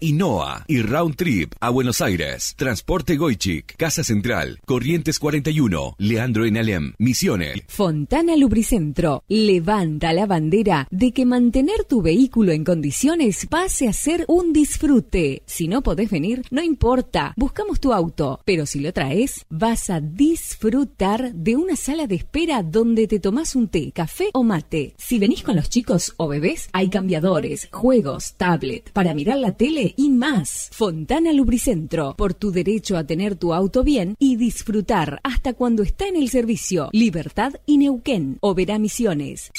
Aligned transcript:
y 0.00 0.12
NOA 0.12 0.64
y 0.66 0.82
Round 0.82 1.16
Trip 1.16 1.52
a 1.60 1.70
Buenos 1.70 2.00
Aires. 2.00 2.54
Transporte 2.56 3.16
Goichik, 3.16 3.76
Casa 3.76 4.04
Central, 4.04 4.60
Corrientes 4.64 5.18
41, 5.18 5.96
Leandro 5.98 6.44
en 6.46 6.56
Alem, 6.56 6.92
Misiones. 6.98 7.62
Fontana 7.68 8.36
Lubricentro 8.36 9.24
levanta 9.28 10.12
la 10.12 10.26
bandera 10.26 10.86
de 10.90 11.12
que 11.12 11.24
mantener 11.26 11.84
tu 11.88 12.02
vehículo 12.02 12.52
en 12.52 12.64
condiciones 12.64 13.46
pase 13.46 13.88
a 13.88 13.92
ser 13.92 14.24
un 14.28 14.52
disfrute. 14.52 15.42
Si 15.46 15.68
no 15.68 15.82
podés 15.82 16.10
venir, 16.10 16.42
no 16.50 16.62
importa, 16.62 17.34
buscamos 17.36 17.80
tu 17.80 17.92
auto, 17.92 18.40
pero 18.44 18.66
si 18.66 18.80
lo 18.80 18.92
traes, 18.92 19.46
vas 19.48 19.90
a 19.90 20.00
disfrutar 20.00 21.32
de 21.34 21.56
una 21.56 21.76
sala 21.76 22.06
de 22.06 22.16
espera 22.16 22.62
donde 22.62 23.06
te 23.06 23.18
tomás 23.18 23.56
un 23.56 23.68
té, 23.68 23.92
café 23.92 24.30
o 24.32 24.42
mate. 24.42 24.94
Si 24.98 25.18
venís 25.18 25.42
con 25.42 25.56
los 25.56 25.68
chicos 25.68 26.14
o 26.16 26.28
bebés, 26.28 26.68
hay 26.72 26.88
cambiadores, 26.88 27.68
juegos, 27.72 28.34
tablet, 28.34 28.90
para 28.92 29.14
mirar 29.14 29.38
la 29.38 29.52
tele 29.56 29.71
y 29.96 30.10
más. 30.10 30.68
Fontana 30.72 31.32
Lubricentro, 31.32 32.14
por 32.16 32.34
tu 32.34 32.50
derecho 32.50 32.96
a 32.96 33.04
tener 33.04 33.36
tu 33.36 33.54
auto 33.54 33.82
bien 33.82 34.16
y 34.18 34.36
disfrutar 34.36 35.20
hasta 35.24 35.54
cuando 35.54 35.82
está 35.82 36.06
en 36.06 36.16
el 36.16 36.28
servicio. 36.28 36.90
Libertad 36.92 37.54
y 37.64 37.78
Neuquén, 37.78 38.38
Oberá 38.40 38.78
Misiones. 38.78 39.50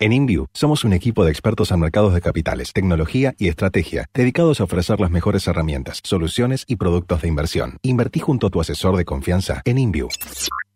En 0.00 0.12
InView 0.12 0.46
somos 0.52 0.84
un 0.84 0.92
equipo 0.92 1.24
de 1.24 1.30
expertos 1.30 1.70
en 1.70 1.80
mercados 1.80 2.12
de 2.12 2.20
capitales, 2.20 2.72
tecnología 2.72 3.34
y 3.38 3.48
estrategia, 3.48 4.06
dedicados 4.12 4.60
a 4.60 4.64
ofrecer 4.64 5.00
las 5.00 5.10
mejores 5.10 5.46
herramientas, 5.46 6.00
soluciones 6.04 6.64
y 6.66 6.76
productos 6.76 7.22
de 7.22 7.28
inversión. 7.28 7.78
Invertí 7.82 8.20
junto 8.20 8.48
a 8.48 8.50
tu 8.50 8.60
asesor 8.60 8.96
de 8.96 9.04
confianza 9.04 9.62
en 9.64 9.78
InView. 9.78 10.08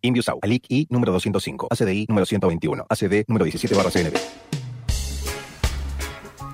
InView 0.00 0.22
Sau, 0.22 0.38
ALIC 0.40 0.64
I 0.68 0.86
número 0.90 1.12
205, 1.12 1.68
ACDI 1.70 2.06
número 2.08 2.24
121, 2.24 2.86
ACD 2.88 3.24
número 3.26 3.44
17 3.44 3.74
barra 3.74 3.90
CNB. 3.90 4.57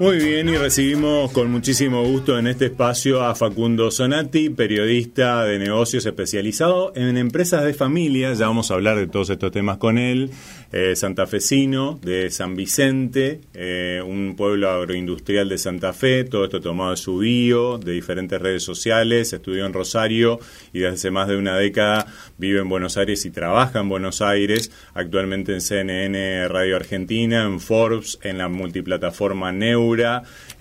Muy 0.01 0.17
bien, 0.17 0.49
y 0.49 0.57
recibimos 0.57 1.31
con 1.31 1.53
muchísimo 1.53 2.03
gusto 2.03 2.37
en 2.37 2.49
este 2.49 2.67
espacio 2.67 3.23
a 3.23 3.37
Facundo 3.37 3.93
Sonati, 3.93 4.51
periodista 4.51 5.45
de 5.45 5.61
negocios 5.61 6.05
especializado 6.05 6.93
en 6.97 7.17
empresas 7.17 7.63
de 7.63 7.75
familia. 7.75 8.35
Ya 8.35 8.49
vamos 8.49 8.73
a 8.73 8.75
hablar 8.75 8.97
de 8.97 9.07
todos 9.07 9.31
estos 9.31 9.53
temas 9.53 9.79
con 9.79 9.97
él. 9.97 10.31
Eh, 10.73 10.97
santafesino 10.97 11.99
de 12.03 12.31
San 12.31 12.57
Vicente, 12.57 13.41
eh, 13.55 14.03
un 14.05 14.35
pueblo 14.37 14.71
agroindustrial 14.71 15.49
de 15.49 15.59
Santa 15.59 15.93
Fe. 15.93 16.25
Todo 16.25 16.45
esto 16.45 16.61
tomado 16.61 16.91
de 16.91 16.97
su 16.97 17.19
bio, 17.19 17.79
de 17.79 17.93
diferentes 17.93 18.41
redes 18.43 18.65
sociales. 18.65 19.33
Estudió 19.33 19.67
en 19.67 19.73
Rosario 19.73 20.41
y 20.73 20.81
desde 20.81 20.95
hace 20.95 21.11
más 21.13 21.29
de 21.29 21.37
una 21.37 21.57
década 21.57 22.07
vive 22.39 22.61
en 22.61 22.69
Buenos 22.69 22.97
Aires 22.97 23.25
y 23.25 23.31
trabaja 23.31 23.81
en 23.81 23.89
Buenos 23.89 24.21
Aires. 24.21 24.73
Actualmente 24.95 25.53
en 25.53 25.61
CNN 25.61 26.49
Radio 26.49 26.77
Argentina, 26.77 27.45
en 27.45 27.61
Forbes, 27.61 28.19
en 28.23 28.39
la 28.39 28.49
multiplataforma 28.49 29.53
Neu 29.53 29.85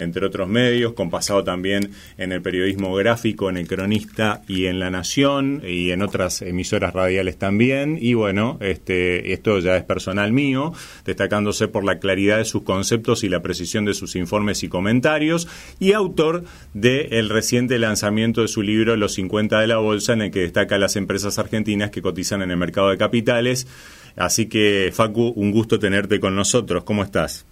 entre 0.03 0.25
otros 0.25 0.47
medios, 0.47 0.93
con 0.93 1.09
pasado 1.09 1.43
también 1.43 1.91
en 2.17 2.31
el 2.31 2.41
periodismo 2.41 2.93
gráfico, 2.95 3.49
en 3.49 3.57
el 3.57 3.67
Cronista 3.67 4.41
y 4.47 4.65
en 4.65 4.79
La 4.79 4.89
Nación 4.89 5.61
y 5.67 5.91
en 5.91 6.01
otras 6.01 6.41
emisoras 6.41 6.93
radiales 6.93 7.37
también. 7.37 7.97
Y 7.99 8.13
bueno, 8.13 8.57
este, 8.61 9.33
esto 9.33 9.59
ya 9.59 9.77
es 9.77 9.83
personal 9.83 10.31
mío, 10.31 10.73
destacándose 11.05 11.67
por 11.67 11.83
la 11.83 11.99
claridad 11.99 12.37
de 12.37 12.45
sus 12.45 12.63
conceptos 12.63 13.23
y 13.23 13.29
la 13.29 13.41
precisión 13.41 13.85
de 13.85 13.93
sus 13.93 14.15
informes 14.15 14.63
y 14.63 14.69
comentarios, 14.69 15.47
y 15.79 15.93
autor 15.93 16.43
del 16.73 17.29
reciente 17.29 17.79
lanzamiento 17.79 18.41
de 18.41 18.47
su 18.47 18.61
libro 18.61 18.95
Los 18.95 19.13
50 19.13 19.59
de 19.59 19.67
la 19.67 19.77
Bolsa, 19.77 20.13
en 20.13 20.23
el 20.23 20.31
que 20.31 20.41
destaca 20.41 20.77
las 20.77 20.95
empresas 20.95 21.39
argentinas 21.39 21.91
que 21.91 22.01
cotizan 22.01 22.41
en 22.41 22.51
el 22.51 22.57
mercado 22.57 22.89
de 22.89 22.97
capitales. 22.97 23.67
Así 24.15 24.47
que, 24.47 24.91
Facu, 24.93 25.33
un 25.35 25.51
gusto 25.51 25.79
tenerte 25.79 26.19
con 26.19 26.35
nosotros. 26.35 26.83
¿Cómo 26.83 27.03
estás? 27.03 27.45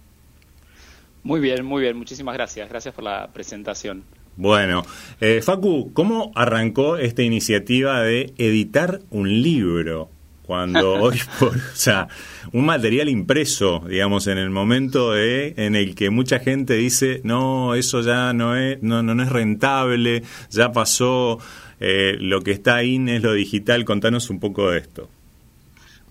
Muy 1.24 1.40
bien, 1.40 1.64
muy 1.64 1.82
bien. 1.82 1.96
Muchísimas 1.96 2.34
gracias. 2.34 2.68
Gracias 2.68 2.94
por 2.94 3.04
la 3.04 3.28
presentación. 3.32 4.04
Bueno, 4.36 4.82
eh, 5.20 5.40
Facu, 5.42 5.92
¿cómo 5.92 6.32
arrancó 6.34 6.96
esta 6.96 7.22
iniciativa 7.22 8.00
de 8.00 8.32
editar 8.38 9.00
un 9.10 9.42
libro? 9.42 10.10
Cuando 10.42 10.94
hoy, 11.02 11.20
por, 11.38 11.56
o 11.56 11.74
sea, 11.74 12.08
un 12.52 12.64
material 12.64 13.08
impreso, 13.08 13.84
digamos, 13.86 14.26
en 14.26 14.38
el 14.38 14.50
momento 14.50 15.12
de, 15.12 15.54
en 15.56 15.76
el 15.76 15.94
que 15.94 16.10
mucha 16.10 16.40
gente 16.40 16.74
dice, 16.74 17.20
no, 17.24 17.74
eso 17.74 18.00
ya 18.00 18.32
no 18.32 18.56
es, 18.56 18.82
no, 18.82 19.02
no, 19.02 19.22
es 19.22 19.28
rentable, 19.28 20.22
ya 20.50 20.72
pasó, 20.72 21.38
eh, 21.78 22.16
lo 22.18 22.40
que 22.40 22.52
está 22.52 22.76
ahí 22.76 22.98
es 23.08 23.22
lo 23.22 23.34
digital. 23.34 23.84
Contanos 23.84 24.30
un 24.30 24.40
poco 24.40 24.70
de 24.70 24.78
esto. 24.78 25.08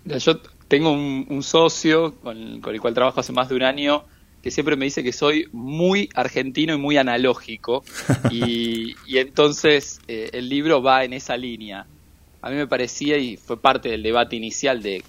Yo 0.04 0.38
tengo 0.68 0.92
un, 0.92 1.42
socio 1.42 2.14
con, 2.22 2.60
con 2.60 2.74
el 2.74 2.80
cual 2.80 2.94
trabajo 2.94 3.20
hace 3.20 3.32
más 3.32 3.48
de 3.48 3.56
un 3.56 3.62
año 3.62 4.04
que 4.42 4.50
siempre 4.50 4.76
me 4.76 4.86
dice 4.86 5.04
que 5.04 5.12
soy 5.12 5.48
muy 5.52 6.08
argentino 6.14 6.74
y 6.74 6.78
muy 6.78 6.96
analógico. 6.96 7.84
Y, 8.30 8.96
entonces 9.18 10.00
eh, 10.08 10.30
el 10.32 10.48
libro 10.48 10.82
va 10.82 11.04
en 11.04 11.12
esa 11.12 11.36
línea. 11.36 11.86
A 12.40 12.50
mí 12.50 12.56
me 12.56 12.66
parecía, 12.66 13.18
y 13.18 13.36
fue 13.36 13.60
parte 13.60 13.88
del 13.88 14.02
debate 14.02 14.36
inicial 14.36 14.82
de, 14.82 15.04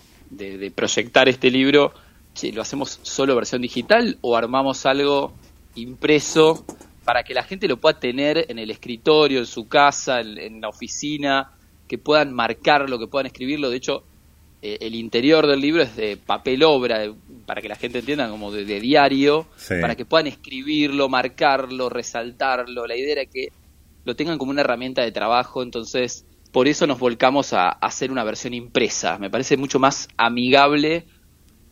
proyectar 0.75 1.29
este 1.29 1.49
libro, 1.49 1.93
que 2.39 2.51
¿lo 2.51 2.61
hacemos 2.61 2.99
solo 3.01 3.35
versión 3.35 3.61
digital 3.61 4.17
o 4.21 4.35
armamos 4.35 4.85
algo 4.85 5.33
impreso 5.75 6.65
para 7.05 7.23
que 7.23 7.33
la 7.33 7.43
gente 7.43 7.67
lo 7.67 7.77
pueda 7.77 7.99
tener 7.99 8.45
en 8.49 8.59
el 8.59 8.69
escritorio, 8.69 9.39
en 9.39 9.45
su 9.45 9.67
casa, 9.67 10.19
en 10.21 10.61
la 10.61 10.69
oficina, 10.69 11.51
que 11.87 11.97
puedan 11.97 12.33
marcarlo, 12.33 12.99
que 12.99 13.07
puedan 13.07 13.27
escribirlo? 13.27 13.69
De 13.69 13.77
hecho, 13.77 14.03
eh, 14.65 14.77
el 14.79 14.95
interior 14.95 15.45
del 15.45 15.59
libro 15.59 15.83
es 15.83 15.93
de 15.97 16.15
papel 16.15 16.63
obra, 16.63 17.13
para 17.45 17.61
que 17.61 17.67
la 17.67 17.75
gente 17.75 17.99
entienda 17.99 18.29
como 18.29 18.49
de, 18.49 18.63
diario, 18.79 19.45
para 19.81 19.95
que 19.95 20.05
puedan 20.05 20.27
escribirlo, 20.27 21.09
marcarlo, 21.09 21.89
resaltarlo. 21.89 22.87
La 22.87 22.95
idea 22.95 23.11
era 23.11 23.25
que 23.25 23.49
lo 24.05 24.15
tengan 24.15 24.37
como 24.37 24.51
una 24.51 24.61
herramienta 24.61 25.01
de 25.01 25.11
trabajo, 25.11 25.63
entonces 25.63 26.25
por 26.53 26.69
eso 26.69 26.87
nos 26.87 26.97
volcamos 26.97 27.51
a, 27.51 27.71
hacer 27.71 28.09
una 28.09 28.23
versión 28.23 28.53
impresa. 28.53 29.17
Me 29.17 29.29
parece 29.29 29.57
mucho 29.57 29.79
más 29.79 30.07
amigable 30.15 31.07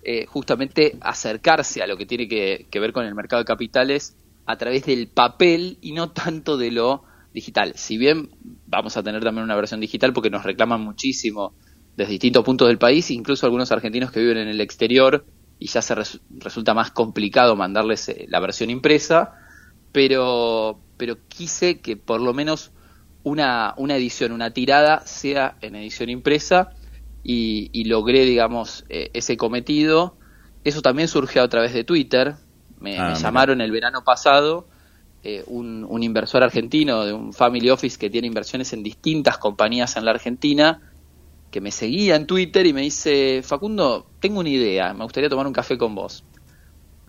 eh, 0.04 0.26
justamente 0.26 0.98
acercarse 1.00 1.82
a 1.82 1.88
lo 1.88 1.96
que 1.96 2.06
tiene 2.06 2.28
que, 2.28 2.68
que 2.70 2.80
ver 2.82 2.92
con 2.92 3.06
el 3.06 3.16
mercado 3.16 3.42
de 3.42 3.46
capitales 3.46 4.18
a 4.46 4.58
través 4.58 4.86
del 4.86 5.08
papel 5.08 5.78
y 5.80 5.94
no 5.94 6.12
tanto 6.12 6.58
de 6.58 6.72
lo 6.72 7.06
digital. 7.34 7.72
Si 7.78 7.98
bien 7.98 8.32
vamos 8.68 8.98
a 8.98 9.04
tener 9.04 9.24
también 9.24 9.46
una 9.46 9.56
versión 9.56 9.80
digital 9.80 10.12
porque 10.12 10.30
nos 10.30 10.44
reclaman 10.44 10.82
muchísimo 10.82 11.54
desde 11.96 12.12
distintos 12.12 12.44
puntos 12.44 12.68
del 12.68 12.78
país, 12.78 13.12
incluso 13.12 13.46
algunos 13.46 13.72
argentinos 13.72 14.12
que 14.12 14.20
viven 14.20 14.38
en 14.38 14.48
el 14.48 14.62
exterior 14.62 15.26
y 15.60 15.68
ya 15.68 15.82
se 15.82 15.96
resulta 15.96 16.74
más 16.74 16.92
complicado 16.92 17.56
mandarles 17.56 18.10
eh, 18.10 18.26
la 18.30 18.40
versión 18.40 18.70
impresa, 18.70 19.36
pero, 19.92 20.80
pero 20.98 21.18
quise 21.28 21.80
que 21.82 21.98
por 21.98 22.22
lo 22.22 22.34
menos 22.34 22.72
una, 23.24 23.76
una 23.78 23.96
edición, 23.96 24.32
una 24.32 24.52
tirada 24.52 25.06
sea 25.06 25.58
en 25.62 25.76
edición 25.76 26.10
impresa 26.10 26.72
y, 27.24 27.84
logré, 27.84 28.26
digamos, 28.26 28.86
eh, 28.90 29.12
ese 29.14 29.38
cometido. 29.38 30.16
Eso 30.64 30.82
también 30.82 31.08
surgió 31.08 31.44
a 31.44 31.50
través 31.50 31.74
de 31.74 31.84
Twitter. 31.84 32.36
Me, 32.80 32.98
ah, 32.98 33.14
llamaron 33.14 33.62
el 33.62 33.70
verano 33.70 34.04
pasado 34.04 34.68
eh, 35.24 35.44
un, 35.46 35.86
un, 35.88 36.02
inversor 36.02 36.42
argentino 36.42 37.06
de 37.06 37.14
un 37.14 37.32
family 37.32 37.70
office 37.70 38.00
que 38.00 38.10
tiene 38.10 38.26
inversiones 38.26 38.74
en 38.74 38.82
distintas 38.82 39.38
compañías 39.38 39.96
en 39.98 40.06
la 40.06 40.12
Argentina, 40.12 40.91
que 41.52 41.62
me 41.62 41.72
seguía 41.72 42.16
en 42.16 42.26
Twitter 42.26 42.66
y 42.66 42.74
me 42.74 42.82
dice, 42.82 43.42
Facundo, 43.44 44.08
tengo 44.20 44.40
una 44.40 44.50
idea, 44.50 44.94
me 44.94 45.04
gustaría 45.04 45.30
tomar 45.30 45.46
un 45.46 45.54
café 45.54 45.78
con 45.78 45.94
vos. 45.94 46.24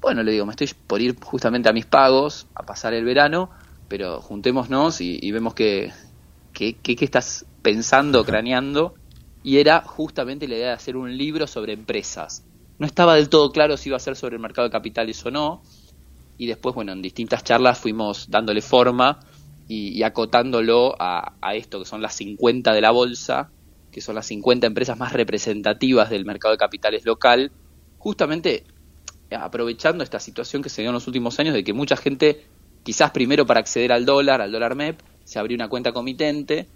Bueno, 0.00 0.25
le 0.25 0.33
digo, 0.33 0.44
me 0.44 0.50
estoy 0.50 0.69
por 0.87 1.00
ir 1.00 1.17
justamente 1.23 1.69
a 1.69 1.73
mis 1.73 1.87
pagos, 1.87 2.49
a 2.55 2.65
pasar 2.65 2.93
el 2.93 3.05
verano, 3.05 3.50
pero 3.89 4.21
juntémonos 4.21 5.00
y, 5.00 5.19
y 5.23 5.31
vemos 5.31 5.55
qué 5.55 5.93
que, 6.53 6.75
que, 6.75 7.05
estás 7.05 7.47
pensando, 7.62 8.25
craneando. 8.25 8.94
Y 9.44 9.59
era 9.59 9.83
justamente 9.83 10.49
la 10.49 10.56
idea 10.56 10.67
de 10.69 10.75
hacer 10.75 10.97
un 10.97 11.17
libro 11.17 11.47
sobre 11.47 11.73
empresas. 11.73 12.45
No 12.79 12.87
estaba 12.87 13.15
del 13.15 13.29
todo 13.29 13.53
claro 13.53 13.77
si 13.77 13.91
iba 13.91 13.97
a 13.97 14.00
ser 14.00 14.17
sobre 14.17 14.37
el 14.37 14.43
mercado 14.43 14.67
de 14.67 14.73
capitales 14.73 15.25
o 15.25 15.31
no. 15.31 15.62
Y 16.37 16.47
después, 16.47 16.75
bueno, 16.75 16.93
en 16.93 17.03
distintas 17.03 17.45
charlas 17.45 17.79
fuimos 17.79 18.29
dándole 18.29 18.61
forma 18.61 19.21
y, 19.69 19.91
y 19.91 20.03
acotándolo 20.03 20.97
a, 20.99 21.35
a 21.41 21.55
esto, 21.55 21.79
que 21.79 21.85
son 21.85 22.03
las 22.03 22.15
50 22.15 22.73
de 22.73 22.81
la 22.81 22.91
bolsa, 22.91 23.50
que 23.93 24.00
son 24.00 24.15
las 24.15 24.27
50 24.27 24.67
empresas 24.67 24.99
más 24.99 25.12
representativas 25.12 26.11
del 26.11 26.25
mercado 26.25 26.53
de 26.53 26.59
capitales 26.59 27.05
local, 27.05 27.53
justamente 27.99 28.65
aprovechando 29.31 30.03
esta 30.03 30.19
situación 30.19 30.62
que 30.62 30.69
se 30.69 30.83
dio 30.83 30.91
en 30.91 30.94
los 30.94 31.06
últimos 31.06 31.39
años 31.39 31.55
de 31.55 31.62
que 31.62 31.73
mucha 31.73 31.97
gente, 31.97 32.44
quizás 32.83 33.11
primero 33.12 33.47
para 33.47 33.61
acceder 33.61 33.93
al 33.93 34.05
dólar, 34.05 34.41
al 34.41 34.50
dólar 34.50 34.75
MEP, 34.75 34.99
se 35.25 35.39
abrió 35.39 35.55
una 35.55 35.69
cuenta 35.69 35.93
comitente 35.93 36.67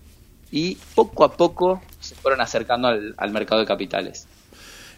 y 0.51 0.77
poco 0.95 1.25
a 1.25 1.37
poco 1.37 1.83
se 2.01 2.15
fueron 2.15 2.41
acercando 2.41 2.89
al, 2.89 3.31
mercado 3.33 3.61
de 3.61 3.67
capitales. 3.67 4.29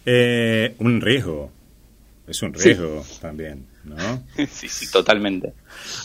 Eh, 0.05 0.75
un 0.79 1.01
riesgo, 1.01 1.51
es 2.29 2.43
un 2.43 2.53
riesgo 2.53 3.05
también, 3.21 3.67
¿no? 3.85 3.97
sí, 4.51 4.69
sí, 4.69 4.91
totalmente. 4.91 5.55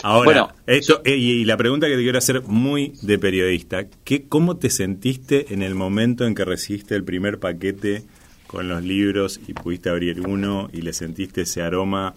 Ahora, 0.01 0.25
bueno, 0.25 0.53
eso, 0.65 1.01
eh, 1.03 1.15
y 1.15 1.45
la 1.45 1.57
pregunta 1.57 1.87
que 1.87 1.95
te 1.95 2.01
quiero 2.01 2.17
hacer 2.17 2.41
muy 2.43 2.93
de 3.01 3.19
periodista, 3.19 3.85
¿qué, 4.03 4.23
¿cómo 4.27 4.57
te 4.57 4.69
sentiste 4.69 5.53
en 5.53 5.61
el 5.61 5.75
momento 5.75 6.25
en 6.25 6.35
que 6.35 6.45
recibiste 6.45 6.95
el 6.95 7.03
primer 7.03 7.39
paquete 7.39 8.03
con 8.47 8.67
los 8.67 8.83
libros 8.83 9.39
y 9.47 9.53
pudiste 9.53 9.89
abrir 9.89 10.21
uno 10.21 10.69
y 10.71 10.81
le 10.81 10.93
sentiste 10.93 11.41
ese 11.41 11.61
aroma 11.61 12.13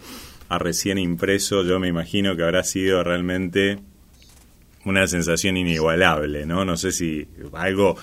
a 0.49 0.57
recién 0.59 0.97
impreso, 0.97 1.63
yo 1.63 1.79
me 1.79 1.87
imagino 1.87 2.35
que 2.35 2.43
habrá 2.43 2.63
sido 2.63 3.03
realmente 3.03 3.79
una 4.85 5.05
sensación 5.07 5.57
inigualable, 5.57 6.45
¿no? 6.45 6.63
No 6.63 6.77
sé 6.77 6.91
si 6.91 7.27
algo 7.53 7.97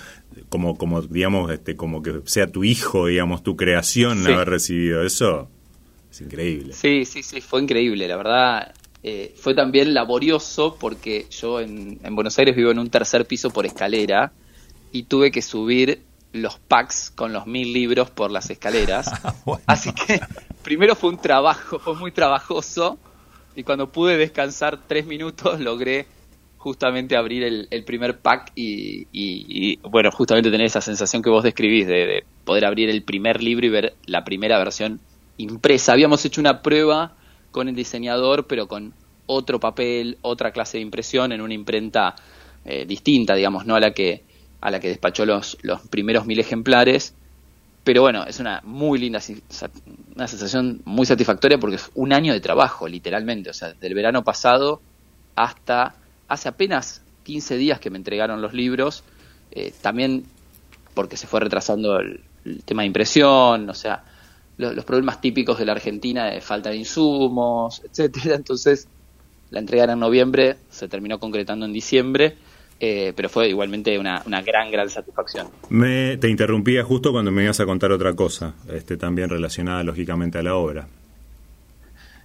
como, 0.49 0.77
como 0.77 1.01
digamos, 1.01 1.51
este, 1.51 1.75
como 1.75 2.03
que 2.03 2.21
sea 2.25 2.47
tu 2.47 2.63
hijo, 2.63 3.07
digamos, 3.07 3.41
tu 3.41 3.55
creación 3.55 4.25
haber 4.27 4.49
recibido 4.49 5.03
eso. 5.03 5.49
Es 6.15 6.21
increíble. 6.21 6.71
Sí, 6.71 7.03
sí, 7.03 7.23
sí, 7.23 7.41
fue 7.41 7.61
increíble, 7.61 8.07
la 8.07 8.15
verdad. 8.15 8.73
Eh, 9.03 9.35
fue 9.35 9.53
también 9.53 9.93
laborioso 9.93 10.77
porque 10.79 11.27
yo 11.29 11.59
en, 11.59 11.99
en 12.01 12.15
Buenos 12.15 12.39
Aires 12.39 12.55
vivo 12.55 12.71
en 12.71 12.79
un 12.79 12.89
tercer 12.89 13.25
piso 13.27 13.49
por 13.49 13.65
escalera 13.65 14.31
y 14.93 15.03
tuve 15.03 15.29
que 15.29 15.41
subir 15.41 16.03
los 16.31 16.57
packs 16.57 17.11
con 17.13 17.33
los 17.33 17.47
mil 17.47 17.73
libros 17.73 18.11
por 18.11 18.31
las 18.31 18.49
escaleras. 18.49 19.11
Así 19.65 19.91
que 19.91 20.21
primero 20.63 20.95
fue 20.95 21.09
un 21.09 21.17
trabajo, 21.17 21.79
fue 21.79 21.95
muy 21.95 22.13
trabajoso. 22.13 22.97
Y 23.53 23.63
cuando 23.63 23.91
pude 23.91 24.15
descansar 24.15 24.87
tres 24.87 25.05
minutos 25.05 25.59
logré 25.59 26.07
justamente 26.55 27.17
abrir 27.17 27.43
el, 27.43 27.83
primer 27.83 28.19
pack 28.19 28.53
y, 28.55 29.77
bueno, 29.81 30.11
justamente 30.11 30.49
tener 30.49 30.65
esa 30.65 30.79
sensación 30.79 31.21
que 31.21 31.29
vos 31.29 31.43
describís 31.43 31.87
de, 31.87 32.23
poder 32.45 32.63
abrir 32.63 32.89
el 32.89 33.03
primer 33.03 33.43
libro 33.43 33.65
y 33.65 33.69
ver 33.69 33.95
la 34.05 34.23
primera 34.23 34.57
versión 34.57 35.01
impresa. 35.37 35.93
Habíamos 35.93 36.23
hecho 36.25 36.41
una 36.41 36.61
prueba 36.61 37.15
con 37.51 37.69
el 37.69 37.75
diseñador, 37.75 38.47
pero 38.47 38.67
con 38.67 38.93
otro 39.25 39.59
papel, 39.59 40.17
otra 40.21 40.51
clase 40.51 40.77
de 40.77 40.83
impresión 40.83 41.31
en 41.31 41.41
una 41.41 41.53
imprenta 41.53 42.15
eh, 42.65 42.85
distinta, 42.85 43.35
digamos, 43.35 43.65
no 43.65 43.75
a 43.75 43.79
la 43.79 43.91
que 43.91 44.23
a 44.61 44.71
la 44.71 44.79
que 44.79 44.87
despachó 44.87 45.25
los, 45.25 45.57
los 45.61 45.81
primeros 45.81 46.25
mil 46.25 46.39
ejemplares. 46.39 47.13
Pero 47.83 48.01
bueno, 48.01 48.25
es 48.25 48.39
una 48.39 48.61
muy 48.63 48.97
linda, 48.97 49.19
una 50.15 50.27
sensación 50.27 50.81
muy 50.85 51.05
satisfactoria 51.05 51.59
porque 51.59 51.75
es 51.75 51.91
un 51.93 52.13
año 52.13 52.33
de 52.33 52.39
trabajo, 52.39 52.87
literalmente. 52.87 53.51
O 53.51 53.53
sea, 53.53 53.73
desde 53.73 53.85
el 53.87 53.93
verano 53.93 54.23
pasado 54.23 54.81
hasta 55.35 55.95
hace 56.27 56.49
apenas 56.49 57.03
15 57.23 57.57
días 57.57 57.79
que 57.79 57.91
me 57.91 57.97
entregaron 57.97 58.41
los 58.41 58.53
libros. 58.53 59.03
Eh, 59.51 59.71
también 59.81 60.25
porque 60.95 61.17
se 61.17 61.27
fue 61.27 61.41
retrasando 61.41 61.99
el, 61.99 62.21
tema 62.63 62.83
de 62.83 62.87
impresión, 62.87 63.69
o 63.69 63.73
sea, 63.73 64.03
los 64.57 64.85
problemas 64.85 65.21
típicos 65.21 65.57
de 65.59 65.65
la 65.65 65.73
Argentina 65.73 66.25
de 66.25 66.41
falta 66.41 66.69
de 66.69 66.77
insumos, 66.77 67.81
etcétera. 67.83 68.35
Entonces, 68.35 68.87
la 69.51 69.59
entrega 69.59 69.91
en 69.91 69.99
noviembre, 69.99 70.57
se 70.69 70.87
terminó 70.87 71.19
concretando 71.19 71.65
en 71.65 71.73
diciembre 71.73 72.35
eh, 72.79 73.13
pero 73.15 73.29
fue 73.29 73.47
igualmente 73.49 73.97
una, 73.97 74.21
gran, 74.45 74.69
gran 74.69 74.89
satisfacción. 74.89 75.47
Me, 75.69 76.17
te 76.17 76.29
interrumpía 76.29 76.83
justo 76.83 77.11
cuando 77.11 77.31
me 77.31 77.43
ibas 77.43 77.59
a 77.61 77.65
contar 77.65 77.91
otra 77.91 78.13
cosa, 78.13 78.53
este, 78.69 78.97
también 78.97 79.29
relacionada 79.29 79.83
lógicamente 79.83 80.39
a 80.39 80.43
la 80.43 80.55
obra. 80.55 80.87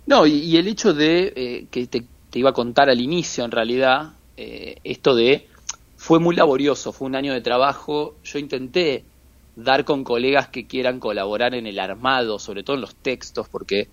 No, 0.07 0.27
y, 0.27 0.57
el 0.57 0.67
hecho 0.67 0.93
de 0.93 1.33
eh, 1.37 1.67
que 1.71 1.87
te, 1.87 2.05
iba 2.35 2.51
a 2.51 2.53
contar 2.53 2.91
al 2.91 3.01
inicio, 3.01 3.45
en 3.45 3.53
realidad, 3.53 4.11
eh, 4.37 4.77
esto 4.83 5.15
de 5.15 5.47
fue 5.97 6.19
muy 6.19 6.35
laborioso, 6.35 6.93
fue 6.93 7.07
un 7.07 7.15
año 7.15 7.33
de 7.33 7.43
trabajo. 7.43 8.17
Yo 8.25 8.41
intenté 8.41 9.05
dar 9.57 9.85
con 9.85 10.05
colegas 10.05 10.49
que 10.49 10.67
quieran 10.67 11.01
colaborar 11.01 11.55
en 11.55 11.67
el 11.67 11.79
armado, 11.79 12.39
sobre 12.39 12.63
todo 12.63 12.77
en 12.77 12.83
los 12.83 12.95
textos, 12.95 13.49
porque 13.49 13.89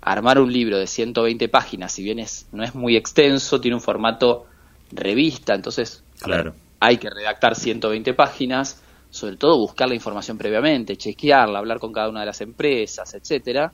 armar 0.00 0.38
un 0.38 0.52
libro 0.52 0.78
de 0.78 0.86
120 0.86 1.48
páginas, 1.48 1.92
si 1.92 2.02
bien 2.02 2.18
es, 2.18 2.46
no 2.52 2.62
es 2.62 2.74
muy 2.74 2.96
extenso, 2.96 3.60
tiene 3.60 3.74
un 3.74 3.80
formato 3.80 4.46
revista, 4.92 5.54
entonces 5.54 6.02
claro. 6.20 6.54
hay 6.80 6.98
que 6.98 7.10
redactar 7.10 7.56
120 7.56 8.14
páginas, 8.14 8.82
sobre 9.10 9.36
todo 9.36 9.58
buscar 9.58 9.88
la 9.88 9.94
información 9.94 10.38
previamente, 10.38 10.96
chequearla, 10.96 11.58
hablar 11.58 11.78
con 11.78 11.92
cada 11.92 12.08
una 12.08 12.20
de 12.20 12.26
las 12.26 12.40
empresas, 12.40 13.14
etcétera. 13.14 13.72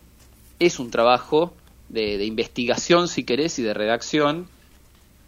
Es 0.59 0.79
un 0.79 0.91
trabajo 0.91 1.53
de, 1.89 2.25
investigación, 2.25 3.09
si 3.09 3.25
querés, 3.25 3.59
y 3.59 3.63
de 3.63 3.75
redacción. 3.75 4.47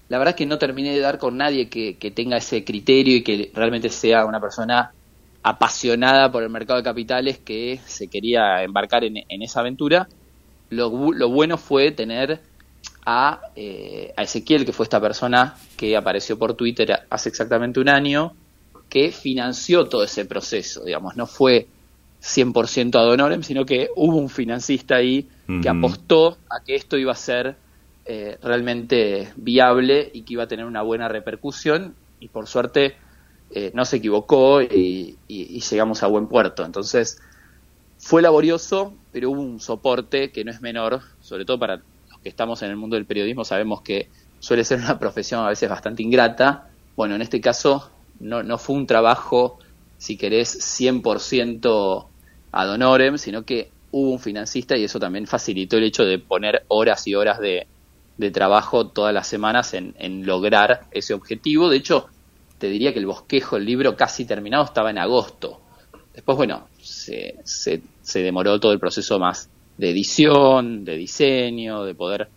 La 0.08 0.19
verdad 0.19 0.35
es 0.35 0.37
que 0.37 0.47
no 0.47 0.58
terminé 0.58 0.93
de 0.93 1.00
dar 1.00 1.19
con 1.19 1.37
nadie 1.37 1.69
que, 1.69 2.12
tenga 2.14 2.37
ese 2.37 2.64
criterio 2.64 3.17
y 3.17 3.23
que 3.23 3.50
realmente 3.55 3.88
sea 3.88 4.25
una 4.25 4.41
persona 4.41 4.93
apasionada 5.48 6.32
por 6.32 6.43
el 6.43 6.50
mercado 6.50 6.78
de 6.78 6.82
capitales 6.82 7.38
que 7.38 7.78
se 7.87 8.08
quería 8.08 8.64
embarcar 8.64 9.04
en, 9.04 9.22
esa 9.28 9.60
aventura. 9.60 10.08
Lo, 10.70 11.12
lo 11.12 11.28
bueno 11.28 11.56
fue 11.56 11.93
tener 11.93 12.40
eh, 13.54 14.12
a, 14.16 14.22
Ezequiel, 14.25 14.66
que 14.66 14.72
fue 14.72 14.82
esta 14.82 15.00
persona 15.00 15.54
que 15.76 15.96
apareció 15.96 16.37
por 16.37 16.55
Twitter 16.55 16.98
hace 17.08 17.29
exactamente 17.29 17.79
un 17.79 17.88
año, 17.88 18.32
que 18.88 19.12
financió 19.12 19.84
todo 19.84 20.03
ese 20.03 20.24
proceso, 20.24 20.84
digamos, 20.84 21.17
no 21.17 21.29
fue 21.29 21.69
100% 22.20 22.96
ad 22.96 23.08
honorem, 23.08 23.44
sino 23.44 23.65
que 23.65 23.88
hubo 23.94 24.17
un 24.17 24.29
financista 24.29 24.96
ahí 24.96 25.29
que 25.62 25.69
apostó 25.69 26.38
a 26.50 26.65
que 26.65 26.74
esto 26.74 26.96
iba 26.96 27.12
a 27.12 27.17
ser 27.17 27.55
eh, 28.05 28.36
realmente 28.43 29.32
viable 29.36 30.10
y 30.12 30.22
que 30.22 30.32
iba 30.32 30.43
a 30.43 30.48
tener 30.48 30.65
una 30.67 30.82
buena 30.82 31.06
repercusión 31.06 31.94
y 32.19 32.26
por 32.26 32.48
suerte 32.48 32.96
eh, 33.50 33.70
no 33.74 33.84
se 33.84 33.96
equivocó 33.96 34.62
y, 34.62 35.17
llegamos 35.29 36.03
a 36.03 36.06
buen 36.06 36.26
puerto. 36.26 36.65
Entonces 36.65 37.19
fue 37.98 38.22
laborioso, 38.22 38.94
pero 39.12 39.31
hubo 39.31 39.41
un 39.41 39.60
soporte 39.60 40.31
que 40.31 40.44
no 40.44 40.50
es 40.50 40.60
menor, 40.60 41.00
sobre 41.20 41.44
todo 41.44 41.58
para 41.58 41.82
que 42.22 42.29
estamos 42.29 42.62
en 42.62 42.70
el 42.70 42.76
mundo 42.76 42.96
del 42.96 43.06
periodismo 43.06 43.44
sabemos 43.44 43.82
que 43.82 44.08
suele 44.38 44.65
ser 44.65 44.79
una 44.79 44.98
profesión 45.00 45.44
a 45.44 45.48
veces 45.48 45.69
bastante 45.69 46.03
ingrata. 46.03 46.69
Bueno, 46.96 47.15
en 47.15 47.22
este 47.22 47.41
caso 47.41 47.91
no, 48.20 48.43
no 48.43 48.58
fue 48.58 48.76
un 48.76 48.86
trabajo, 48.86 49.58
si 49.98 50.17
querés, 50.17 50.81
100% 50.81 52.06
ad 52.53 52.70
honorem, 52.70 53.19
sino 53.19 53.44
que 53.44 53.70
hubo 53.91 54.10
un 54.12 54.19
financista 54.19 54.76
y 54.76 54.84
eso 54.84 55.00
también 55.00 55.26
facilitó 55.26 55.79
el 55.79 55.84
hecho 55.84 56.05
de 56.05 56.19
poner 56.19 56.65
horas 56.69 57.06
y 57.06 57.15
horas 57.15 57.38
de, 57.38 57.67
trabajo 58.32 58.88
todas 58.88 59.15
las 59.15 59.26
semanas 59.26 59.74
en, 59.74 60.26
lograr 60.26 60.86
ese 60.91 61.15
objetivo. 61.15 61.69
De 61.69 61.76
hecho, 61.76 62.08
te 62.58 62.69
diría 62.69 62.93
que 62.93 62.98
el 62.98 63.06
bosquejo, 63.06 63.56
el 63.56 63.65
libro 63.65 63.96
casi 63.96 64.25
terminado, 64.25 64.65
estaba 64.65 64.91
en 64.91 64.98
agosto. 64.98 65.60
Después, 66.15 66.36
bueno, 66.36 66.69
se, 66.81 67.36
se, 67.44 67.82
se 68.03 68.20
demoró 68.20 68.58
todo 68.58 68.72
el 68.72 68.79
proceso 68.79 69.19
más 69.19 69.51
de 69.77 69.91
edición, 69.91 70.84
de 70.84 70.96
diseño, 70.96 71.84
de 71.84 71.94
poder 71.94 72.29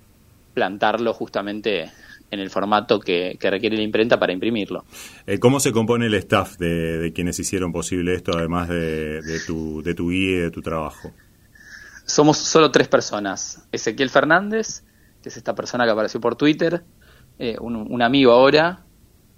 plantarlo 0.53 1.13
justamente 1.13 1.89
en 2.31 2.39
el 2.39 2.49
formato 2.49 2.99
que, 2.99 3.37
requiere 3.39 3.77
la 3.77 3.83
imprenta 3.83 4.19
para 4.19 4.33
imprimirlo. 4.33 4.83
Eh, 5.25 5.39
¿Cómo 5.39 5.59
se 5.59 5.71
compone 5.71 6.07
el 6.07 6.13
staff 6.15 6.57
de, 6.57 7.11
quienes 7.13 7.39
hicieron 7.39 7.71
posible 7.71 8.13
esto, 8.13 8.33
además 8.35 8.69
de, 8.69 9.21
tu, 9.47 9.81
de 9.81 9.95
tu 9.95 10.09
guía 10.09 10.37
y 10.37 10.41
de 10.41 10.51
tu 10.51 10.61
trabajo? 10.61 11.11
Somos 12.05 12.37
solo 12.37 12.71
tres 12.71 12.87
personas. 12.87 13.67
Ezequiel 13.71 14.09
Fernández, 14.09 14.83
que 15.21 15.29
es 15.29 15.37
esta 15.37 15.55
persona 15.55 15.85
que 15.85 15.91
apareció 15.91 16.19
por 16.19 16.35
Twitter, 16.35 16.83
eh, 17.37 17.55
un, 17.59 18.01
amigo 18.01 18.31
ahora, 18.31 18.85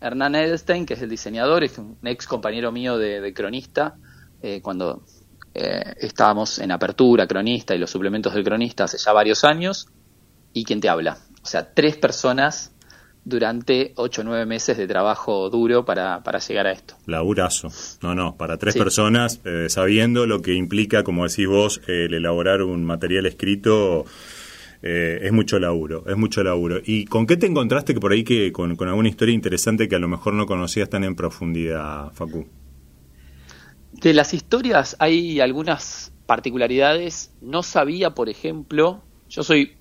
Hernán 0.01 0.35
Edelstein, 0.35 0.85
que 0.85 0.95
es 0.95 1.01
el 1.01 1.09
diseñador, 1.09 1.63
es 1.63 1.77
un 1.77 1.97
ex 2.03 2.25
compañero 2.25 2.71
mío 2.71 2.97
de, 2.97 3.33
cronista, 3.33 3.95
eh, 4.41 4.59
cuando 4.61 5.03
eh, 5.53 5.93
estábamos 5.99 6.59
en 6.59 6.71
Apertura, 6.71 7.27
Cronista 7.27 7.75
y 7.75 7.77
los 7.77 7.91
suplementos 7.91 8.33
del 8.33 8.43
Cronista 8.43 8.85
hace 8.85 8.97
ya 8.97 9.13
varios 9.13 9.43
años. 9.43 9.87
Y 10.53 10.65
quien 10.65 10.81
te 10.81 10.89
habla, 10.89 11.17
O 11.41 11.45
sea, 11.45 11.73
tres 11.73 11.95
personas 11.95 12.73
durante 13.23 13.93
ocho 13.95 14.21
o 14.21 14.23
nueve 14.23 14.45
meses 14.45 14.77
de 14.77 14.87
trabajo 14.87 15.49
duro 15.49 15.85
para, 15.85 16.23
para 16.23 16.39
llegar 16.39 16.67
a 16.67 16.71
esto. 16.71 16.95
Laburazo. 17.05 17.69
No, 18.01 18.15
no, 18.15 18.35
para 18.35 18.57
tres 18.57 18.75
personas, 18.75 19.39
eh, 19.45 19.67
sabiendo 19.69 20.25
lo 20.25 20.41
que 20.41 20.55
implica, 20.55 21.03
como 21.03 21.27
decís 21.27 21.47
vos, 21.47 21.81
el 21.87 22.13
elaborar 22.13 22.63
un 22.63 22.83
material 22.83 23.25
escrito. 23.27 24.05
Eh, 24.83 25.19
es 25.21 25.31
mucho 25.31 25.59
laburo, 25.59 26.03
es 26.07 26.17
mucho 26.17 26.43
laburo. 26.43 26.79
¿Y 26.83 27.05
con 27.05 27.27
qué 27.27 27.37
te 27.37 27.45
encontraste 27.45 27.93
que 27.93 27.99
por 27.99 28.11
ahí 28.11 28.23
que 28.23 28.51
con, 28.51 28.71
alguna 28.71 29.09
historia 29.09 29.33
interesante 29.33 29.87
que 29.87 29.95
a 29.95 29.99
lo 29.99 30.07
mejor 30.07 30.33
no 30.33 30.45
conocías 30.47 30.89
tan 30.89 31.03
en 31.03 31.15
profundidad, 31.15 32.11
Facu? 32.13 32.47
De 33.91 34.13
las 34.13 34.33
historias 34.33 34.95
hay 34.99 35.39
algunas 35.39 36.11
particularidades. 36.25 37.31
No 37.41 37.61
sabía, 37.61 38.15
por 38.15 38.29
ejemplo, 38.29 39.03
yo 39.29 39.43
soy 39.43 39.73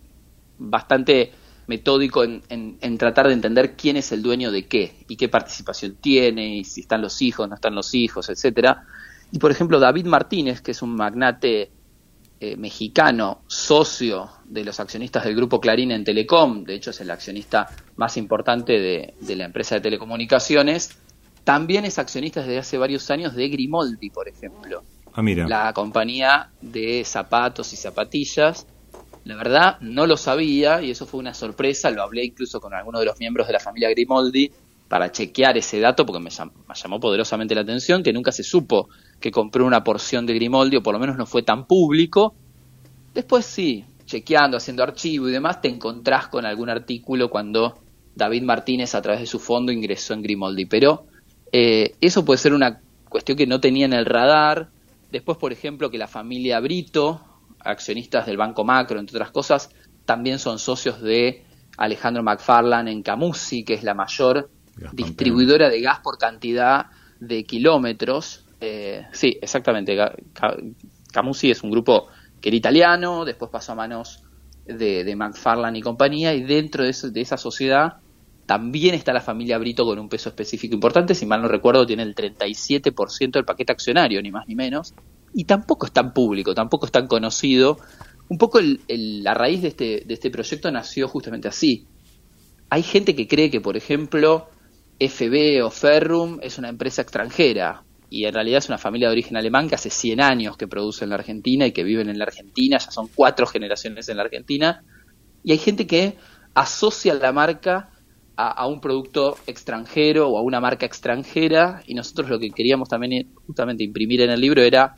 bastante 0.58 1.32
metódico 1.66 2.24
en, 2.24 2.98
tratar 2.98 3.28
de 3.28 3.32
entender 3.32 3.76
quién 3.76 3.96
es 3.96 4.12
el 4.12 4.22
dueño 4.22 4.50
de 4.50 4.66
qué 4.66 5.04
y 5.08 5.16
qué 5.16 5.28
participación 5.28 5.96
tiene 6.00 6.56
y 6.56 6.64
si 6.64 6.80
están 6.82 7.00
los 7.00 7.22
hijos, 7.22 7.48
no 7.48 7.54
están 7.54 7.74
los 7.74 7.94
hijos, 7.94 8.28
etcétera. 8.28 8.84
Y 9.32 9.38
por 9.38 9.52
ejemplo, 9.52 9.78
David 9.78 10.06
Martínez, 10.06 10.60
que 10.60 10.72
es 10.72 10.82
un 10.82 10.96
magnate 10.96 11.70
eh, 12.40 12.56
mexicano, 12.56 13.42
socio 13.46 14.30
de 14.44 14.64
los 14.64 14.80
accionistas 14.80 15.24
del 15.24 15.36
grupo 15.36 15.60
Clarín 15.60 15.90
en 15.92 16.04
Telecom, 16.04 16.64
de 16.64 16.74
hecho 16.74 16.90
es 16.90 17.00
el 17.00 17.10
accionista 17.10 17.68
más 17.96 18.16
importante 18.16 18.80
de, 18.80 19.14
de 19.20 19.36
la 19.36 19.44
empresa 19.44 19.76
de 19.76 19.82
telecomunicaciones, 19.82 20.98
también 21.44 21.84
es 21.84 21.98
accionista 21.98 22.40
desde 22.40 22.58
hace 22.58 22.78
varios 22.78 23.10
años 23.10 23.34
de 23.34 23.48
Grimoldi, 23.48 24.10
por 24.10 24.28
ejemplo. 24.28 24.82
Ah, 25.12 25.22
mira. 25.22 25.46
La 25.48 25.72
compañía 25.72 26.50
de 26.60 27.04
zapatos 27.04 27.72
y 27.72 27.76
zapatillas 27.76 28.66
la 29.24 29.36
verdad, 29.36 29.78
no 29.80 30.06
lo 30.06 30.16
sabía 30.16 30.80
y 30.82 30.90
eso 30.90 31.06
fue 31.06 31.20
una 31.20 31.34
sorpresa. 31.34 31.90
Lo 31.90 32.02
hablé 32.02 32.24
incluso 32.24 32.60
con 32.60 32.74
algunos 32.74 33.00
de 33.00 33.06
los 33.06 33.18
miembros 33.18 33.46
de 33.46 33.52
la 33.52 33.60
familia 33.60 33.90
Grimoldi 33.90 34.50
para 34.90 35.12
chequear 35.12 35.56
ese 35.56 35.78
dato 35.78 36.04
porque 36.04 36.18
me 36.18 36.30
llamó, 36.30 36.98
poderosamente 36.98 37.54
la 37.54 37.60
atención 37.60 38.02
que 38.02 38.12
nunca 38.12 38.32
se 38.32 38.42
supo 38.42 38.88
que 39.20 39.30
compró 39.30 39.64
una 39.64 39.84
porción 39.84 40.26
de 40.26 40.34
Grimoldi 40.34 40.78
o 40.78 40.82
por 40.82 40.92
lo 40.92 40.98
menos 40.98 41.16
no 41.16 41.26
fue 41.26 41.44
tan 41.44 41.64
público. 41.64 42.34
Después 43.14 43.46
sí, 43.46 43.84
chequeando, 44.04 44.56
haciendo 44.56 44.82
archivo 44.82 45.28
y 45.28 45.32
demás, 45.32 45.60
te 45.60 45.68
encontrás 45.68 46.26
con 46.26 46.44
algún 46.44 46.70
artículo 46.70 47.30
cuando 47.30 47.78
David 48.16 48.42
Martínez 48.42 48.96
a 48.96 49.00
través 49.00 49.20
de 49.20 49.28
su 49.28 49.38
fondo 49.38 49.70
ingresó 49.70 50.12
en 50.12 50.22
Grimoldi. 50.22 50.66
Pero 50.66 51.06
eh, 51.52 51.94
eso 52.00 52.24
puede 52.24 52.38
ser 52.38 52.52
una 52.52 52.80
cuestión 53.08 53.38
que 53.38 53.46
no 53.46 53.60
tenía 53.60 53.84
en 53.84 53.92
el 53.92 54.06
radar. 54.06 54.70
Después, 55.12 55.38
por 55.38 55.52
ejemplo, 55.52 55.88
que 55.92 55.98
la 55.98 56.08
familia 56.08 56.58
Brito, 56.58 57.20
accionistas 57.60 58.26
del 58.26 58.38
Banco 58.38 58.64
Macro, 58.64 58.98
entre 58.98 59.18
otras 59.18 59.30
cosas, 59.30 59.70
también 60.04 60.40
son 60.40 60.58
socios 60.58 61.00
de 61.00 61.44
Alejandro 61.76 62.24
McFarlane 62.24 62.90
en 62.90 63.04
Camusi, 63.04 63.62
que 63.62 63.74
es 63.74 63.84
la 63.84 63.94
mayor 63.94 64.50
distribuidora 64.92 65.68
de 65.68 65.80
gas 65.80 66.00
por 66.00 66.18
cantidad 66.18 66.86
de 67.18 67.44
kilómetros. 67.44 68.44
Eh, 68.60 69.06
sí, 69.12 69.38
exactamente. 69.40 69.96
Camusi 71.12 71.50
es 71.50 71.62
un 71.62 71.70
grupo 71.70 72.08
que 72.40 72.48
era 72.48 72.56
italiano, 72.56 73.24
después 73.24 73.50
pasó 73.50 73.72
a 73.72 73.74
manos 73.74 74.22
de, 74.66 75.04
de 75.04 75.16
McFarlane 75.16 75.78
y 75.78 75.82
compañía, 75.82 76.34
y 76.34 76.42
dentro 76.42 76.84
de, 76.84 76.94
de, 77.10 77.20
esa 77.20 77.36
sociedad 77.36 77.98
también 78.46 78.94
está 78.94 79.12
la 79.12 79.20
familia 79.20 79.58
Brito 79.58 79.84
con 79.84 79.98
un 79.98 80.08
peso 80.08 80.28
específico 80.28 80.74
importante, 80.74 81.14
si 81.14 81.26
mal 81.26 81.42
no 81.42 81.48
recuerdo, 81.48 81.86
tiene 81.86 82.02
el 82.02 82.14
37% 82.14 83.32
del 83.32 83.44
paquete 83.44 83.72
accionario, 83.72 84.20
ni 84.22 84.30
más 84.30 84.48
ni 84.48 84.54
menos, 84.54 84.94
y 85.34 85.44
tampoco 85.44 85.86
es 85.86 85.92
tan 85.92 86.12
público, 86.12 86.54
tampoco 86.54 86.86
es 86.86 86.92
tan 86.92 87.06
conocido. 87.06 87.78
Un 88.28 88.38
poco 88.38 88.60
la 88.88 89.34
raíz 89.34 89.62
de 89.62 89.68
este, 89.68 90.02
de 90.06 90.14
este 90.14 90.30
proyecto 90.30 90.70
nació 90.70 91.08
justamente 91.08 91.48
así. 91.48 91.86
Hay 92.70 92.82
gente 92.82 93.14
que 93.14 93.26
cree 93.26 93.50
que, 93.50 93.60
por 93.60 93.76
ejemplo, 93.76 94.48
FB 95.00 95.64
o 95.64 95.70
Ferrum 95.70 96.38
es 96.42 96.58
una 96.58 96.68
empresa 96.68 97.02
extranjera 97.02 97.82
y 98.10 98.26
en 98.26 98.34
realidad 98.34 98.58
es 98.58 98.68
una 98.68 98.78
familia 98.78 99.08
de 99.08 99.12
origen 99.12 99.36
alemán 99.36 99.68
que 99.68 99.76
hace 99.76 99.88
100 99.88 100.20
años 100.20 100.56
que 100.56 100.68
produce 100.68 101.04
en 101.04 101.10
la 101.10 101.16
Argentina 101.16 101.66
y 101.66 101.72
que 101.72 101.84
viven 101.84 102.10
en 102.10 102.18
la 102.18 102.24
Argentina, 102.24 102.76
ya 102.78 102.90
son 102.90 103.08
cuatro 103.14 103.46
generaciones 103.46 104.08
en 104.08 104.16
la 104.16 104.24
Argentina. 104.24 104.82
Y 105.44 105.52
hay 105.52 105.58
gente 105.58 105.86
que 105.86 106.16
asocia 106.54 107.14
la 107.14 107.32
marca 107.32 107.90
a, 108.36 108.66
un 108.66 108.80
producto 108.80 109.36
extranjero 109.46 110.28
o 110.28 110.38
a 110.38 110.42
una 110.42 110.60
marca 110.60 110.86
extranjera 110.86 111.82
y 111.86 111.94
nosotros 111.94 112.30
lo 112.30 112.38
que 112.38 112.50
queríamos 112.50 112.88
también 112.88 113.34
justamente 113.46 113.84
imprimir 113.84 114.22
en 114.22 114.30
el 114.30 114.40
libro 114.40 114.62
era 114.62 114.96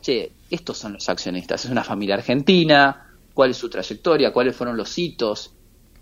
che, 0.00 0.32
estos 0.50 0.78
son 0.78 0.94
los 0.94 1.08
accionistas, 1.08 1.64
es 1.64 1.70
una 1.70 1.84
familia 1.84 2.14
argentina, 2.14 3.08
cuál 3.34 3.50
es 3.50 3.56
su 3.56 3.68
trayectoria, 3.68 4.32
cuáles 4.32 4.56
fueron 4.56 4.76
los 4.76 4.96
hitos 4.98 5.54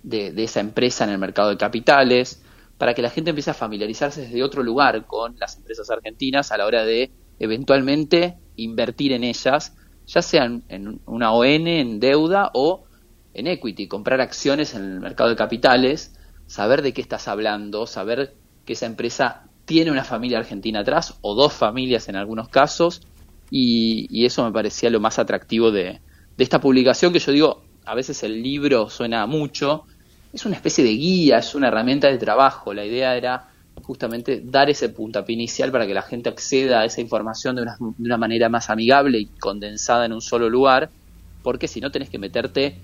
de, 0.02 0.32
esa 0.36 0.60
empresa 0.60 1.04
en 1.04 1.10
el 1.10 1.18
mercado 1.18 1.50
de 1.50 1.56
capitales, 1.56 2.42
para 2.78 2.94
que 2.94 3.02
la 3.02 3.10
gente 3.10 3.30
empiece 3.30 3.50
a 3.50 3.54
familiarizarse 3.54 4.22
desde 4.22 4.42
otro 4.42 4.62
lugar 4.62 5.06
con 5.06 5.36
las 5.38 5.56
empresas 5.56 5.90
argentinas 5.90 6.52
a 6.52 6.58
la 6.58 6.66
hora 6.66 6.84
de 6.84 7.10
eventualmente 7.38 8.36
invertir 8.56 9.12
en 9.12 9.24
ellas, 9.24 9.74
ya 10.06 10.22
sean 10.22 10.64
en 10.68 11.00
una 11.06 11.32
ON, 11.32 11.66
en 11.66 12.00
deuda 12.00 12.50
o 12.54 12.84
en 13.34 13.46
equity, 13.46 13.88
comprar 13.88 14.20
acciones 14.20 14.74
en 14.74 14.84
el 14.84 15.00
mercado 15.00 15.30
de 15.30 15.36
capitales, 15.36 16.14
saber 16.46 16.82
de 16.82 16.92
qué 16.92 17.00
estás 17.00 17.28
hablando, 17.28 17.86
saber 17.86 18.34
que 18.64 18.74
esa 18.74 18.86
empresa 18.86 19.48
tiene 19.64 19.90
una 19.90 20.04
familia 20.04 20.38
argentina 20.38 20.80
atrás 20.80 21.18
o 21.20 21.34
dos 21.34 21.52
familias 21.52 22.08
en 22.08 22.16
algunos 22.16 22.48
casos 22.48 23.02
y, 23.50 24.24
eso 24.24 24.44
me 24.44 24.52
parecía 24.52 24.90
lo 24.90 25.00
más 25.00 25.18
atractivo 25.18 25.70
de, 25.70 26.00
esta 26.38 26.60
publicación 26.60 27.12
que 27.12 27.18
yo 27.18 27.32
digo, 27.32 27.64
a 27.84 27.94
veces 27.94 28.22
el 28.22 28.42
libro 28.42 28.90
suena 28.90 29.26
mucho, 29.26 29.84
es 30.32 30.44
una 30.44 30.56
especie 30.56 30.84
de 30.84 30.90
guía, 30.90 31.38
es 31.38 31.54
una 31.54 31.68
herramienta 31.68 32.08
de 32.08 32.18
trabajo. 32.18 32.74
La 32.74 32.84
idea 32.84 33.16
era 33.16 33.48
justamente 33.82 34.42
dar 34.44 34.70
ese 34.70 34.88
puntapié 34.88 35.34
inicial 35.34 35.70
para 35.70 35.86
que 35.86 35.94
la 35.94 36.02
gente 36.02 36.28
acceda 36.28 36.80
a 36.80 36.84
esa 36.84 37.00
información 37.00 37.56
de 37.56 37.62
una, 37.62 37.76
de 37.78 38.04
una 38.04 38.16
manera 38.16 38.48
más 38.48 38.70
amigable 38.70 39.18
y 39.18 39.26
condensada 39.26 40.06
en 40.06 40.12
un 40.12 40.20
solo 40.20 40.48
lugar, 40.48 40.90
porque 41.42 41.68
si 41.68 41.80
no 41.80 41.90
tenés 41.90 42.10
que 42.10 42.18
meterte 42.18 42.76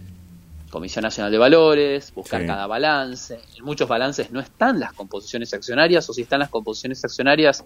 Comisión 0.73 1.03
Nacional 1.03 1.31
de 1.31 1.37
Valores, 1.37 2.15
buscar 2.15 2.47
cada 2.47 2.67
balance. 2.67 3.39
En 3.59 3.65
muchos 3.65 3.87
balances 3.87 4.31
no 4.31 4.41
están 4.41 4.81
las 4.81 4.95
composiciones 4.95 5.53
accionarias, 5.53 6.09
o 6.09 6.15
si 6.15 6.23
están 6.23 6.41
las 6.41 6.49
composiciones 6.49 7.05
accionarias, 7.05 7.63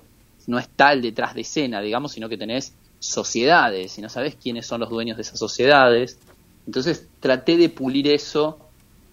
no 0.48 0.58
está 0.58 0.92
el 0.92 1.02
detrás 1.02 1.32
de 1.34 1.42
escena, 1.42 1.80
digamos, 1.80 2.12
sino 2.12 2.28
que 2.28 2.36
tenés 2.36 2.74
sociedades 2.98 3.96
y 3.96 4.02
no 4.02 4.08
sabes 4.08 4.34
quiénes 4.34 4.66
son 4.66 4.80
los 4.80 4.90
dueños 4.90 5.16
de 5.16 5.22
esas 5.22 5.38
sociedades. 5.38 6.18
Entonces 6.66 7.08
traté 7.20 7.56
de 7.56 7.68
pulir 7.68 8.08
eso 8.08 8.58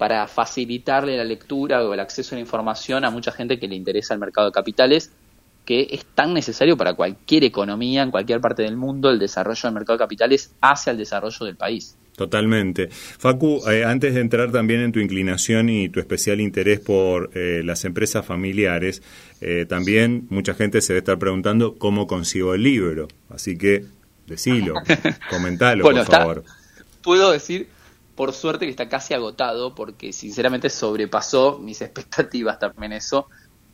para 0.03 0.27
facilitarle 0.27 1.15
la 1.15 1.23
lectura 1.23 1.81
o 1.81 1.93
el 1.93 1.99
acceso 2.01 2.35
a 2.35 2.37
la 2.37 2.41
información 2.41 3.05
a 3.05 3.09
mucha 3.09 3.31
gente 3.31 3.57
que 3.57 3.69
le 3.69 3.75
interesa 3.75 4.13
el 4.13 4.19
mercado 4.19 4.47
de 4.47 4.51
capitales, 4.51 5.13
que 5.63 5.87
es 5.91 6.03
tan 6.13 6.33
necesario 6.33 6.75
para 6.75 6.93
cualquier 6.93 7.45
economía 7.45 8.03
en 8.03 8.11
cualquier 8.11 8.41
parte 8.41 8.63
del 8.63 8.75
mundo, 8.75 9.09
el 9.09 9.17
desarrollo 9.17 9.61
del 9.63 9.73
mercado 9.75 9.97
de 9.97 10.03
capitales 10.03 10.51
hacia 10.59 10.91
el 10.91 10.97
desarrollo 10.97 11.45
del 11.45 11.55
país. 11.55 11.95
Totalmente. 12.17 12.89
Facu, 12.89 13.61
eh, 13.71 13.85
antes 13.85 14.13
de 14.13 14.19
entrar 14.19 14.51
también 14.51 14.81
en 14.81 14.91
tu 14.91 14.99
inclinación 14.99 15.69
y 15.69 15.87
tu 15.87 16.01
especial 16.01 16.41
interés 16.41 16.81
por 16.81 17.29
eh, 17.33 17.61
las 17.63 17.85
empresas 17.85 18.25
familiares, 18.25 19.01
eh, 19.39 19.65
también 19.69 20.27
mucha 20.29 20.53
gente 20.53 20.81
se 20.81 20.91
debe 20.91 20.99
estar 20.99 21.17
preguntando 21.17 21.75
cómo 21.75 22.07
consigo 22.07 22.53
el 22.53 22.63
libro. 22.63 23.07
Así 23.29 23.57
que, 23.57 23.85
decilo, 24.27 24.73
comentalo, 25.29 25.81
por 25.85 26.03
favor. 26.03 26.43
puedo 27.01 27.31
decir, 27.31 27.69
por 28.15 28.33
suerte, 28.33 28.65
que 28.65 28.71
está 28.71 28.89
casi 28.89 29.13
agotado, 29.13 29.75
porque 29.75 30.13
sinceramente 30.13 30.69
sobrepasó 30.69 31.59
mis 31.59 31.81
expectativas 31.81 32.59
también 32.59 32.93
eso. 32.93 33.27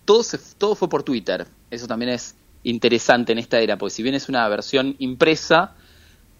Todo, 0.05 0.23
todo 0.57 0.75
fue 0.75 0.89
por 0.89 1.03
Twitter. 1.03 1.47
Eso 1.69 1.87
también 1.87 2.11
es 2.11 2.35
interesante 2.63 3.31
en 3.31 3.39
esta 3.39 3.59
era, 3.59 3.77
porque 3.77 3.93
si 3.93 4.03
bien 4.03 4.15
es 4.15 4.29
una 4.29 4.47
versión 4.49 4.95
impresa, 4.99 5.75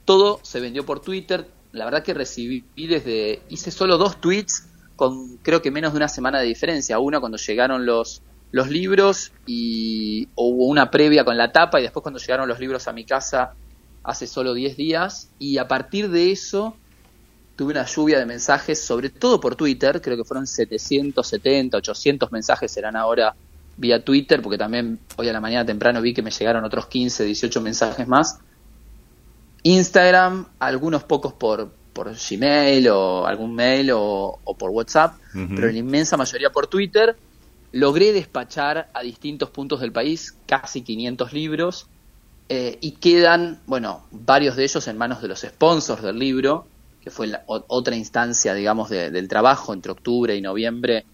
todo 0.06 0.40
se 0.44 0.60
vendió 0.60 0.86
por 0.86 1.02
Twitter, 1.02 1.48
la 1.72 1.86
verdad 1.86 2.04
que 2.04 2.14
recibí 2.14 2.64
desde, 2.76 3.42
hice 3.50 3.72
solo 3.72 3.98
dos 3.98 4.20
tweets 4.20 4.66
con 4.96 5.38
creo 5.38 5.62
que 5.62 5.72
menos 5.72 5.94
de 5.94 5.98
una 5.98 6.08
semana 6.08 6.40
de 6.40 6.48
diferencia. 6.48 7.00
Una 7.00 7.20
cuando 7.20 7.38
llegaron 7.38 7.86
los, 7.86 8.22
los 8.52 8.70
libros 8.70 9.32
y 9.46 10.28
hubo 10.36 10.66
una 10.66 10.92
previa 10.92 11.24
con 11.24 11.38
la 11.38 11.52
tapa 11.52 11.80
y 11.80 11.84
después 11.84 12.02
cuando 12.02 12.20
llegaron 12.20 12.50
los 12.50 12.60
libros 12.60 12.88
a 12.88 12.94
mi 12.94 13.06
casa 13.06 13.54
hace 14.04 14.28
solo 14.28 14.54
10 14.54 14.76
días. 14.76 15.32
Y 15.40 15.58
a 15.58 15.68
partir 15.68 16.10
de 16.10 16.32
eso 16.32 16.76
tuve 17.60 17.74
una 17.74 17.86
lluvia 17.86 18.18
de 18.18 18.26
mensajes, 18.26 18.82
sobre 18.82 19.10
todo 19.10 19.38
por 19.38 19.58
Twitter, 19.58 20.02
creo 20.02 20.16
que 20.16 20.24
fueron 20.24 20.48
770, 20.48 21.76
800 21.76 22.32
mensajes 22.32 22.72
serán 22.72 22.96
ahora 22.96 23.36
vía 23.76 24.02
Twitter, 24.02 24.42
porque 24.42 24.58
también 24.58 24.98
hoy 25.18 25.28
a 25.28 25.34
la 25.34 25.42
mañana 25.42 25.66
temprano 25.66 26.02
vi 26.02 26.14
que 26.14 26.22
me 26.22 26.32
llegaron 26.32 26.64
otros 26.64 26.88
15, 26.88 27.26
18 27.26 27.60
mensajes 27.60 28.08
más. 28.08 28.40
Instagram, 29.64 30.46
algunos 30.60 31.04
pocos 31.04 31.34
por, 31.34 31.70
por 31.92 32.16
Gmail 32.16 32.88
o 32.88 33.28
algún 33.28 33.54
mail 33.54 33.92
o, 33.94 34.40
por 34.58 34.70
WhatsApp, 34.70 35.18
pero 35.34 35.70
la 35.70 35.78
inmensa 35.78 36.16
mayoría 36.16 36.52
por 36.52 36.68
Twitter. 36.68 37.18
Logré 37.74 38.14
despachar 38.14 38.90
a 38.94 39.02
distintos 39.02 39.50
puntos 39.50 39.82
del 39.82 39.92
país 39.92 40.34
casi 40.46 40.82
500 40.82 41.34
libros 41.34 41.88
eh, 42.48 42.78
y 42.80 42.92
quedan, 42.92 43.60
bueno, 43.68 44.06
varios 44.12 44.56
de 44.56 44.64
ellos 44.64 44.88
en 44.88 44.98
manos 44.98 45.22
de 45.22 45.28
los 45.28 45.42
sponsors 45.42 46.02
del 46.02 46.18
libro, 46.18 46.66
fue 47.10 47.28
la, 47.28 47.44
otra 47.46 47.96
instancia, 47.96 48.54
digamos, 48.54 48.90
del 48.90 49.28
trabajo 49.28 49.74
entre 49.74 49.92
octubre 49.92 50.36
y 50.36 50.42
noviembre, 50.42 51.06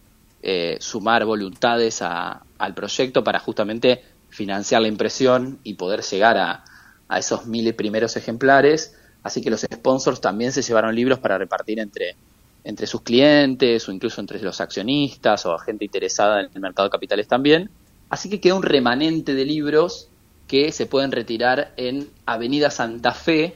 eh, 0.41 0.77
sumar 0.79 1.25
voluntades 1.25 2.01
al 2.01 2.73
proyecto 2.75 3.23
para 3.23 3.39
justamente 3.39 4.03
financiar 4.29 4.81
la 4.81 4.87
impresión 4.87 5.59
y 5.63 5.75
poder 5.75 6.01
llegar 6.01 6.37
a, 6.37 6.63
a 7.07 7.19
esos 7.19 7.45
mil 7.45 7.73
primeros 7.75 8.15
ejemplares. 8.17 8.95
Así 9.23 9.41
que 9.41 9.49
los 9.49 9.61
sponsors 9.61 10.21
también 10.21 10.51
se 10.51 10.61
llevaron 10.61 10.93
libros 10.93 11.19
para 11.19 11.37
repartir 11.37 11.79
entre, 11.79 12.15
entre 12.63 12.87
sus 12.87 13.01
clientes 13.01 13.87
o 13.87 13.91
incluso 13.91 14.21
entre 14.21 14.41
los 14.41 14.61
accionistas 14.61 15.45
o 15.45 15.57
gente 15.57 15.85
interesada 15.85 16.41
en 16.41 16.49
el 16.53 16.61
mercado 16.61 16.87
de 16.87 16.91
capitales 16.91 17.27
también. 17.27 17.69
Así 18.09 18.29
que 18.29 18.39
queda 18.39 18.55
un 18.55 18.63
remanente 18.63 19.33
de 19.33 19.45
libros 19.45 20.09
que 20.47 20.71
se 20.71 20.85
pueden 20.85 21.11
retirar 21.11 21.73
en 21.77 22.07
Avenida 22.25 22.69
Santa 22.69 23.13
Fe, 23.13 23.55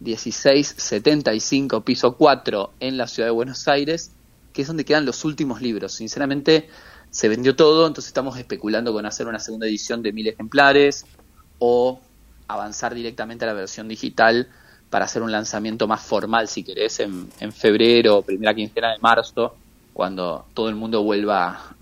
1675, 0.00 1.82
piso 1.82 2.16
4, 2.16 2.72
en 2.80 2.96
la 2.96 3.06
ciudad 3.06 3.28
de 3.28 3.32
Buenos 3.32 3.68
Aires, 3.68 4.12
que 4.52 4.62
es 4.62 4.68
donde 4.68 4.84
quedan 4.84 5.06
los 5.06 5.24
últimos 5.24 5.60
libros. 5.60 5.92
Sinceramente, 5.92 6.68
se 7.10 7.28
vendió 7.28 7.56
todo, 7.56 7.86
entonces 7.86 8.08
estamos 8.08 8.38
especulando 8.38 8.92
con 8.92 9.06
hacer 9.06 9.26
una 9.26 9.38
segunda 9.38 9.66
edición 9.66 10.02
de 10.02 10.12
mil 10.12 10.26
ejemplares 10.26 11.06
o 11.58 12.00
avanzar 12.48 12.94
directamente 12.94 13.44
a 13.44 13.48
la 13.48 13.54
versión 13.54 13.88
digital 13.88 14.48
para 14.90 15.04
hacer 15.04 15.22
un 15.22 15.30
lanzamiento 15.30 15.86
más 15.86 16.02
formal, 16.02 16.48
si 16.48 16.64
querés, 16.64 16.98
en, 17.00 17.28
en 17.38 17.52
febrero, 17.52 18.22
primera 18.22 18.54
quincena 18.54 18.92
de 18.92 18.98
marzo, 18.98 19.54
cuando 19.92 20.46
todo 20.54 20.68
el 20.68 20.74
mundo 20.74 21.02
vuelva 21.02 21.76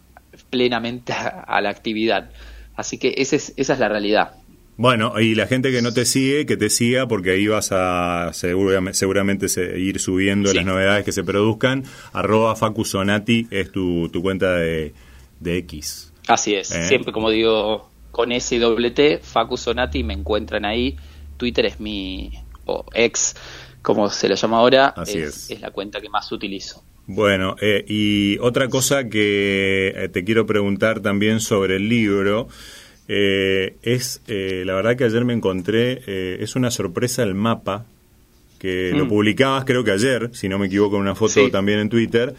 plenamente 0.50 1.12
a, 1.12 1.60
la 1.60 1.70
actividad. 1.70 2.30
Así 2.76 2.98
que 2.98 3.14
esa 3.16 3.36
es, 3.36 3.52
esa 3.56 3.72
es 3.72 3.78
la 3.78 3.88
realidad. 3.88 4.34
Bueno, 4.78 5.18
y 5.18 5.34
la 5.34 5.48
gente 5.48 5.72
que 5.72 5.82
no 5.82 5.92
te 5.92 6.04
sigue, 6.04 6.46
que 6.46 6.56
te 6.56 6.70
siga, 6.70 7.08
porque 7.08 7.32
ahí 7.32 7.48
vas 7.48 7.70
a 7.72 8.30
seguramente, 8.32 8.96
seguramente 8.96 9.46
ir 9.76 9.98
subiendo 9.98 10.54
las 10.54 10.64
novedades 10.64 11.04
que 11.04 11.10
se 11.10 11.24
produzcan. 11.24 11.82
Arroba 12.12 12.54
Facusonati 12.54 13.48
es 13.50 13.72
tu, 13.72 14.08
tu 14.08 14.22
cuenta 14.22 14.54
de, 14.54 14.94
de 15.40 15.56
X. 15.58 16.12
Así 16.28 16.54
es, 16.54 16.70
¿Eh? 16.70 16.86
siempre 16.86 17.12
como 17.12 17.28
digo, 17.30 17.90
con 18.12 18.30
y 18.30 18.38
doble 18.58 18.92
T, 18.92 19.18
Facusonati, 19.20 20.04
me 20.04 20.14
encuentran 20.14 20.64
ahí. 20.64 20.96
Twitter 21.38 21.66
es 21.66 21.80
mi, 21.80 22.30
o 22.64 22.86
ex, 22.94 23.34
como 23.82 24.08
se 24.10 24.28
lo 24.28 24.36
llama 24.36 24.58
ahora, 24.58 24.94
es, 25.08 25.50
es. 25.50 25.60
la 25.60 25.72
cuenta 25.72 26.00
que 26.00 26.08
más 26.08 26.30
utilizo. 26.30 26.84
Bueno, 27.08 27.56
eh, 27.60 27.84
y 27.88 28.38
otra 28.38 28.68
cosa 28.68 29.08
que 29.08 29.92
eh, 29.96 30.08
te 30.08 30.22
quiero 30.22 30.46
preguntar 30.46 31.00
también 31.00 31.40
sobre 31.40 31.76
el 31.76 31.88
libro. 31.88 32.46
Eh, 33.08 33.76
es, 33.82 34.20
la 34.26 34.74
verdad 34.74 34.96
que 34.96 35.04
ayer 35.04 35.24
me 35.24 35.32
encontré, 35.32 36.42
es 36.42 36.56
una 36.56 36.70
sorpresa 36.70 37.22
el 37.22 37.34
mapa, 37.34 37.86
que 38.58 38.92
lo 38.94 39.06
mm. 39.06 39.08
publicabas 39.08 39.64
creo 39.64 39.84
que 39.84 39.92
ayer, 39.92 40.30
si 40.34 40.48
no 40.48 40.58
me 40.58 40.66
equivoco, 40.66 40.96
en 40.96 41.02
una 41.02 41.14
foto 41.14 41.50
también 41.50 41.78
en 41.78 41.88
Twitter, 41.88 42.34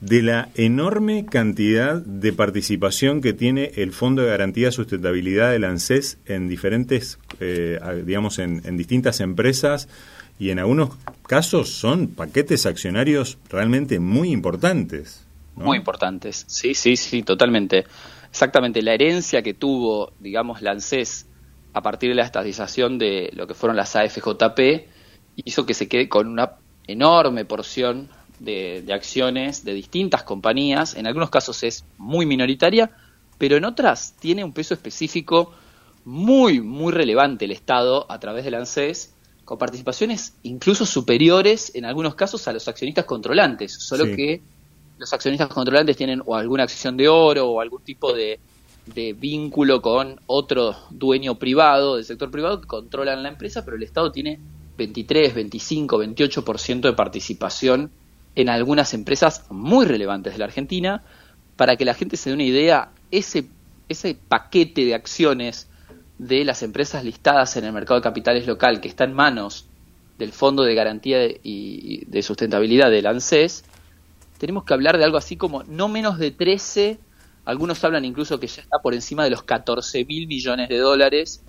de 0.00 0.22
la 0.22 0.50
enorme 0.54 1.26
cantidad 1.26 1.96
de 1.96 2.32
participación 2.32 3.20
que 3.20 3.32
tiene 3.32 3.72
el 3.76 3.92
Fondo 3.92 4.22
de 4.22 4.28
Garantía 4.28 4.66
de 4.66 4.72
Sustentabilidad 4.72 5.52
del 5.52 5.64
ANSES 5.64 6.18
en 6.26 6.48
diferentes, 6.48 7.18
digamos, 8.04 8.38
en, 8.38 8.62
en 8.64 8.76
distintas 8.76 9.20
empresas 9.20 9.88
y 10.38 10.50
en 10.50 10.58
algunos 10.58 10.90
casos 11.26 11.70
son 11.70 12.08
paquetes 12.08 12.66
accionarios 12.66 13.38
realmente 13.48 13.98
muy 14.00 14.30
importantes. 14.30 15.24
Muy 15.54 15.78
importantes, 15.78 16.44
sí, 16.46 16.74
sí, 16.74 16.96
sí, 16.96 17.22
totalmente. 17.22 17.86
Exactamente, 18.36 18.82
la 18.82 18.92
herencia 18.92 19.40
que 19.40 19.54
tuvo, 19.54 20.12
digamos, 20.20 20.60
la 20.60 20.72
ANSES 20.72 21.26
a 21.72 21.80
partir 21.80 22.10
de 22.10 22.16
la 22.16 22.22
estatización 22.22 22.98
de 22.98 23.30
lo 23.32 23.46
que 23.46 23.54
fueron 23.54 23.78
las 23.78 23.96
AFJP 23.96 24.60
hizo 25.36 25.64
que 25.64 25.72
se 25.72 25.88
quede 25.88 26.10
con 26.10 26.26
una 26.26 26.56
enorme 26.86 27.46
porción 27.46 28.10
de, 28.38 28.82
de 28.82 28.92
acciones 28.92 29.64
de 29.64 29.72
distintas 29.72 30.22
compañías. 30.22 30.96
En 30.96 31.06
algunos 31.06 31.30
casos 31.30 31.62
es 31.62 31.86
muy 31.96 32.26
minoritaria, 32.26 32.90
pero 33.38 33.56
en 33.56 33.64
otras 33.64 34.16
tiene 34.20 34.44
un 34.44 34.52
peso 34.52 34.74
específico 34.74 35.54
muy, 36.04 36.60
muy 36.60 36.92
relevante 36.92 37.46
el 37.46 37.52
Estado 37.52 38.04
a 38.12 38.20
través 38.20 38.44
de 38.44 38.50
la 38.50 38.58
ANSES 38.58 39.14
con 39.46 39.56
participaciones 39.56 40.34
incluso 40.42 40.84
superiores 40.84 41.72
en 41.74 41.86
algunos 41.86 42.14
casos 42.14 42.46
a 42.48 42.52
los 42.52 42.68
accionistas 42.68 43.06
controlantes, 43.06 43.72
solo 43.72 44.04
que 44.14 44.42
los 44.98 45.12
accionistas 45.12 45.48
controlantes 45.48 45.96
tienen 45.96 46.22
o 46.24 46.34
alguna 46.36 46.62
acción 46.62 46.96
de 46.96 47.08
oro 47.08 47.48
o 47.48 47.60
algún 47.60 47.82
tipo 47.82 48.12
de, 48.12 48.40
vínculo 49.18 49.82
con 49.82 50.20
otro 50.26 50.76
dueño 50.90 51.40
privado 51.40 51.96
del 51.96 52.04
sector 52.04 52.30
privado 52.30 52.60
que 52.60 52.68
controlan 52.68 53.22
la 53.24 53.30
empresa, 53.30 53.64
pero 53.64 53.76
el 53.76 53.82
Estado 53.82 54.12
tiene 54.12 54.38
23, 54.78 55.34
25, 55.34 55.98
28% 56.04 56.80
de 56.80 56.92
participación 56.92 57.90
en 58.36 58.48
algunas 58.48 58.94
empresas 58.94 59.44
muy 59.50 59.86
relevantes 59.86 60.34
de 60.34 60.38
la 60.38 60.44
Argentina. 60.44 61.02
Para 61.56 61.76
que 61.76 61.84
la 61.84 61.94
gente 61.94 62.16
se 62.16 62.30
dé 62.30 62.34
una 62.34 62.44
idea, 62.44 62.92
ese, 63.10 63.48
ese 63.88 64.14
paquete 64.14 64.84
de 64.84 64.94
acciones 64.94 65.68
de 66.18 66.44
las 66.44 66.62
empresas 66.62 67.02
listadas 67.02 67.56
en 67.56 67.64
el 67.64 67.72
mercado 67.72 67.98
de 67.98 68.04
capitales 68.04 68.46
local 68.46 68.80
que 68.80 68.88
está 68.88 69.02
en 69.04 69.14
manos 69.14 69.66
del 70.16 70.32
Fondo 70.32 70.62
de 70.62 70.74
Garantía 70.74 71.26
y 71.42 72.04
de 72.06 72.22
Sustentabilidad 72.22 72.90
del 72.90 73.06
ANSES, 73.06 73.64
tenemos 74.38 74.64
que 74.64 74.74
hablar 74.74 74.98
de 74.98 75.04
algo 75.04 75.16
así 75.16 75.36
como 75.36 75.62
no 75.64 75.88
menos 75.88 76.18
de 76.18 76.30
13, 76.30 76.98
algunos 77.44 77.82
hablan 77.84 78.04
incluso 78.04 78.40
que 78.40 78.46
ya 78.46 78.62
está 78.62 78.78
por 78.82 78.94
encima 78.94 79.24
de 79.24 79.30
los 79.30 79.42
14 79.42 80.04
mil 80.04 80.26
millones 80.26 80.68
de 80.68 80.78
dólares, 80.78 81.42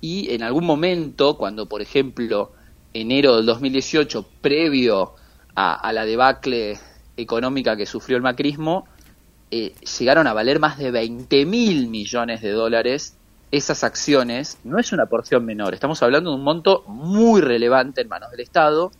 y 0.00 0.32
en 0.34 0.42
algún 0.42 0.64
momento, 0.64 1.36
cuando 1.36 1.66
por 1.66 1.80
ejemplo 1.80 2.52
enero 2.92 3.36
del 3.36 3.46
2018, 3.46 4.26
previo 4.40 5.14
a, 5.54 5.92
la 5.92 6.04
debacle 6.04 6.78
económica 7.16 7.76
que 7.76 7.86
sufrió 7.86 8.16
el 8.16 8.22
macrismo, 8.22 8.86
eh, 9.50 9.72
llegaron 9.98 10.26
a 10.26 10.32
valer 10.32 10.58
más 10.58 10.78
de 10.78 10.90
20 10.90 11.46
mil 11.46 11.88
millones 11.88 12.42
de 12.42 12.50
dólares 12.50 13.16
esas 13.56 13.84
acciones 13.84 14.58
no 14.64 14.80
es 14.80 14.92
una 14.92 15.06
porción 15.06 15.44
menor. 15.44 15.74
Estamos 15.74 16.02
hablando 16.02 16.30
de 16.30 16.36
un 16.36 16.42
monto 16.42 16.82
muy 16.88 17.40
relevante 17.40 18.00
en 18.00 18.08
manos 18.08 18.32
del 18.32 18.40
Estado, 18.40 18.90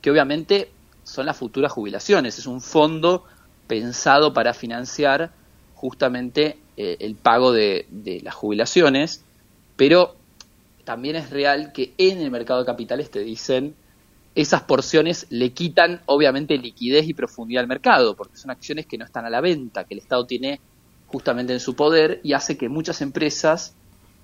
que 0.00 0.10
obviamente 0.10 0.72
son 1.12 1.26
las 1.26 1.36
futuras 1.36 1.70
jubilaciones. 1.70 2.38
Es 2.38 2.46
un 2.46 2.60
fondo 2.60 3.24
pensado 3.66 4.32
para 4.32 4.54
financiar 4.54 5.30
justamente 5.74 6.58
eh, 6.76 6.96
el 7.00 7.16
pago 7.16 7.52
de, 7.52 7.86
las 8.22 8.34
jubilaciones, 8.34 9.24
pero 9.76 10.16
también 10.84 11.16
es 11.16 11.30
real 11.30 11.72
que 11.72 11.92
en 11.98 12.18
el 12.20 12.30
mercado 12.30 12.60
de 12.60 12.66
capitales 12.66 13.10
te 13.10 13.20
dicen 13.20 13.74
esas 14.34 14.62
porciones 14.62 15.26
le 15.28 15.50
quitan 15.50 16.00
obviamente 16.06 16.56
liquidez 16.56 17.06
y 17.06 17.12
profundidad 17.14 17.60
al 17.60 17.68
mercado, 17.68 18.16
porque 18.16 18.38
son 18.38 18.50
acciones 18.50 18.86
que 18.86 18.96
no 18.96 19.04
están 19.04 19.26
a 19.26 19.30
la 19.30 19.42
venta, 19.42 19.84
que 19.84 19.92
el 19.94 20.00
Estado 20.00 20.24
tiene 20.24 20.60
justamente 21.06 21.52
en 21.52 21.60
su 21.60 21.76
poder 21.76 22.20
y 22.24 22.32
hace 22.32 22.56
que 22.56 22.70
muchas 22.70 23.02
empresas 23.02 23.74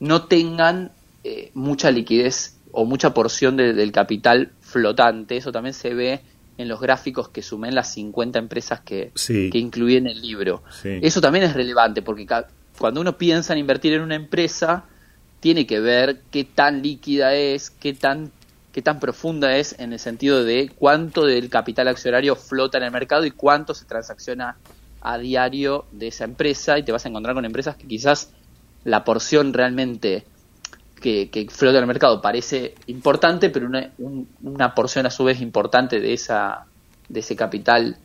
no 0.00 0.24
tengan 0.24 0.92
eh, 1.22 1.50
mucha 1.52 1.90
liquidez 1.90 2.58
o 2.72 2.86
mucha 2.86 3.12
porción 3.12 3.56
del 3.56 3.92
capital 3.92 4.52
flotante. 4.60 5.36
Eso 5.36 5.52
también 5.52 5.74
se 5.74 5.92
ve 5.92 6.22
en 6.58 6.68
los 6.68 6.80
gráficos 6.80 7.28
que 7.28 7.40
sumen 7.40 7.74
las 7.74 7.92
50 7.94 8.38
empresas 8.38 8.80
que, 8.80 9.12
que 9.14 9.58
incluí 9.58 9.96
en 9.96 10.08
el 10.08 10.20
libro. 10.20 10.62
Eso 10.82 11.20
también 11.20 11.44
es 11.44 11.54
relevante 11.54 12.02
porque 12.02 12.26
cuando 12.78 13.00
uno 13.00 13.16
piensa 13.16 13.52
en 13.52 13.60
invertir 13.60 13.94
en 13.94 14.02
una 14.02 14.16
empresa, 14.16 14.84
tiene 15.40 15.66
que 15.66 15.78
ver 15.80 16.20
qué 16.32 16.44
tan 16.44 16.82
líquida 16.82 17.34
es, 17.34 17.70
qué 17.70 17.94
tan, 17.94 18.32
qué 18.72 18.82
tan 18.82 18.98
profunda 18.98 19.56
es 19.56 19.76
en 19.78 19.92
el 19.92 20.00
sentido 20.00 20.44
de 20.44 20.70
cuánto 20.76 21.24
del 21.24 21.48
capital 21.48 21.86
accionario 21.86 22.34
flota 22.34 22.78
en 22.78 22.84
el 22.84 22.90
mercado 22.90 23.24
y 23.24 23.30
cuánto 23.30 23.72
se 23.72 23.84
transacciona 23.84 24.56
a 25.00 25.16
diario 25.16 25.86
de 25.92 26.08
esa 26.08 26.24
empresa 26.24 26.76
y 26.76 26.82
te 26.82 26.90
vas 26.90 27.06
a 27.06 27.08
encontrar 27.08 27.36
con 27.36 27.44
empresas 27.44 27.76
que 27.76 27.86
quizás 27.86 28.30
la 28.82 29.04
porción 29.04 29.52
realmente 29.52 30.24
que, 30.98 31.46
flota 31.50 31.78
en 31.78 31.84
el 31.84 31.88
mercado 31.88 32.20
parece 32.20 32.74
importante, 32.86 33.50
pero 33.50 33.66
una, 33.66 33.92
una, 34.42 34.74
porción 34.74 35.06
a 35.06 35.10
su 35.10 35.24
vez 35.24 35.40
importante 35.40 36.00
de, 36.00 36.12
esa, 36.12 36.66
de 37.08 37.20
ese 37.20 37.36
capital 37.36 37.96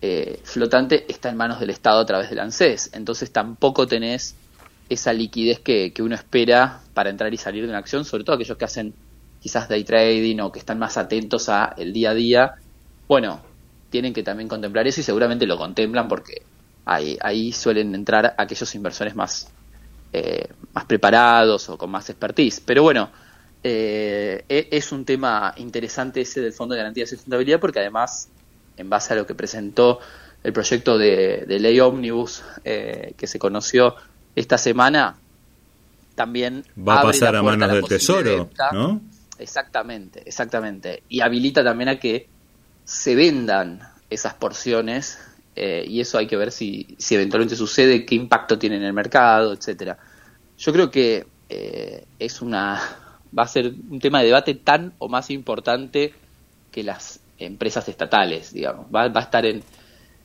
eh, 0.00 0.40
flotante 0.44 1.04
está 1.10 1.28
en 1.28 1.36
manos 1.36 1.58
del 1.58 1.70
Estado 1.70 2.00
a 2.00 2.06
través 2.06 2.30
del 2.30 2.40
ANSES. 2.40 2.90
Entonces 2.94 3.32
tampoco 3.32 3.86
tenés 3.86 4.34
esa 4.88 5.12
liquidez 5.12 5.60
que, 5.60 5.92
uno 6.00 6.14
espera 6.14 6.80
para 6.94 7.10
entrar 7.10 7.32
y 7.34 7.36
salir 7.36 7.64
de 7.64 7.68
una 7.68 7.78
acción, 7.78 8.04
sobre 8.04 8.24
todo 8.24 8.36
aquellos 8.36 8.56
que 8.56 8.64
hacen 8.64 8.94
quizás 9.40 9.68
day 9.68 9.84
trading 9.84 10.40
o 10.40 10.50
que 10.50 10.58
están 10.58 10.78
más 10.78 10.96
atentos 10.96 11.48
a 11.48 11.74
el 11.76 11.92
día 11.92 12.10
a 12.10 12.14
día. 12.14 12.54
Bueno, 13.06 13.40
tienen 13.90 14.12
que 14.12 14.22
también 14.22 14.48
contemplar 14.48 14.86
eso 14.86 15.00
y 15.00 15.04
seguramente 15.04 15.46
lo 15.46 15.58
contemplan 15.58 16.08
porque 16.08 16.42
ahí, 16.84 17.18
ahí 17.20 17.52
suelen 17.52 17.94
entrar 17.94 18.34
aquellos 18.38 18.74
inversores 18.74 19.14
más, 19.14 19.52
eh, 20.12 20.48
más 20.72 20.84
preparados 20.84 21.68
o 21.68 21.78
con 21.78 21.90
más 21.90 22.08
expertise. 22.08 22.60
Pero 22.64 22.82
bueno, 22.82 23.10
eh, 23.62 24.44
e-, 24.48 24.68
es 24.70 24.92
un 24.92 25.04
tema 25.04 25.54
interesante 25.56 26.20
ese 26.20 26.40
del 26.40 26.52
Fondo 26.52 26.74
de 26.74 26.80
Garantía 26.80 27.04
de 27.04 27.08
Sustentabilidad 27.08 27.60
porque 27.60 27.80
además, 27.80 28.28
en 28.76 28.88
base 28.88 29.12
a 29.12 29.16
lo 29.16 29.26
que 29.26 29.34
presentó 29.34 30.00
el 30.42 30.52
proyecto 30.52 30.96
de, 30.96 31.44
ley 31.48 31.80
Omnibus 31.80 32.42
eh, 32.64 33.14
que 33.16 33.26
se 33.26 33.38
conoció 33.38 33.96
esta 34.36 34.56
semana, 34.56 35.16
también 36.14 36.64
va 36.76 37.00
a 37.00 37.02
pasar 37.02 37.36
a 37.36 37.42
manos 37.42 37.70
del 37.72 37.84
Tesoro, 37.84 38.50
¿no? 38.72 39.00
Exactamente, 39.38 40.22
exactamente. 40.26 41.02
Y 41.08 41.20
habilita 41.20 41.62
también 41.62 41.88
a 41.88 42.00
que 42.00 42.28
se 42.84 43.14
vendan 43.14 43.80
esas 44.10 44.34
porciones 44.34 45.18
eh, 45.60 45.84
y 45.88 46.00
eso 46.00 46.18
hay 46.18 46.28
que 46.28 46.36
ver 46.36 46.52
si, 46.52 46.86
si 46.98 47.16
eventualmente 47.16 47.56
sucede, 47.56 48.06
qué 48.06 48.14
impacto 48.14 48.60
tiene 48.60 48.76
en 48.76 48.84
el 48.84 48.92
mercado, 48.92 49.52
etcétera. 49.52 49.98
Yo 50.56 50.72
creo 50.72 50.88
que 50.88 51.26
eh, 51.48 52.04
es 52.20 52.40
una 52.40 52.80
va 53.36 53.42
a 53.42 53.48
ser 53.48 53.74
un 53.90 53.98
tema 53.98 54.20
de 54.20 54.26
debate 54.26 54.54
tan 54.54 54.94
o 54.98 55.08
más 55.08 55.30
importante 55.30 56.14
que 56.70 56.84
las 56.84 57.18
empresas 57.38 57.88
estatales, 57.88 58.52
digamos. 58.52 58.86
Va, 58.94 59.02
a 59.12 59.20
estar 59.20 59.44
en, 59.46 59.64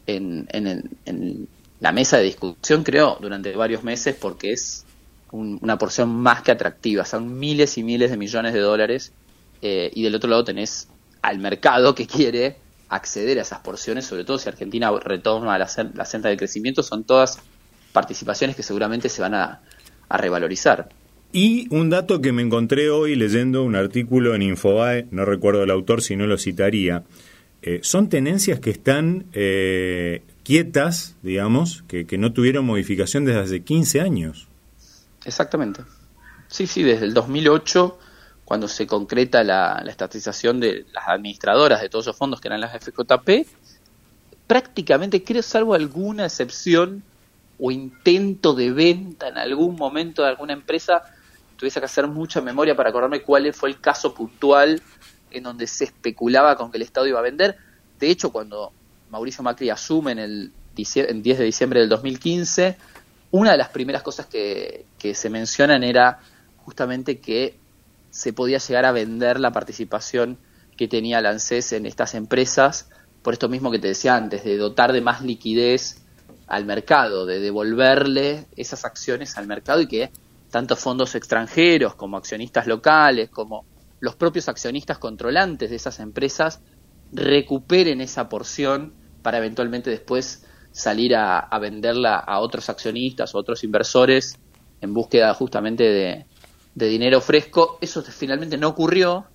en, 0.05 0.47
en, 0.51 1.47
la 1.79 1.91
mesa 1.91 2.17
de 2.17 2.25
discusión, 2.25 2.83
creo, 2.83 3.17
durante 3.19 3.55
varios 3.55 3.83
meses 3.83 4.15
porque 4.15 4.51
es 4.51 4.85
una 5.31 5.79
porción 5.79 6.09
más 6.09 6.43
que 6.43 6.51
atractiva. 6.51 7.05
Son 7.05 7.39
miles 7.39 7.79
y 7.79 7.83
miles 7.83 8.11
de 8.11 8.17
millones 8.17 8.53
de 8.53 8.59
dólares 8.59 9.13
eh, 9.63 9.89
y 9.95 10.03
del 10.03 10.13
otro 10.13 10.29
lado 10.29 10.43
tenés 10.43 10.89
al 11.23 11.39
mercado 11.39 11.95
que 11.95 12.05
quiere 12.05 12.57
acceder 12.95 13.39
a 13.39 13.41
esas 13.41 13.59
porciones, 13.59 14.05
sobre 14.05 14.23
todo 14.23 14.37
si 14.37 14.49
Argentina 14.49 14.91
retoma 14.99 15.57
la, 15.57 15.67
la 15.93 16.05
senda 16.05 16.29
de 16.29 16.37
crecimiento, 16.37 16.83
son 16.83 17.03
todas 17.03 17.39
participaciones 17.91 18.55
que 18.55 18.63
seguramente 18.63 19.09
se 19.09 19.21
van 19.21 19.35
a, 19.35 19.61
a 20.09 20.17
revalorizar. 20.17 20.89
Y 21.31 21.67
un 21.73 21.89
dato 21.89 22.21
que 22.21 22.31
me 22.31 22.43
encontré 22.43 22.91
hoy 22.91 23.15
leyendo 23.15 23.63
un 23.63 23.75
artículo 23.75 24.35
en 24.35 24.43
Infobae, 24.43 25.07
no 25.09 25.25
recuerdo 25.25 25.63
el 25.63 25.71
autor 25.71 26.03
si 26.03 26.15
no 26.15 26.27
lo 26.27 26.37
citaría, 26.37 27.03
eh, 27.63 27.79
son 27.81 28.09
tenencias 28.09 28.59
que 28.59 28.69
están 28.69 29.25
eh, 29.33 30.21
quietas, 30.43 31.15
digamos, 31.23 31.83
que, 31.87 32.05
no 32.17 32.33
tuvieron 32.33 32.65
modificación 32.65 33.25
desde 33.25 33.39
hace 33.39 33.61
15 33.63 34.01
años. 34.01 34.47
Exactamente. 35.25 35.81
Sí, 36.49 36.67
sí, 36.67 36.83
desde 36.83 37.05
el 37.05 37.13
2008, 37.13 37.97
cuando 38.45 38.67
se 38.67 38.87
concreta 38.87 39.43
la, 39.43 39.83
estatización 39.87 40.59
de 40.59 40.85
las 40.91 41.07
administradoras 41.07 41.81
de 41.81 41.89
todos 41.89 42.05
esos 42.05 42.17
fondos 42.17 42.41
que 42.41 42.47
eran 42.47 42.61
las 42.61 42.71
FJP, 42.73 43.47
prácticamente, 44.47 45.23
creo, 45.23 45.41
salvo 45.41 45.73
alguna 45.73 46.25
excepción 46.25 47.03
o 47.59 47.71
intento 47.71 48.53
de 48.53 48.71
venta 48.71 49.29
en 49.29 49.37
algún 49.37 49.75
momento 49.75 50.23
de 50.23 50.29
alguna 50.29 50.53
empresa, 50.53 51.03
tuviese 51.55 51.79
que 51.79 51.85
hacer 51.85 52.07
mucha 52.07 52.41
memoria 52.41 52.75
para 52.75 52.89
acordarme 52.89 53.21
cuál 53.21 53.53
fue 53.53 53.69
el 53.69 53.79
caso 53.79 54.13
puntual 54.13 54.81
en 55.31 55.43
donde 55.43 55.67
se 55.67 55.85
especulaba 55.85 56.55
con 56.55 56.71
que 56.71 56.77
el 56.77 56.83
Estado 56.83 57.07
iba 57.07 57.19
a 57.19 57.23
vender. 57.23 57.57
De 57.99 58.09
hecho, 58.09 58.31
cuando 58.31 58.71
Mauricio 59.09 59.43
Macri 59.43 59.69
asume 59.69 60.11
en 60.11 60.19
el 60.19 60.51
10 60.75 61.37
de 61.37 61.43
diciembre 61.43 61.79
del 61.79 61.89
2015, 61.89 62.77
una 63.31 63.51
de 63.51 63.57
las 63.57 63.69
primeras 63.69 64.03
cosas 64.03 64.27
que, 64.27 64.85
se 65.13 65.29
mencionan 65.29 65.83
era 65.83 66.19
justamente 66.65 67.19
que 67.19 67.57
se 68.13 68.31
podía 68.31 68.59
llegar 68.59 68.85
a 68.85 68.91
vender 68.91 69.39
la 69.39 69.51
participación 69.51 70.37
que 70.77 70.87
tenía 70.87 71.19
la 71.19 71.31
ANSES 71.31 71.73
en 71.73 71.87
estas 71.87 72.13
empresas, 72.13 72.87
por 73.23 73.33
esto 73.33 73.49
mismo 73.49 73.71
que 73.71 73.79
te 73.79 73.87
decía 73.87 74.15
antes, 74.15 74.43
de 74.43 74.55
dotar 74.55 74.93
de 74.93 75.01
más 75.01 75.23
liquidez 75.23 76.03
al 76.45 76.65
mercado, 76.65 77.25
de 77.25 77.39
devolverle 77.39 78.45
esas 78.55 78.85
acciones 78.85 79.35
al 79.35 79.47
mercado 79.47 79.81
y 79.81 79.87
que 79.87 80.11
tanto 80.51 80.75
fondos 80.75 81.15
extranjeros 81.15 81.95
como 81.95 82.15
accionistas 82.15 82.67
locales, 82.67 83.31
como 83.31 83.65
los 83.99 84.15
propios 84.15 84.47
accionistas 84.47 84.99
controlantes 84.99 85.71
de 85.71 85.75
esas 85.75 85.99
empresas, 85.99 86.61
recuperen 87.11 87.99
esa 87.99 88.29
porción 88.29 88.93
para 89.23 89.39
eventualmente 89.39 89.89
después 89.89 90.45
salir 90.71 91.15
a, 91.15 91.49
venderla 91.59 92.17
a 92.17 92.39
otros 92.41 92.69
accionistas 92.69 93.33
o 93.33 93.39
otros 93.39 93.63
inversores 93.63 94.37
en 94.81 94.93
búsqueda 94.93 95.33
justamente 95.33 95.83
de, 95.83 96.25
dinero 96.75 97.21
fresco. 97.21 97.77
Eso 97.81 98.01
finalmente 98.03 98.57
no 98.57 98.69
ocurrió 98.69 99.25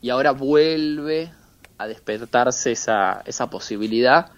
y 0.00 0.10
ahora 0.10 0.32
vuelve 0.32 1.32
a 1.78 1.86
despertarse 1.86 2.72
esa, 2.72 3.22
esa 3.26 3.50
posibilidad. 3.50 4.30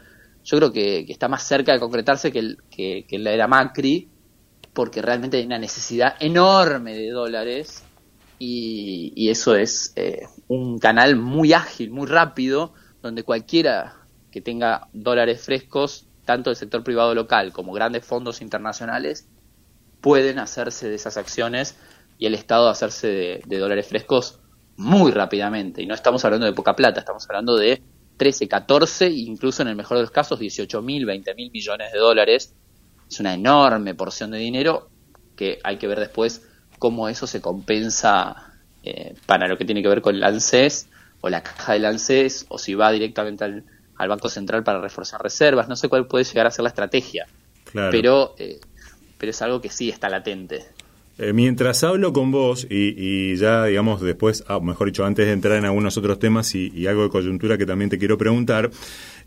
Yo 0.44 0.59
creo 0.59 0.72
que, 0.72 1.00
está 1.09 1.28
más 1.28 1.42
cerca 1.42 1.72
de 1.72 1.80
concretarse 1.80 2.30
que, 2.30 2.56
que, 2.70 3.04
que 3.09 3.18
la 3.18 3.32
era 3.32 3.48
Macri, 3.48 4.09
porque 4.72 5.02
realmente 5.02 5.38
hay 5.38 5.46
una 5.46 5.59
necesidad 5.59 6.14
enorme 6.20 6.94
de 6.94 7.11
dólares 7.11 7.82
y, 8.38 9.30
eso 9.30 9.54
es 9.54 9.92
eh, 9.96 10.26
un 10.48 10.78
canal 10.78 11.16
muy 11.16 11.52
ágil, 11.52 11.90
muy 11.90 12.06
rápido, 12.06 12.74
donde 13.02 13.22
cualquiera 13.22 13.96
que 14.30 14.40
tenga 14.40 14.88
dólares 14.92 15.42
frescos, 15.42 16.06
tanto 16.24 16.50
del 16.50 16.56
sector 16.56 16.85
privado 16.85 17.14
local 17.14 17.52
como 17.52 17.72
grandes 17.72 18.04
fondos 18.04 18.42
internacionales, 18.42 19.28
pueden 20.00 20.38
hacerse 20.38 20.88
de 20.88 20.96
esas 20.96 21.16
acciones 21.16 21.76
y 22.18 22.26
el 22.26 22.35
Estado 22.35 22.68
hacerse 22.68 23.42
de, 23.44 23.59
dólares 23.59 23.88
frescos 23.88 24.40
muy 24.76 25.12
rápidamente. 25.12 25.83
Y 25.83 25.87
no 25.87 25.94
estamos 25.94 26.24
hablando 26.24 26.46
de 26.46 26.52
poca 26.52 26.74
plata, 26.74 27.00
estamos 27.00 27.26
hablando 27.29 27.57
de 27.57 27.83
13, 28.16 28.48
14, 28.48 29.09
incluso 29.11 29.62
en 29.62 29.68
el 29.68 29.76
mejor 29.76 29.98
de 29.98 30.05
los 30.05 30.11
casos 30.11 30.38
18 30.38 30.83
mil, 30.83 31.05
20 31.07 31.35
mil 31.35 31.50
millones 31.50 31.92
de 31.92 31.98
dólares 31.98 32.55
es 33.09 33.20
una 33.20 33.35
enorme 33.35 33.94
porción 33.94 34.31
de 34.31 34.38
dinero 34.38 34.88
que 35.37 35.59
hay 35.62 35.76
que 35.76 35.87
ver 35.87 36.00
después 36.00 36.42
cómo 36.79 37.09
eso 37.09 37.26
se 37.26 37.40
compensa 37.40 38.52
eh, 38.83 39.14
para 39.26 39.48
lo 39.48 39.57
que 39.57 39.64
tiene 39.64 39.83
que 39.83 39.88
ver 39.88 40.02
con 40.02 40.14
el 40.14 40.24
ANSES 40.24 40.88
o 41.20 41.29
la 41.29 41.42
caja 41.42 41.74
del 41.74 41.85
ANSES 41.85 42.46
o 42.48 42.59
si 42.59 42.74
va 42.74 42.90
directamente 42.90 43.44
al, 43.44 43.64
Banco 44.09 44.29
Central 44.29 44.62
para 44.62 44.81
reforzar 44.81 45.22
reservas. 45.22 45.68
No 45.68 45.76
sé 45.76 45.88
cuál 45.88 46.07
puede 46.07 46.24
llegar 46.24 46.46
a 46.46 46.50
ser 46.50 46.62
la 46.64 46.68
estrategia, 46.68 47.26
pero, 47.72 48.35
eh, 48.38 48.61
pero 49.16 49.31
es 49.31 49.40
algo 49.40 49.61
que 49.61 49.70
sí 49.70 49.88
está 49.88 50.11
latente. 50.11 50.66
Eh, 51.18 51.33
mientras 51.33 51.83
hablo 51.83 52.12
con 52.12 52.31
vos 52.31 52.66
y, 52.68 53.37
ya, 53.37 53.64
digamos, 53.64 54.02
después, 54.02 54.44
ah, 54.48 54.61
mejor 54.61 54.88
dicho, 54.88 55.05
antes 55.05 55.26
de 55.26 55.33
entrar 55.33 55.57
en 55.57 55.64
algunos 55.64 55.96
otros 55.96 56.18
temas 56.18 56.55
y, 56.55 56.87
algo 56.87 57.05
de 57.05 57.09
coyuntura 57.09 57.57
que 57.57 57.64
también 57.64 57.88
te 57.88 57.98
quiero 57.98 58.18
preguntar, 58.18 58.70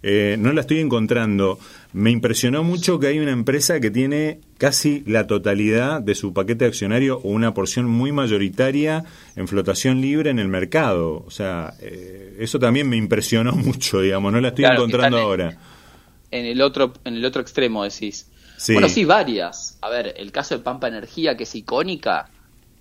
eh, 0.03 0.35
no 0.37 0.53
la 0.53 0.61
estoy 0.61 0.79
encontrando. 0.79 1.57
Me 1.91 2.11
impresionó 2.11 2.63
mucho 2.63 2.99
que 2.99 3.07
hay 3.07 3.17
una 3.17 3.31
empresa 3.31 3.79
que 3.79 3.89
tiene 3.89 4.39
casi 4.59 5.03
la 5.07 5.25
totalidad 5.25 5.99
de 5.99 6.13
su 6.13 6.31
paquete 6.31 6.65
accionario 6.65 7.17
o 7.23 7.29
una 7.29 7.55
porción 7.55 7.87
muy 7.87 8.11
mayoritaria 8.11 9.03
en 9.35 9.47
flotación 9.47 9.99
libre 9.99 10.29
en 10.29 10.37
el 10.37 10.47
mercado. 10.47 11.23
O 11.25 11.31
sea, 11.31 11.73
eh, 11.81 12.37
eso 12.39 12.59
también 12.59 12.87
me 12.87 12.97
impresionó 12.97 13.51
mucho, 13.53 13.99
digamos, 13.99 14.31
no 14.31 14.39
la 14.39 14.49
estoy 14.49 14.65
encontrando 14.65 15.17
ahora. 15.17 15.57
En 16.29 16.45
el 16.45 16.61
otro, 16.61 16.93
en 17.03 17.15
el 17.15 17.25
otro 17.25 17.41
extremo 17.41 17.83
decís. 17.83 18.27
Bueno, 18.67 18.89
sí, 18.89 19.05
varias. 19.05 19.77
A 19.81 19.89
ver, 19.89 20.13
el 20.17 20.31
caso 20.31 20.57
de 20.57 20.63
Pampa 20.63 20.87
Energía, 20.87 21.37
que 21.37 21.43
es 21.43 21.55
icónica, 21.55 22.29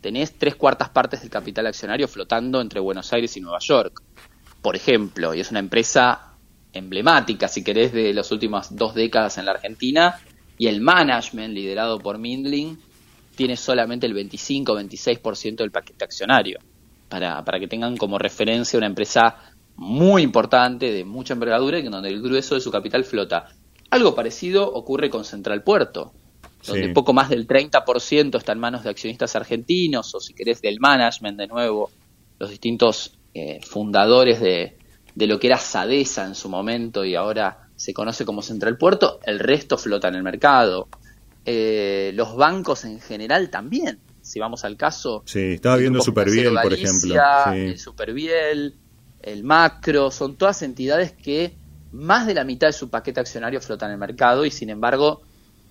tenés 0.01 0.37
tres 0.37 0.57
cuartas 0.57 0.89
partes 0.91 1.21
del 1.21 1.31
capital 1.31 1.67
accionario 1.67 2.09
flotando 2.09 2.61
entre 2.61 2.81
Buenos 2.81 3.13
Aires 3.13 3.37
y 3.37 3.41
Nueva 3.41 3.59
York, 3.61 4.03
por 4.63 4.77
ejemplo, 4.77 5.35
y 5.35 5.41
es 5.41 5.51
una 5.51 5.61
empresa 5.61 6.33
emblemática, 6.73 7.49
si 7.49 7.63
querés, 7.63 7.93
de 7.93 8.13
las 8.13 8.31
últimas 8.31 8.75
dos 8.75 8.95
décadas 8.95 9.39
en 9.39 9.47
la 9.47 9.53
Argentina, 9.53 10.21
y 10.59 10.67
el 10.67 10.81
management, 10.81 11.55
liderado 11.55 11.99
por 11.99 12.19
Mindling, 12.19 12.79
tiene 13.37 13.57
solamente 13.57 14.07
el 14.07 14.15
25-26% 14.15 15.57
del 15.57 15.71
paquete 15.71 16.05
accionario, 16.05 16.59
para, 17.09 17.45
para 17.45 17.61
que 17.61 17.69
tengan 17.69 17.97
como 17.97 18.19
referencia 18.19 18.77
una 18.77 18.87
empresa 18.87 19.37
muy 19.77 20.23
importante, 20.23 20.93
de 20.93 21.05
mucha 21.05 21.35
envergadura, 21.35 21.79
y 21.79 21.83
donde 21.83 22.09
el 22.09 22.21
grueso 22.21 22.57
de 22.57 22.61
su 22.61 22.73
capital 22.73 23.05
flota 23.05 23.49
algo 23.91 24.15
parecido 24.15 24.71
ocurre 24.73 25.11
con 25.11 25.25
Central 25.25 25.63
Puerto, 25.63 26.13
donde 26.67 26.91
poco 26.91 27.13
más 27.13 27.31
del 27.31 27.47
30% 27.47 28.37
está 28.37 28.53
en 28.53 28.59
manos 28.59 28.85
de 28.85 28.91
accionistas 28.91 29.35
argentinos, 29.37 30.15
o 30.15 30.21
si 30.21 30.35
querés 30.35 30.61
del 30.61 30.81
management 30.81 31.39
de 31.39 31.47
nuevo, 31.47 31.91
los 32.39 32.51
distintos 32.51 33.19
eh, 33.35 33.61
fundadores 33.63 34.41
de, 34.41 34.77
lo 35.15 35.39
que 35.39 35.47
era 35.47 35.59
Sadesa 35.59 36.27
en 36.27 36.35
su 36.35 36.49
momento 36.49 37.05
y 37.05 37.15
ahora 37.15 37.69
se 37.77 37.95
conoce 37.95 38.25
como 38.25 38.43
Central 38.43 38.77
Puerto, 38.77 39.21
el 39.25 39.39
resto 39.39 39.79
flota 39.79 40.09
en 40.09 40.17
el 40.17 40.23
mercado. 40.23 40.89
Eh, 41.45 42.13
los 42.15 42.37
bancos 42.37 42.85
en 42.85 43.01
general 43.01 43.49
también, 43.49 44.01
si 44.21 44.39
vamos 44.39 44.65
al 44.65 44.77
caso. 44.77 45.23
Sí, 45.25 45.55
estaba 45.55 45.77
viendo 45.77 46.03
Superviel, 46.03 46.55
por 46.63 46.75
ejemplo. 46.75 47.15
El 47.55 47.79
Superviel, 47.79 48.75
el 49.23 49.45
Macro, 49.45 50.11
son 50.11 50.37
todas 50.37 50.63
entidades 50.63 51.13
que 51.13 51.57
más 51.93 52.27
de 52.27 52.35
la 52.35 52.45
mitad 52.45 52.69
de 52.69 52.73
su 52.73 52.91
paquete 52.91 53.21
accionario 53.21 53.61
flota 53.61 53.87
en 53.87 53.93
el 53.93 53.99
mercado 53.99 54.45
y 54.45 54.51
sin 54.51 54.71
embargo 54.71 55.23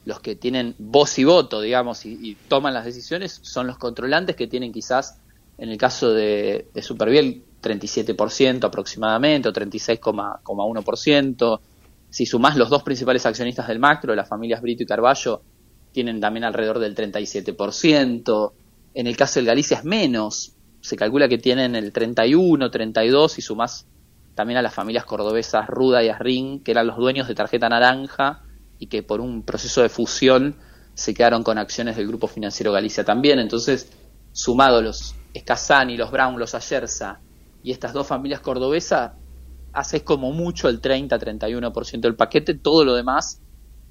los 0.05 0.19
que 0.21 0.35
tienen 0.35 0.73
voz 0.77 1.19
y 1.19 1.25
voto, 1.25 1.59
digamos, 1.59 2.05
y, 2.05 2.37
toman 2.47 2.73
las 2.73 2.85
decisiones 2.85 3.39
son 3.43 3.67
los 3.67 3.77
controlantes 3.77 4.37
que 4.37 4.47
tienen 4.47 4.71
quizás, 4.71 5.19
en 5.57 5.69
el 5.69 5.77
caso 5.77 6.13
de, 6.13 6.67
de 6.73 6.81
Superviel, 6.81 7.43
37% 7.61 8.63
aproximadamente 8.63 9.49
o 9.49 9.53
36,1%. 9.53 11.59
Si 12.09 12.25
sumás 12.25 12.55
los 12.55 12.69
dos 12.69 12.83
principales 12.83 13.25
accionistas 13.25 13.67
del 13.67 13.79
macro, 13.79 14.15
las 14.15 14.29
familias 14.29 14.61
Brito 14.61 14.83
y 14.83 14.85
Carballo, 14.85 15.41
tienen 15.91 16.21
también 16.21 16.45
alrededor 16.45 16.79
del 16.79 16.95
37%. 16.95 18.51
En 18.93 19.07
el 19.07 19.17
caso 19.17 19.39
del 19.39 19.47
Galicia 19.47 19.77
es 19.77 19.83
menos, 19.83 20.53
se 20.79 20.95
calcula 20.95 21.27
que 21.27 21.37
tienen 21.37 21.75
el 21.75 21.91
31, 21.91 22.71
32 22.71 23.39
y 23.39 23.41
sumás 23.41 23.85
también 24.37 24.59
a 24.59 24.61
las 24.61 24.75
familias 24.75 25.03
cordobesas 25.03 25.65
Ruda 25.65 26.03
y 26.03 26.09
Arrin, 26.09 26.63
que 26.63 26.69
eran 26.69 26.85
los 26.85 26.95
dueños 26.95 27.27
de 27.27 27.33
Tarjeta 27.33 27.67
Naranja 27.67 28.43
y 28.77 28.85
que 28.85 29.01
por 29.01 29.19
un 29.19 29.41
proceso 29.41 29.81
de 29.81 29.89
fusión 29.89 30.55
se 30.93 31.15
quedaron 31.15 31.41
con 31.41 31.57
acciones 31.57 31.97
del 31.97 32.07
Grupo 32.07 32.27
Financiero 32.27 32.71
Galicia 32.71 33.03
también. 33.03 33.39
Entonces, 33.39 33.91
sumado 34.31 34.83
los 34.83 35.15
Escazani, 35.33 35.97
los 35.97 36.11
Brown, 36.11 36.37
los 36.37 36.53
Ayerza 36.53 37.19
y 37.63 37.71
estas 37.71 37.93
dos 37.93 38.05
familias 38.05 38.39
cordobesas, 38.39 39.13
haces 39.73 40.03
como 40.03 40.31
mucho 40.31 40.69
el 40.69 40.81
30-31% 40.81 41.99
del 41.99 42.15
paquete, 42.15 42.53
todo 42.53 42.85
lo 42.85 42.93
demás 42.93 43.41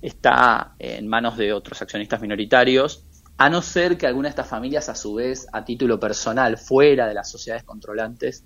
está 0.01 0.77
en 0.79 1.09
manos 1.09 1.37
de 1.37 1.53
otros 1.53 1.83
accionistas 1.83 2.21
minoritarios, 2.21 3.05
a 3.37 3.51
no 3.51 3.63
ser 3.63 3.99
que 3.99 4.07
alguna 4.07 4.29
de 4.29 4.31
estas 4.31 4.49
familias, 4.49 4.89
a 4.89 4.95
su 4.95 5.15
vez, 5.15 5.49
a 5.53 5.65
título 5.65 5.99
personal, 5.99 6.57
fuera 6.57 7.09
de 7.09 7.15
las 7.15 7.29
sociedades 7.29 7.65
controlantes, 7.65 8.45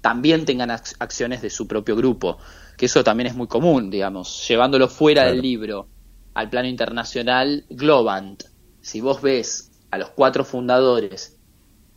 también 0.00 0.44
tengan 0.44 0.70
acciones 0.70 1.42
de 1.42 1.50
su 1.50 1.66
propio 1.66 1.96
grupo, 1.96 2.38
que 2.76 2.86
eso 2.86 3.02
también 3.02 3.26
es 3.28 3.34
muy 3.34 3.48
común, 3.48 3.90
digamos, 3.90 4.46
llevándolo 4.48 4.88
fuera 4.88 5.24
del 5.24 5.40
libro 5.40 5.88
al 6.34 6.50
plano 6.50 6.68
internacional, 6.68 7.64
Globant, 7.68 8.44
si 8.80 9.00
vos 9.00 9.20
ves 9.20 9.72
a 9.90 9.98
los 9.98 10.10
cuatro 10.10 10.44
fundadores 10.44 11.36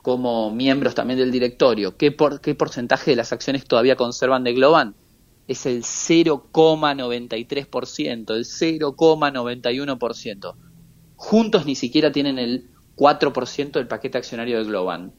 como 0.02 0.50
miembros 0.50 0.96
también 0.96 1.20
del 1.20 1.32
directorio, 1.32 1.96
¿qué, 1.96 2.12
por, 2.12 2.42
qué 2.42 2.56
porcentaje 2.56 3.12
de 3.12 3.18
las 3.18 3.32
acciones 3.32 3.66
todavía 3.66 3.96
conservan 3.96 4.44
de 4.44 4.54
Globant? 4.54 4.96
Es 5.48 5.68
el 5.68 5.84
0,93%, 5.84 8.34
el 8.34 8.46
0,91%. 8.46 10.56
Juntos 11.16 11.68
ni 11.68 11.76
siquiera 11.76 12.12
tienen 12.12 12.40
el 12.40 12.72
4% 12.96 13.74
del 13.74 13.88
paquete 13.88 14.18
accionario 14.18 14.58
de 14.58 14.64
Globant. 14.64 15.14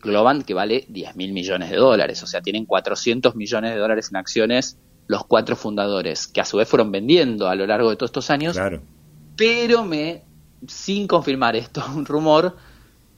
Globant 0.00 0.44
que 0.44 0.54
vale 0.54 0.84
10 0.88 1.16
mil 1.16 1.32
millones 1.32 1.70
de 1.70 1.76
dólares, 1.76 2.22
o 2.22 2.26
sea, 2.26 2.40
tienen 2.40 2.66
400 2.66 3.34
millones 3.34 3.72
de 3.72 3.78
dólares 3.78 4.08
en 4.10 4.16
acciones 4.16 4.78
los 5.08 5.24
cuatro 5.24 5.56
fundadores, 5.56 6.28
que 6.28 6.40
a 6.40 6.44
su 6.44 6.58
vez 6.58 6.68
fueron 6.68 6.92
vendiendo 6.92 7.48
a 7.48 7.54
lo 7.54 7.66
largo 7.66 7.90
de 7.90 7.96
todos 7.96 8.10
estos 8.10 8.30
años. 8.30 8.54
Claro. 8.54 8.82
Pero 9.36 9.84
me, 9.84 10.22
sin 10.66 11.08
confirmar 11.08 11.56
esto, 11.56 11.82
un 11.96 12.04
rumor, 12.04 12.56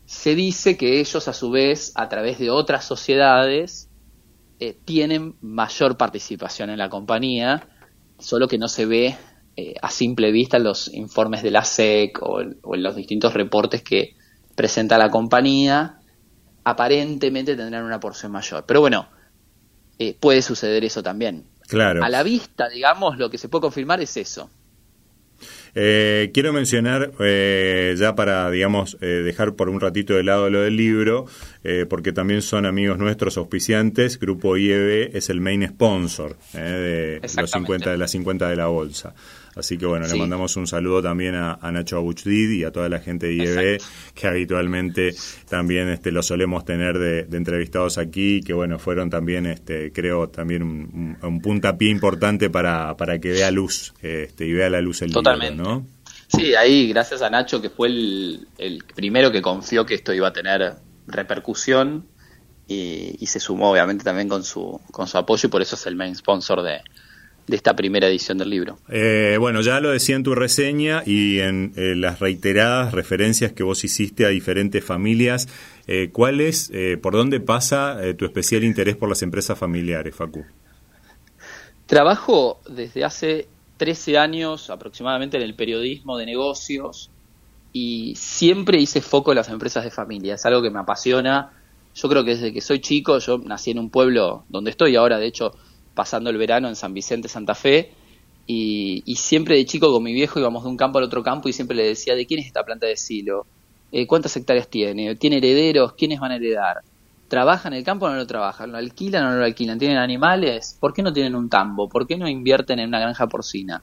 se 0.06 0.34
dice 0.34 0.76
que 0.76 1.00
ellos 1.00 1.28
a 1.28 1.32
su 1.32 1.50
vez, 1.50 1.92
a 1.96 2.08
través 2.08 2.38
de 2.38 2.50
otras 2.50 2.84
sociedades, 2.84 3.88
eh, 4.60 4.76
tienen 4.84 5.34
mayor 5.40 5.96
participación 5.96 6.70
en 6.70 6.78
la 6.78 6.88
compañía, 6.88 7.68
solo 8.18 8.46
que 8.46 8.58
no 8.58 8.68
se 8.68 8.86
ve 8.86 9.16
eh, 9.56 9.74
a 9.82 9.90
simple 9.90 10.30
vista 10.30 10.58
en 10.58 10.64
los 10.64 10.92
informes 10.94 11.42
de 11.42 11.50
la 11.50 11.64
SEC 11.64 12.22
o, 12.22 12.40
o 12.62 12.74
en 12.74 12.82
los 12.82 12.94
distintos 12.94 13.34
reportes 13.34 13.82
que 13.82 14.14
presenta 14.54 14.96
la 14.96 15.10
compañía 15.10 15.99
aparentemente 16.64 17.56
tendrán 17.56 17.84
una 17.84 18.00
porción 18.00 18.32
mayor. 18.32 18.64
Pero 18.66 18.80
bueno, 18.80 19.08
eh, 19.98 20.16
puede 20.18 20.42
suceder 20.42 20.84
eso 20.84 21.02
también. 21.02 21.44
Claro. 21.68 22.02
A 22.02 22.08
la 22.08 22.22
vista, 22.22 22.68
digamos, 22.68 23.18
lo 23.18 23.30
que 23.30 23.38
se 23.38 23.48
puede 23.48 23.62
confirmar 23.62 24.00
es 24.00 24.16
eso. 24.16 24.50
Eh, 25.74 26.30
quiero 26.34 26.52
mencionar, 26.52 27.12
eh, 27.20 27.94
ya 27.96 28.14
para, 28.14 28.50
digamos, 28.50 28.98
dejar 28.98 29.54
por 29.54 29.68
un 29.68 29.78
ratito 29.80 30.14
de 30.14 30.24
lado 30.24 30.50
lo 30.50 30.62
del 30.62 30.76
libro, 30.76 31.26
porque 31.88 32.12
también 32.12 32.42
son 32.42 32.66
amigos 32.66 32.98
nuestros 32.98 33.36
auspiciantes, 33.36 34.18
Grupo 34.18 34.56
IEB 34.56 35.16
es 35.16 35.30
el 35.30 35.40
main 35.40 35.66
sponsor 35.68 36.36
de, 36.52 37.20
los 37.36 37.50
50, 37.50 37.90
de 37.90 37.98
las 37.98 38.10
50 38.10 38.48
de 38.48 38.56
la 38.56 38.66
bolsa. 38.66 39.14
Así 39.60 39.76
que 39.76 39.86
bueno, 39.86 40.06
le 40.06 40.14
mandamos 40.16 40.56
un 40.56 40.66
saludo 40.66 41.02
también 41.02 41.34
a, 41.34 41.58
Nacho 41.70 41.98
Abuchdid 41.98 42.50
y 42.50 42.64
a 42.64 42.72
toda 42.72 42.88
la 42.88 42.98
gente 42.98 43.26
de 43.26 43.34
IEB, 43.34 43.80
que 44.14 44.26
habitualmente 44.26 45.14
también 45.48 45.88
este, 45.90 46.10
lo 46.10 46.22
solemos 46.22 46.64
tener 46.64 46.98
de, 46.98 47.36
entrevistados 47.36 47.98
aquí, 47.98 48.40
que 48.40 48.54
bueno, 48.54 48.78
fueron 48.78 49.10
también, 49.10 49.46
este, 49.46 49.92
creo, 49.92 50.28
también 50.28 50.62
un, 50.62 51.40
puntapié 51.42 51.90
importante 51.90 52.50
para, 52.50 52.96
para 52.96 53.18
que 53.18 53.30
vea 53.32 53.50
luz 53.50 53.92
este, 54.00 54.46
y 54.46 54.52
vea 54.52 54.70
la 54.70 54.80
luz 54.80 55.02
el 55.02 55.12
Totalmente. 55.12 55.56
libro, 55.56 55.70
¿no? 55.70 55.86
Sí, 56.26 56.54
ahí 56.54 56.88
gracias 56.88 57.22
a 57.22 57.28
Nacho, 57.28 57.60
que 57.60 57.70
fue 57.70 57.88
el, 57.88 58.48
el 58.56 58.82
primero 58.94 59.30
que 59.30 59.42
confió 59.42 59.84
que 59.84 59.94
esto 59.94 60.14
iba 60.14 60.28
a 60.28 60.32
tener 60.32 60.76
repercusión 61.06 62.06
y, 62.66 63.16
y, 63.18 63.26
se 63.26 63.40
sumó 63.40 63.72
obviamente 63.72 64.04
también 64.04 64.28
con 64.28 64.44
su, 64.44 64.80
con 64.90 65.06
su 65.06 65.18
apoyo 65.18 65.48
y 65.48 65.50
por 65.50 65.60
eso 65.60 65.74
es 65.74 65.86
el 65.86 65.96
main 65.96 66.14
sponsor 66.14 66.62
de, 66.62 66.80
de 67.50 67.56
esta 67.56 67.74
primera 67.74 68.06
edición 68.08 68.38
del 68.38 68.48
libro. 68.48 68.78
Eh, 68.88 69.36
bueno, 69.38 69.60
ya 69.60 69.80
lo 69.80 69.90
decía 69.90 70.16
en 70.16 70.22
tu 70.22 70.34
reseña 70.34 71.02
y 71.04 71.40
en 71.40 71.72
eh, 71.76 71.94
las 71.96 72.20
reiteradas 72.20 72.94
referencias 72.94 73.52
que 73.52 73.64
vos 73.64 73.84
hiciste 73.84 74.24
a 74.24 74.28
diferentes 74.28 74.84
familias. 74.84 75.48
Eh, 75.86 76.10
¿Cuál 76.12 76.40
es, 76.40 76.70
por 77.02 77.14
dónde 77.14 77.40
pasa 77.40 77.98
tu 78.16 78.24
especial 78.24 78.62
interés 78.62 78.96
por 78.96 79.08
las 79.08 79.22
empresas 79.22 79.58
familiares, 79.58 80.14
Facu? 80.14 80.44
Trabajo 81.86 82.60
desde 82.68 83.04
hace 83.04 83.48
13 83.78 84.16
años 84.16 84.70
aproximadamente 84.70 85.36
en 85.36 85.42
el 85.42 85.54
periodismo 85.54 86.16
de 86.16 86.26
negocios 86.26 87.10
y 87.72 88.14
siempre 88.14 88.80
hice 88.80 89.00
foco 89.00 89.32
en 89.32 89.36
las 89.36 89.48
empresas 89.48 89.82
de 89.82 89.90
familia. 89.90 90.34
Es 90.34 90.46
algo 90.46 90.62
que 90.62 90.70
me 90.70 90.78
apasiona. 90.78 91.50
Yo 91.96 92.08
creo 92.08 92.24
que 92.24 92.36
desde 92.36 92.52
que 92.52 92.60
soy 92.60 92.80
chico, 92.80 93.18
yo 93.18 93.38
nací 93.38 93.72
en 93.72 93.80
un 93.80 93.90
pueblo 93.90 94.44
donde 94.48 94.70
estoy 94.70 94.94
ahora, 94.94 95.18
de 95.18 95.26
hecho, 95.26 95.56
pasando 95.94 96.30
el 96.30 96.38
verano 96.38 96.68
en 96.68 96.76
San 96.76 96.94
Vicente, 96.94 97.28
Santa 97.28 97.54
Fe, 97.54 97.92
y, 98.46 99.14
siempre 99.14 99.56
de 99.56 99.64
chico 99.64 99.92
con 99.92 100.02
mi 100.02 100.12
viejo 100.12 100.40
íbamos 100.40 100.64
de 100.64 100.70
un 100.70 100.76
campo 100.76 100.98
al 100.98 101.04
otro 101.04 101.22
campo 101.22 101.48
y 101.48 101.52
siempre 101.52 101.76
le 101.76 101.86
decía, 101.86 102.16
¿de 102.16 102.26
quién 102.26 102.40
es 102.40 102.46
esta 102.46 102.64
planta 102.64 102.86
de 102.86 102.96
silo? 102.96 103.46
Eh, 103.92 104.06
¿Cuántas 104.06 104.36
hectáreas 104.36 104.68
tiene? 104.68 105.14
¿Tiene 105.14 105.38
herederos? 105.38 105.92
¿Quiénes 105.92 106.18
van 106.18 106.32
a 106.32 106.36
heredar? 106.36 106.78
¿Trabajan 107.28 107.72
en 107.72 107.78
el 107.78 107.84
campo 107.84 108.06
o 108.06 108.10
no 108.10 108.16
lo 108.16 108.26
trabajan? 108.26 108.72
¿Lo 108.72 108.78
alquilan 108.78 109.24
o 109.24 109.30
no 109.30 109.36
lo 109.36 109.44
alquilan? 109.44 109.78
¿Tienen 109.78 109.98
animales? 109.98 110.76
¿Por 110.80 110.92
qué 110.92 111.02
no 111.02 111.12
tienen 111.12 111.36
un 111.36 111.48
tambo? 111.48 111.88
¿Por 111.88 112.08
qué 112.08 112.16
no 112.16 112.28
invierten 112.28 112.80
en 112.80 112.88
una 112.88 112.98
granja 112.98 113.28
porcina? 113.28 113.82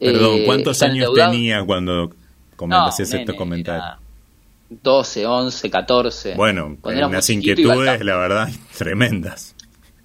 Perdón, 0.00 0.38
eh, 0.38 0.44
¿cuántos 0.44 0.82
años 0.82 1.12
tenía 1.14 1.64
cuando 1.64 2.10
comenzaste 2.56 3.14
no, 3.14 3.20
estos 3.20 3.36
comentarios? 3.36 3.98
12, 4.70 5.26
11, 5.26 5.70
14. 5.70 6.34
Bueno, 6.34 6.78
unas 6.82 7.30
inquietudes, 7.30 8.04
la 8.04 8.16
verdad, 8.16 8.48
tremendas. 8.78 9.54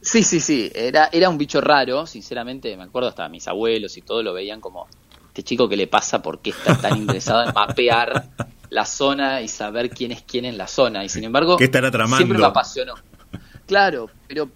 Sí, 0.06 0.22
sí, 0.22 0.40
sí, 0.40 0.72
era, 0.76 1.10
era 1.12 1.30
un 1.30 1.38
bicho 1.38 1.60
raro, 1.62 2.06
sinceramente, 2.06 2.78
me 2.78 2.84
acuerdo 2.84 3.10
hasta 3.10 3.28
mis 3.28 3.48
abuelos 3.48 3.98
y 3.98 4.04
todo 4.04 4.22
lo 4.22 4.34
veían 4.34 4.62
como 4.62 4.88
este 5.30 5.42
chico 5.42 5.68
que 5.68 5.76
le 5.76 5.88
pasa 5.88 6.22
porque 6.22 6.52
está 6.52 6.78
tan 6.78 6.96
interesado 6.96 7.44
en 7.44 7.54
mapear 7.56 8.30
la 8.70 8.86
zona 8.86 9.42
y 9.42 9.48
saber 9.48 9.90
quién 9.90 10.12
es 10.12 10.22
quién 10.22 10.46
en 10.46 10.60
la 10.60 10.68
zona. 10.68 11.04
Y 11.04 11.10
sin 11.10 11.24
embargo, 11.24 11.58
siempre 11.58 12.38
me 12.38 12.46
apasionó. 12.46 12.94
Claro, 13.66 14.12
pero 14.28 14.48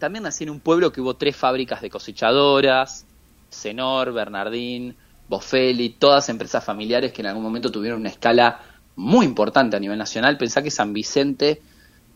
también 0.00 0.24
nací 0.24 0.42
en 0.42 0.50
un 0.50 0.58
pueblo 0.58 0.90
que 0.90 1.00
hubo 1.00 1.14
tres 1.14 1.36
fábricas 1.36 1.80
de 1.80 1.88
cosechadoras, 1.88 3.06
Senor, 3.48 4.12
Bernardín, 4.12 4.96
Bofeli, 5.28 5.90
todas 5.90 6.28
empresas 6.30 6.64
familiares 6.64 7.12
que 7.12 7.22
en 7.22 7.28
algún 7.28 7.44
momento 7.44 7.70
tuvieron 7.70 8.00
una 8.00 8.10
escala 8.10 8.60
muy 8.96 9.24
importante 9.24 9.76
a 9.76 9.80
nivel 9.80 9.98
nacional. 9.98 10.36
Pensá 10.36 10.62
que 10.62 10.70
San 10.72 10.92
Vicente 10.92 11.62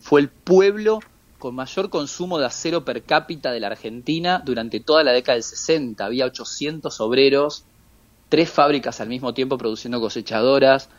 fue 0.01 0.19
el 0.19 0.27
pueblo 0.27 0.99
con 1.41 1.55
mayor 1.55 1.89
consumo 1.89 2.37
de 2.37 2.45
acero 2.45 2.85
per 2.85 3.01
cápita 3.01 3.51
de 3.51 3.59
la 3.59 3.67
Argentina 3.67 4.43
durante 4.45 4.79
toda 4.79 5.03
la 5.03 5.11
década 5.11 5.37
del 5.37 5.43
60. 5.43 6.05
Había 6.05 6.25
800 6.27 7.01
obreros, 7.01 7.65
tres 8.29 8.49
fábricas 8.49 9.01
al 9.01 9.09
mismo 9.09 9.33
tiempo 9.33 9.57
produciendo 9.57 9.99
cosechadoras. 9.99 10.89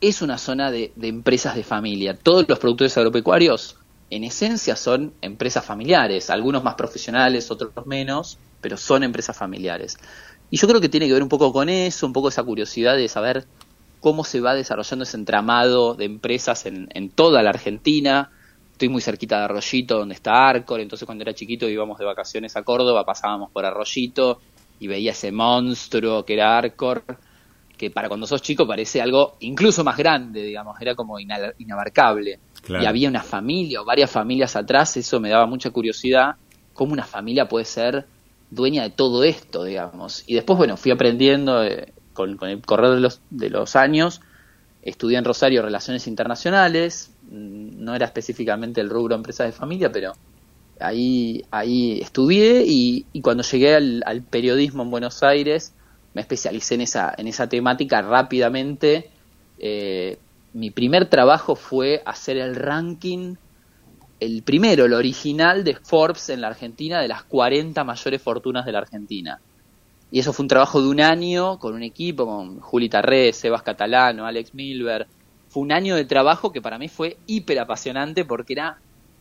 Es 0.00 0.22
una 0.22 0.38
zona 0.38 0.70
de, 0.70 0.92
empresas 1.02 1.54
de 1.54 1.62
familia. 1.62 2.16
Todos 2.16 2.48
los 2.48 2.58
productores 2.58 2.96
agropecuarios, 2.96 3.76
en 4.08 4.24
esencia, 4.24 4.76
son 4.76 5.12
empresas 5.20 5.62
familiares, 5.62 6.30
algunos 6.30 6.64
más 6.64 6.74
profesionales, 6.74 7.50
otros 7.50 7.70
menos, 7.84 8.38
pero 8.62 8.78
son 8.78 9.02
empresas 9.02 9.36
familiares. 9.36 9.98
Y 10.50 10.56
yo 10.56 10.66
creo 10.68 10.80
que 10.80 10.88
tiene 10.88 11.06
que 11.06 11.12
ver 11.12 11.22
un 11.22 11.28
poco 11.28 11.52
con 11.52 11.68
eso, 11.68 12.06
un 12.06 12.14
poco 12.14 12.30
esa 12.30 12.42
curiosidad 12.42 12.96
de 12.96 13.08
saber 13.08 13.46
cómo 14.00 14.24
se 14.24 14.40
va 14.40 14.54
desarrollando 14.54 15.02
ese 15.02 15.18
entramado 15.18 15.94
de 15.94 16.06
empresas 16.06 16.64
en, 16.64 16.88
en 16.94 17.10
toda 17.10 17.42
la 17.42 17.50
Argentina 17.50 18.30
estoy 18.82 18.92
muy 18.92 19.00
cerquita 19.00 19.38
de 19.38 19.44
Arroyito, 19.44 19.96
donde 19.96 20.16
está 20.16 20.48
Arcor, 20.48 20.80
entonces 20.80 21.06
cuando 21.06 21.22
era 21.22 21.32
chiquito 21.32 21.68
íbamos 21.68 22.00
de 22.00 22.04
vacaciones 22.04 22.56
a 22.56 22.64
Córdoba, 22.64 23.04
pasábamos 23.04 23.52
por 23.52 23.64
Arroyito 23.64 24.40
y 24.80 24.88
veía 24.88 25.12
ese 25.12 25.30
monstruo 25.30 26.24
que 26.24 26.34
era 26.34 26.58
Arcor, 26.58 27.04
que 27.78 27.92
para 27.92 28.08
cuando 28.08 28.26
sos 28.26 28.42
chico 28.42 28.66
parece 28.66 29.00
algo 29.00 29.36
incluso 29.38 29.84
más 29.84 29.96
grande, 29.96 30.42
digamos, 30.42 30.80
era 30.80 30.96
como 30.96 31.20
inabarcable. 31.20 32.40
Y 32.68 32.84
había 32.84 33.08
una 33.08 33.22
familia 33.22 33.82
o 33.82 33.84
varias 33.84 34.10
familias 34.10 34.56
atrás, 34.56 34.96
eso 34.96 35.20
me 35.20 35.28
daba 35.28 35.46
mucha 35.46 35.70
curiosidad, 35.70 36.34
cómo 36.72 36.92
una 36.92 37.04
familia 37.04 37.46
puede 37.46 37.64
ser 37.64 38.06
dueña 38.50 38.82
de 38.82 38.90
todo 38.90 39.22
esto, 39.22 39.62
digamos. 39.62 40.24
Y 40.26 40.34
después, 40.34 40.58
bueno, 40.58 40.76
fui 40.76 40.90
aprendiendo 40.90 41.62
eh, 41.62 41.92
con, 42.14 42.36
con, 42.36 42.48
el 42.48 42.60
correr 42.62 42.96
de 42.96 43.00
los, 43.00 43.20
de 43.30 43.48
los 43.48 43.76
años, 43.76 44.22
estudié 44.82 45.18
en 45.18 45.24
Rosario 45.24 45.62
Relaciones 45.62 46.08
Internacionales, 46.08 47.11
no 47.32 47.94
era 47.94 48.06
específicamente 48.06 48.80
el 48.80 48.90
rubro 48.90 49.14
empresas 49.14 49.46
de 49.46 49.52
familia, 49.52 49.90
pero 49.90 50.12
ahí, 50.80 51.44
ahí 51.50 52.00
estudié 52.00 52.64
y, 52.66 53.06
cuando 53.22 53.42
llegué 53.42 53.74
al, 53.74 54.22
periodismo 54.28 54.82
en 54.82 54.90
Buenos 54.90 55.22
Aires 55.22 55.74
me 56.14 56.20
especialicé 56.20 56.74
en 56.74 56.82
esa, 56.82 57.14
en 57.16 57.26
esa 57.26 57.48
temática 57.48 58.02
rápidamente. 58.02 59.10
Eh, 59.58 60.18
mi 60.52 60.70
primer 60.70 61.06
trabajo 61.06 61.56
fue 61.56 62.02
hacer 62.04 62.36
el 62.36 62.54
ranking, 62.54 63.36
el 64.20 64.42
primero, 64.42 64.84
el 64.84 64.92
original 64.92 65.64
de 65.64 65.74
Forbes 65.76 66.28
en 66.28 66.42
la 66.42 66.48
Argentina, 66.48 67.00
de 67.00 67.08
las 67.08 67.22
40 67.24 67.82
mayores 67.82 68.20
fortunas 68.20 68.66
de 68.66 68.72
la 68.72 68.80
Argentina. 68.80 69.40
Y 70.10 70.18
eso 70.18 70.34
fue 70.34 70.44
un 70.44 70.48
trabajo 70.48 70.82
de 70.82 70.88
un 70.88 71.00
año 71.00 71.58
con 71.58 71.72
un 71.74 71.82
equipo, 71.82 72.26
con 72.26 72.60
Juli 72.60 72.90
Tarré, 72.90 73.32
Sebas 73.32 73.62
Catalano, 73.62 74.26
Alex 74.26 74.52
Milber, 74.52 75.06
fue 75.52 75.62
un 75.62 75.72
año 75.72 75.96
de 75.96 76.06
trabajo 76.06 76.50
que 76.50 76.62
para 76.62 76.78
mí 76.78 76.88
fue 76.88 77.18
hiper 77.26 77.58
apasionante 77.58 78.24
porque 78.24 78.54
era 78.54 78.78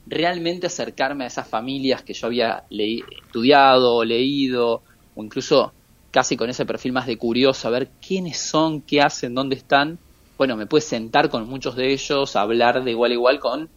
realmente 0.08 0.68
acercarme 0.68 1.26
a 1.26 1.28
esas 1.28 1.46
familias 1.46 2.04
que 2.04 2.14
yo 2.14 2.28
había 2.28 2.64
estudiado, 2.70 4.06
leído, 4.06 4.82
o 5.14 5.24
incluso 5.24 5.74
casi 6.10 6.38
con 6.38 6.50
ese 6.50 6.66
perfil 6.66 6.94
más 6.94 7.06
de 7.06 7.18
curioso, 7.18 7.68
a 7.68 7.72
ver 7.72 7.90
quiénes 8.06 8.38
son, 8.38 8.80
qué 8.80 9.02
hacen, 9.02 9.36
dónde 9.36 9.58
están. 9.58 10.00
Bueno, 10.38 10.56
me 10.56 10.68
pude 10.68 10.80
sentar 10.80 11.30
con 11.30 11.50
muchos 11.50 11.76
de 11.76 11.92
ellos, 11.92 12.38
hablar 12.38 12.82
de 12.82 12.92
igual 12.92 13.12
a 13.12 13.16
igual 13.16 13.40
con 13.42 13.70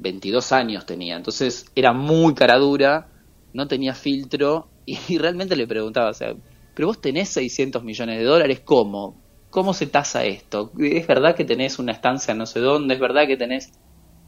22 0.00 0.50
años 0.50 0.84
tenía. 0.84 1.14
Entonces 1.14 1.66
era 1.76 1.92
muy 1.92 2.34
cara 2.34 2.58
dura, 2.58 3.06
no 3.52 3.68
tenía 3.68 3.94
filtro 3.94 4.66
y, 4.86 5.18
realmente 5.18 5.54
le 5.54 5.68
preguntaba, 5.68 6.10
o 6.10 6.14
sea, 6.14 6.34
pero 6.74 6.88
vos 6.88 7.00
tenés 7.00 7.28
600 7.28 7.84
millones 7.84 8.18
de 8.18 8.24
dólares, 8.24 8.60
¿cómo? 8.64 9.21
¿Cómo 9.52 9.74
se 9.74 9.86
tasa 9.86 10.24
esto? 10.24 10.72
¿Es 10.78 11.06
verdad 11.06 11.36
que 11.36 11.44
tenés 11.44 11.78
una 11.78 11.92
estancia 11.92 12.34
no 12.34 12.46
sé 12.46 12.58
dónde? 12.60 12.94
¿Es 12.94 13.00
verdad 13.00 13.26
que 13.26 13.36
tenés 13.36 13.70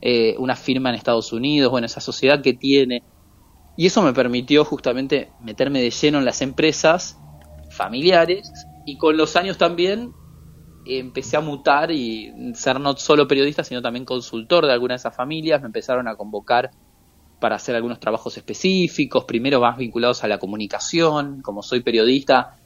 eh, 0.02 0.34
una 0.36 0.54
firma 0.54 0.90
en 0.90 0.96
Estados 0.96 1.32
Unidos? 1.32 1.70
Bueno, 1.70 1.86
esa 1.86 2.02
sociedad 2.02 2.42
que 2.42 2.52
tiene. 2.52 3.04
Y 3.74 3.86
eso 3.86 4.02
me 4.02 4.12
permitió 4.12 4.66
justamente 4.66 5.30
meterme 5.40 5.80
de 5.80 5.88
lleno 5.88 6.18
en 6.18 6.26
las 6.26 6.42
empresas 6.42 7.16
familiares 7.70 8.52
y 8.84 8.98
con 8.98 9.16
los 9.16 9.34
años 9.36 9.56
también 9.56 10.12
empecé 10.84 11.38
a 11.38 11.40
mutar 11.40 11.90
y 11.90 12.30
ser 12.54 12.78
no 12.78 12.94
solo 12.94 13.26
periodista, 13.26 13.64
sino 13.64 13.80
también 13.80 14.04
consultor 14.04 14.66
de 14.66 14.74
algunas 14.74 15.02
de 15.02 15.08
esas 15.08 15.16
familias. 15.16 15.62
Me 15.62 15.68
empezaron 15.68 16.06
a 16.06 16.16
convocar 16.16 16.70
para 17.38 17.56
hacer 17.56 17.74
algunos 17.74 17.98
trabajos 17.98 18.36
específicos, 18.36 19.24
primero 19.24 19.58
más 19.58 19.78
vinculados 19.78 20.22
a 20.22 20.28
la 20.28 20.36
comunicación. 20.36 21.40
Como 21.40 21.62
soy 21.62 21.82
periodista, 21.82 22.58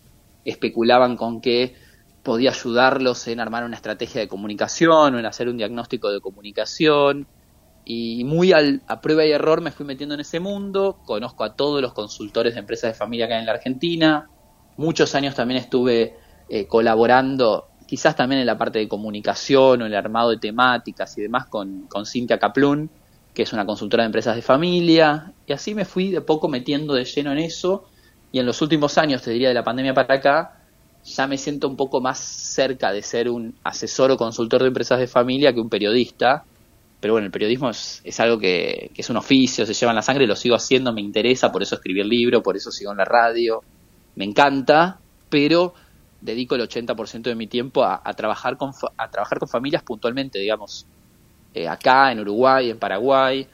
especulaban 0.43 1.17
con 1.17 1.41
que 1.41 1.77
podía 2.29 2.51
ayudarlos 2.51 3.27
en 3.29 3.41
armar 3.41 3.65
una 3.65 3.75
estrategia 3.75 4.21
de 4.21 4.29
comunicación 4.29 5.15
o 5.15 5.19
en 5.19 5.25
hacer 5.25 5.49
un 5.49 5.57
diagnóstico 5.57 6.11
de 6.11 6.21
comunicación. 6.21 7.27
Y 7.87 8.23
muy 8.25 8.53
a 8.53 9.01
prueba 9.01 9.25
y 9.25 9.33
error 9.33 9.63
me 9.63 9.73
fui 9.73 9.87
metiendo 9.87 10.15
en 10.15 10.21
ese 10.21 10.39
mundo. 10.39 10.99
Conozco 11.07 11.43
a 11.43 11.57
todos 11.57 11.81
los 11.81 11.95
consultores 11.95 12.53
de 12.53 12.61
empresas 12.61 12.93
de 12.93 12.95
familia 12.99 13.25
acá 13.25 13.39
en 13.39 13.47
la 13.47 13.53
Argentina. 13.53 14.29
Muchos 14.77 15.15
años 15.15 15.35
también 15.35 15.59
estuve 15.59 16.19
eh, 16.51 16.67
colaborando, 16.67 17.69
quizás 17.87 18.15
también 18.15 18.43
en 18.43 18.47
la 18.47 18.59
parte 18.59 18.79
de 18.79 18.89
comunicación 18.89 19.81
o 19.81 19.87
el 19.87 19.95
armado 19.95 20.29
de 20.29 20.37
temáticas 20.37 21.17
y 21.17 21.23
demás, 21.23 21.47
con, 21.47 21.87
con 21.89 22.05
Cintia 22.05 22.39
Kaplun, 22.39 22.91
que 23.33 23.45
es 23.45 23.55
una 23.55 23.65
consultora 23.65 24.03
de 24.03 24.09
empresas 24.09 24.37
de 24.37 24.43
familia. 24.43 25.33
Y 25.47 25.55
así 25.55 25.75
me 25.75 25.87
fui 25.87 26.11
de 26.11 26.21
poco 26.21 26.47
metiendo 26.47 26.93
de 26.93 27.07
lleno 27.07 27.33
en 27.33 27.39
eso. 27.39 27.89
Y 28.33 28.39
en 28.39 28.45
los 28.45 28.61
últimos 28.61 28.99
años, 28.99 29.23
te 29.23 29.31
diría 29.31 29.49
de 29.49 29.55
la 29.55 29.65
pandemia 29.65 29.95
para 29.95 30.17
acá, 30.17 30.58
ya 31.15 31.27
me 31.27 31.39
siento 31.39 31.69
un 31.69 31.77
poco 31.77 32.01
más 32.01 32.19
cerca 32.19 32.93
de 32.93 33.03
ser 33.03 33.29
un 33.29 33.55
asesor 33.65 34.11
o 34.11 34.17
consultor 34.17 34.63
de 34.63 34.69
empresas 34.69 34.99
de 34.99 35.07
familia 35.07 35.53
que 35.53 35.61
un 35.61 35.69
periodista. 35.69 36.45
Pero 37.01 37.15
bueno, 37.15 37.27
el 37.27 37.33
periodismo 37.33 37.71
es, 37.71 38.21
algo 38.21 38.39
que, 38.39 38.91
es 38.95 39.09
un 39.09 39.17
oficio, 39.17 39.65
se 39.65 39.73
lleva 39.73 39.93
en 39.93 39.97
la 39.97 40.03
sangre, 40.03 40.27
lo 40.27 40.35
sigo 40.35 40.57
haciendo, 40.57 40.93
me 40.93 41.01
interesa, 41.01 41.53
por 41.53 41.63
eso 41.63 41.77
escribí 41.77 42.01
el 42.01 42.09
libro, 42.09 42.43
por 42.43 42.57
eso 42.57 42.73
sigo 42.73 42.91
en 42.91 42.99
la 42.99 43.05
radio, 43.05 43.63
me 44.17 44.25
encanta, 44.25 44.99
pero 45.29 45.75
dedico 46.21 46.57
el 46.57 46.63
80% 46.63 47.23
de 47.23 47.37
mi 47.37 47.47
tiempo 47.47 47.85
a, 47.85 48.03
trabajar 48.15 48.57
con, 48.57 48.73
a 48.97 49.11
trabajar 49.11 49.39
con 49.39 49.49
familias 49.49 49.85
puntualmente, 49.85 50.41
digamos, 50.41 50.87
eh, 51.55 51.69
acá, 51.69 52.11
en 52.11 52.19
Uruguay, 52.19 52.71
en 52.71 52.79
Paraguay, 52.81 53.47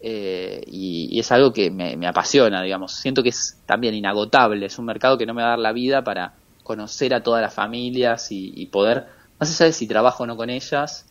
eh, 0.00 0.62
y, 0.66 1.18
es 1.18 1.30
algo 1.32 1.52
que 1.52 1.70
me, 1.70 2.06
apasiona, 2.06 2.62
digamos. 2.62 2.92
Siento 2.92 3.22
que 3.22 3.30
es 3.30 3.60
también 3.66 3.94
inagotable, 3.94 4.66
es 4.66 4.78
un 4.78 4.84
mercado 4.84 5.18
que 5.18 5.26
no 5.26 5.34
me 5.34 5.42
va 5.42 5.48
a 5.48 5.50
dar 5.50 5.58
la 5.58 5.72
vida 5.72 6.02
para 6.02 6.34
conocer 6.68 7.14
a 7.14 7.22
todas 7.22 7.42
las 7.42 7.52
familias 7.52 8.28
y, 8.30 8.66
poder, 8.66 9.06
no 9.40 9.46
sé 9.46 9.72
si 9.72 9.88
trabajo 9.88 10.22
o 10.22 10.26
no 10.26 10.36
con 10.36 10.50
ellas, 10.50 11.06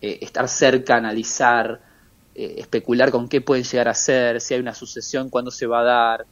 eh, 0.00 0.20
estar 0.22 0.48
cerca, 0.48 0.96
analizar, 0.96 1.80
eh, 2.34 2.54
especular 2.58 3.10
con 3.10 3.28
qué 3.28 3.40
pueden 3.40 3.64
llegar 3.64 3.88
a 3.88 3.94
ser, 3.94 4.40
si 4.40 4.54
hay 4.54 4.60
una 4.60 4.74
sucesión, 4.74 5.28
cuándo 5.28 5.50
se 5.50 5.66
va 5.66 5.80
a 5.80 5.84
dar, 5.84 6.26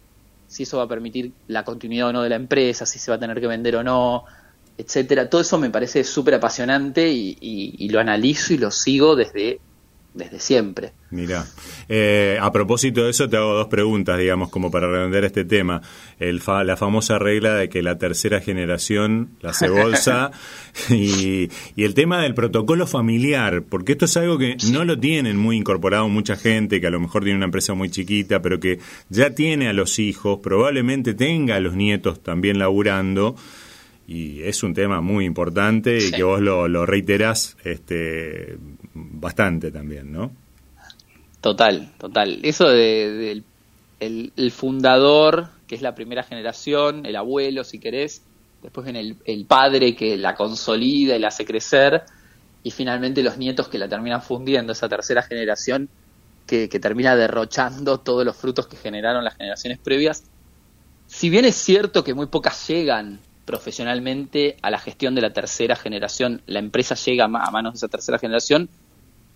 si 0.46 0.62
eso 0.62 0.78
va 0.78 0.84
a 0.84 0.88
permitir 0.88 1.32
la 1.48 1.64
continuidad 1.64 2.08
o 2.08 2.12
no 2.12 2.22
de 2.22 2.28
la 2.30 2.36
empresa, 2.36 2.86
si 2.86 2.98
se 2.98 3.10
va 3.10 3.16
a 3.16 3.20
tener 3.20 3.40
que 3.40 3.48
vender 3.48 3.76
o 3.76 3.82
no, 3.82 4.24
etcétera. 4.78 5.28
Todo 5.28 5.40
eso 5.40 5.58
me 5.58 5.70
parece 5.70 6.04
súper 6.04 6.34
apasionante 6.34 7.08
y, 7.10 7.88
lo 7.88 8.00
analizo 8.00 8.54
y 8.54 8.58
lo 8.58 8.70
sigo 8.70 9.16
desde 9.16 9.60
desde 10.14 10.40
siempre. 10.40 10.92
Mira, 11.10 11.46
eh, 11.88 12.38
a 12.40 12.52
propósito 12.52 13.04
de 13.04 13.10
eso 13.10 13.28
te 13.28 13.36
hago 13.36 13.54
dos 13.54 13.68
preguntas, 13.68 14.18
digamos, 14.18 14.48
como 14.48 14.70
para 14.70 14.88
redondear 14.88 15.24
este 15.24 15.44
tema. 15.44 15.82
El 16.18 16.40
la 16.64 16.76
famosa 16.76 17.18
regla 17.18 17.54
de 17.54 17.68
que 17.68 17.82
la 17.82 17.98
tercera 17.98 18.40
generación 18.40 19.30
la 19.40 19.50
hace 19.50 19.68
bolsa. 19.68 20.30
Y, 20.88 21.50
el 21.76 21.94
tema 21.94 22.22
del 22.22 22.34
protocolo 22.34 22.86
familiar, 22.86 23.62
porque 23.68 23.92
esto 23.92 24.04
es 24.04 24.16
algo 24.16 24.38
que 24.38 24.56
no 24.72 24.84
lo 24.84 24.98
tienen 24.98 25.36
muy 25.36 25.56
incorporado 25.56 26.08
mucha 26.08 26.36
gente, 26.36 26.80
que 26.80 26.86
a 26.86 26.90
lo 26.90 27.00
mejor 27.00 27.24
tiene 27.24 27.36
una 27.36 27.46
empresa 27.46 27.74
muy 27.74 27.90
chiquita, 27.90 28.40
pero 28.40 28.60
que 28.60 28.78
ya 29.08 29.34
tiene 29.34 29.68
a 29.68 29.72
los 29.72 29.98
hijos, 29.98 30.38
probablemente 30.40 31.14
tenga 31.14 31.56
a 31.56 31.60
los 31.60 31.74
nietos 31.74 32.22
también 32.22 32.58
laburando. 32.58 33.34
Y 34.06 34.42
es 34.42 34.62
un 34.62 34.74
tema 34.74 35.00
muy 35.00 35.24
importante 35.24 35.98
y 35.98 36.10
que 36.10 36.22
vos 36.22 36.40
lo, 36.40 36.68
lo 36.68 36.86
reiterás 36.86 37.56
este, 37.64 38.58
bastante 38.94 39.70
también, 39.70 40.12
¿no? 40.12 40.32
Total, 41.40 41.92
total. 41.98 42.40
Eso 42.42 42.68
de, 42.68 43.42
el, 44.00 44.52
fundador, 44.52 45.48
que 45.66 45.74
es 45.74 45.82
la 45.82 45.94
primera 45.94 46.22
generación, 46.22 47.06
el 47.06 47.16
abuelo, 47.16 47.64
si 47.64 47.78
querés, 47.78 48.22
después 48.62 48.84
viene 48.84 49.16
el, 49.24 49.46
padre 49.46 49.96
que 49.96 50.16
la 50.16 50.34
consolida 50.34 51.16
y 51.16 51.18
la 51.18 51.28
hace 51.28 51.44
crecer, 51.44 52.02
y 52.62 52.70
finalmente 52.70 53.22
los 53.22 53.38
nietos 53.38 53.68
que 53.68 53.78
la 53.78 53.88
terminan 53.88 54.22
fundiendo, 54.22 54.72
esa 54.72 54.88
tercera 54.88 55.22
generación 55.22 55.88
que, 56.46 56.68
que 56.68 56.78
termina 56.78 57.16
derrochando 57.16 58.00
todos 58.00 58.24
los 58.24 58.36
frutos 58.36 58.66
que 58.66 58.76
generaron 58.76 59.24
las 59.24 59.36
generaciones 59.36 59.78
previas. 59.78 60.24
Si 61.06 61.30
bien 61.30 61.46
es 61.46 61.56
cierto 61.56 62.04
que 62.04 62.12
muy 62.12 62.26
pocas 62.26 62.68
llegan 62.68 63.20
profesionalmente 63.46 64.56
a 64.62 64.70
la 64.70 64.78
gestión 64.78 65.14
de 65.14 65.22
la 65.22 65.32
tercera 65.32 65.74
generación, 65.74 66.42
la 66.46 66.58
empresa 66.58 66.94
llega 66.94 67.24
a 67.24 67.28
manos 67.28 67.72
de 67.72 67.76
esa 67.78 67.88
tercera 67.88 68.18
generación, 68.18 68.68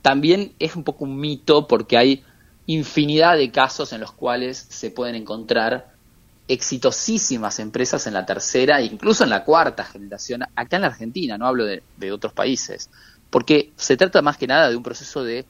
también 0.04 0.52
es 0.58 0.76
un 0.76 0.84
poco 0.84 1.06
un 1.06 1.18
mito 1.18 1.66
porque 1.66 1.96
hay 1.96 2.22
infinidad 2.66 3.38
de 3.38 3.50
casos 3.50 3.90
en 3.94 4.02
los 4.02 4.12
cuales 4.12 4.66
se 4.68 4.90
pueden 4.90 5.14
encontrar 5.14 5.94
exitosísimas 6.46 7.58
empresas 7.58 8.06
en 8.06 8.12
la 8.12 8.26
tercera 8.26 8.80
e 8.80 8.84
incluso 8.84 9.24
en 9.24 9.30
la 9.30 9.44
cuarta 9.44 9.82
generación, 9.82 10.42
acá 10.54 10.76
en 10.76 10.82
la 10.82 10.88
Argentina, 10.88 11.38
no 11.38 11.46
hablo 11.46 11.64
de, 11.64 12.12
otros 12.12 12.34
países, 12.34 12.90
porque 13.30 13.72
se 13.76 13.96
trata 13.96 14.20
más 14.20 14.36
que 14.36 14.46
nada 14.46 14.68
de 14.68 14.76
un 14.76 14.82
proceso 14.82 15.24
de 15.24 15.46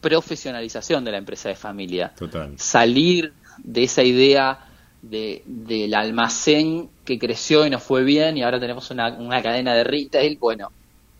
profesionalización 0.00 1.04
de 1.04 1.12
la 1.12 1.18
empresa 1.18 1.48
de 1.48 1.54
familia. 1.54 2.12
Salir 2.56 3.32
de 3.58 3.84
esa 3.84 4.02
idea 4.02 4.70
del 5.02 5.94
almacén 5.94 6.90
que 7.04 7.16
creció 7.20 7.64
y 7.64 7.70
nos 7.70 7.84
fue 7.84 8.02
bien 8.02 8.38
y 8.38 8.42
ahora 8.42 8.58
tenemos 8.58 8.90
una, 8.90 9.14
una 9.14 9.40
cadena 9.40 9.72
de 9.72 9.84
retail, 9.84 10.36
bueno, 10.40 10.72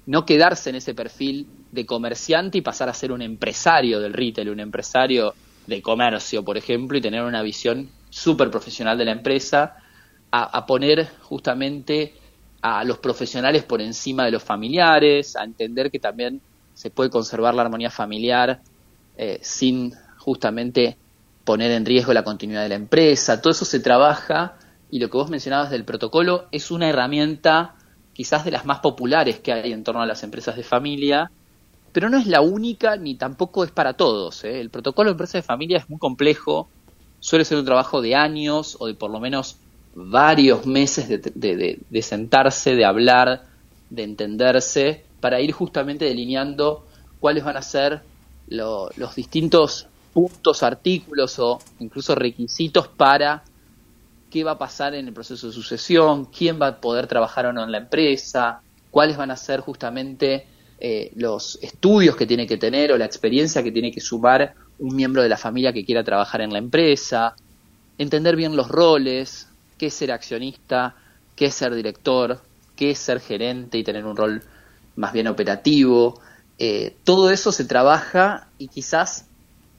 no 0.06 0.26
quedarse 0.26 0.70
en 0.70 0.76
ese 0.76 0.92
perfil 0.92 1.46
de 1.74 1.84
comerciante 1.84 2.58
y 2.58 2.60
pasar 2.62 2.88
a 2.88 2.94
ser 2.94 3.12
un 3.12 3.20
empresario 3.20 4.00
del 4.00 4.12
retail, 4.12 4.50
un 4.50 4.60
empresario 4.60 5.34
de 5.66 5.82
comercio, 5.82 6.44
por 6.44 6.56
ejemplo, 6.56 6.96
y 6.96 7.00
tener 7.00 7.22
una 7.22 7.42
visión 7.42 7.88
súper 8.10 8.50
profesional 8.50 8.96
de 8.96 9.04
la 9.04 9.12
empresa, 9.12 9.76
a, 10.30 10.66
poner 10.66 11.06
justamente 11.22 12.14
a 12.60 12.82
los 12.82 12.98
profesionales 12.98 13.62
por 13.62 13.80
encima 13.80 14.24
de 14.24 14.32
los 14.32 14.42
familiares, 14.42 15.36
a 15.36 15.44
entender 15.44 15.92
que 15.92 16.00
también 16.00 16.40
se 16.74 16.90
puede 16.90 17.08
conservar 17.08 17.54
la 17.54 17.62
armonía 17.62 17.90
familiar 17.90 18.60
eh, 19.16 19.38
sin 19.42 19.92
justamente 20.18 20.96
poner 21.44 21.70
en 21.70 21.86
riesgo 21.86 22.12
la 22.12 22.24
continuidad 22.24 22.62
de 22.62 22.70
la 22.70 22.74
empresa. 22.74 23.40
Todo 23.40 23.52
eso 23.52 23.64
se 23.64 23.78
trabaja 23.78 24.56
y 24.90 24.98
lo 24.98 25.08
que 25.08 25.18
vos 25.18 25.30
mencionabas 25.30 25.70
del 25.70 25.84
protocolo 25.84 26.46
es 26.50 26.72
una 26.72 26.88
herramienta 26.88 27.76
quizás 28.12 28.44
de 28.44 28.50
las 28.50 28.64
más 28.64 28.80
populares 28.80 29.38
que 29.38 29.52
hay 29.52 29.72
en 29.72 29.84
torno 29.84 30.02
a 30.02 30.06
las 30.06 30.24
empresas 30.24 30.56
de 30.56 30.64
familia, 30.64 31.30
pero 31.94 32.10
no 32.10 32.18
es 32.18 32.26
la 32.26 32.40
única 32.40 32.96
ni 32.96 33.14
tampoco 33.14 33.62
es 33.62 33.70
para 33.70 33.92
todos. 33.92 34.42
¿eh? 34.42 34.60
El 34.60 34.68
protocolo 34.68 35.10
de 35.10 35.12
empresas 35.12 35.34
de 35.34 35.42
familia 35.42 35.78
es 35.78 35.88
muy 35.88 36.00
complejo, 36.00 36.68
suele 37.20 37.44
ser 37.44 37.56
un 37.56 37.64
trabajo 37.64 38.02
de 38.02 38.16
años 38.16 38.76
o 38.80 38.88
de 38.88 38.94
por 38.94 39.12
lo 39.12 39.20
menos 39.20 39.58
varios 39.94 40.66
meses 40.66 41.08
de, 41.08 42.02
sentarse, 42.02 42.74
de 42.74 42.84
hablar, 42.84 43.44
de 43.90 44.02
entenderse, 44.02 45.04
para 45.20 45.40
ir 45.40 45.52
justamente 45.52 46.04
delineando 46.04 46.84
cuáles 47.20 47.44
van 47.44 47.58
a 47.58 47.62
ser 47.62 48.02
los 48.48 49.14
distintos 49.14 49.86
puntos, 50.12 50.64
artículos 50.64 51.38
o 51.38 51.60
incluso 51.78 52.16
requisitos 52.16 52.88
para 52.88 53.44
qué 54.30 54.42
va 54.42 54.52
a 54.52 54.58
pasar 54.58 54.96
en 54.96 55.06
el 55.06 55.14
proceso 55.14 55.46
de 55.46 55.52
sucesión, 55.52 56.24
quién 56.24 56.60
va 56.60 56.66
a 56.66 56.80
poder 56.80 57.06
trabajar 57.06 57.46
o 57.46 57.52
no 57.52 57.62
en 57.62 57.70
la 57.70 57.78
empresa, 57.78 58.62
cuáles 58.90 59.16
van 59.16 59.30
a 59.30 59.36
ser 59.36 59.60
justamente 59.60 60.48
eh, 60.86 61.12
los 61.16 61.58
estudios 61.62 62.14
que 62.14 62.26
tiene 62.26 62.46
que 62.46 62.58
tener 62.58 62.92
o 62.92 62.98
la 62.98 63.06
experiencia 63.06 63.62
que 63.62 63.72
tiene 63.72 63.90
que 63.90 64.02
sumar 64.02 64.52
un 64.78 64.94
miembro 64.94 65.22
de 65.22 65.30
la 65.30 65.38
familia 65.38 65.72
que 65.72 65.82
quiera 65.82 66.04
trabajar 66.04 66.42
en 66.42 66.52
la 66.52 66.58
empresa, 66.58 67.36
entender 67.96 68.36
bien 68.36 68.54
los 68.54 68.68
roles, 68.68 69.48
qué 69.78 69.86
es 69.86 69.94
ser 69.94 70.12
accionista, 70.12 70.94
qué 71.36 71.46
es 71.46 71.54
ser 71.54 71.74
director, 71.74 72.42
qué 72.76 72.90
es 72.90 72.98
ser 72.98 73.20
gerente 73.20 73.78
y 73.78 73.82
tener 73.82 74.04
un 74.04 74.14
rol 74.14 74.42
más 74.96 75.14
bien 75.14 75.26
operativo. 75.26 76.20
Eh, 76.58 76.94
todo 77.02 77.30
eso 77.30 77.50
se 77.50 77.64
trabaja 77.64 78.48
y 78.58 78.68
quizás 78.68 79.24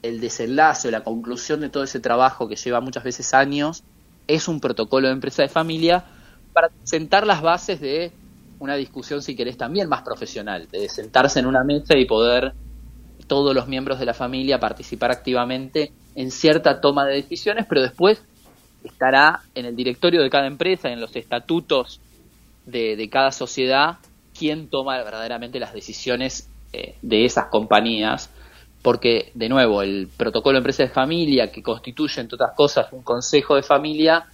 el 0.02 0.18
desenlace 0.18 0.88
o 0.88 0.90
la 0.90 1.04
conclusión 1.04 1.60
de 1.60 1.68
todo 1.68 1.84
ese 1.84 2.00
trabajo 2.00 2.48
que 2.48 2.56
lleva 2.56 2.80
muchas 2.80 3.04
veces 3.04 3.32
años 3.32 3.84
es 4.26 4.48
un 4.48 4.58
protocolo 4.58 5.06
de 5.06 5.12
empresa 5.12 5.42
de 5.42 5.50
familia 5.50 6.04
para 6.52 6.70
sentar 6.82 7.28
las 7.28 7.42
bases 7.42 7.80
de 7.80 8.10
una 8.58 8.74
discusión, 8.74 9.22
si 9.22 9.36
querés, 9.36 9.56
también 9.56 9.88
más 9.88 10.02
profesional, 10.02 10.68
de 10.70 10.88
sentarse 10.88 11.40
en 11.40 11.46
una 11.46 11.64
mesa 11.64 11.96
y 11.96 12.04
poder 12.06 12.54
todos 13.26 13.54
los 13.54 13.66
miembros 13.66 13.98
de 13.98 14.06
la 14.06 14.14
familia 14.14 14.58
participar 14.58 15.10
activamente 15.10 15.92
en 16.14 16.30
cierta 16.30 16.80
toma 16.80 17.04
de 17.04 17.14
decisiones, 17.14 17.66
pero 17.68 17.82
después 17.82 18.22
estará 18.84 19.40
en 19.54 19.66
el 19.66 19.76
directorio 19.76 20.22
de 20.22 20.30
cada 20.30 20.46
empresa, 20.46 20.88
en 20.88 21.00
los 21.00 21.14
estatutos 21.16 22.00
de, 22.64 23.08
cada 23.10 23.32
sociedad, 23.32 23.98
quién 24.36 24.68
toma 24.68 24.96
verdaderamente 24.98 25.60
las 25.60 25.72
decisiones 25.72 26.48
eh, 26.72 26.96
de 27.02 27.24
esas 27.24 27.46
compañías, 27.46 28.30
porque, 28.82 29.32
de 29.34 29.48
nuevo, 29.48 29.82
el 29.82 30.08
protocolo 30.16 30.54
de 30.54 30.58
empresa 30.58 30.84
de 30.84 30.88
familia, 30.90 31.50
que 31.50 31.62
constituye, 31.62 32.20
entre 32.20 32.36
otras 32.36 32.54
cosas, 32.54 32.86
un 32.92 33.02
consejo 33.02 33.56
de 33.56 33.62
familia, 33.62 34.26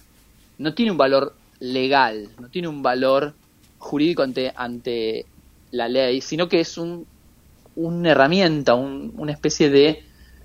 no 0.59 0.73
tiene 0.73 0.91
un 0.91 0.97
valor 0.97 1.35
legal, 1.59 2.29
no 2.39 2.49
tiene 2.49 2.67
un 2.67 2.83
valor 2.83 3.33
jurídico 3.83 4.23
ante, 4.23 4.51
ante 4.55 5.25
la 5.71 5.87
ley, 5.87 6.21
sino 6.21 6.47
que 6.47 6.61
es 6.61 6.77
un, 6.77 7.05
una 7.75 8.11
herramienta, 8.11 8.75
una 8.75 9.31
especie 9.31 9.69
de 9.69 10.03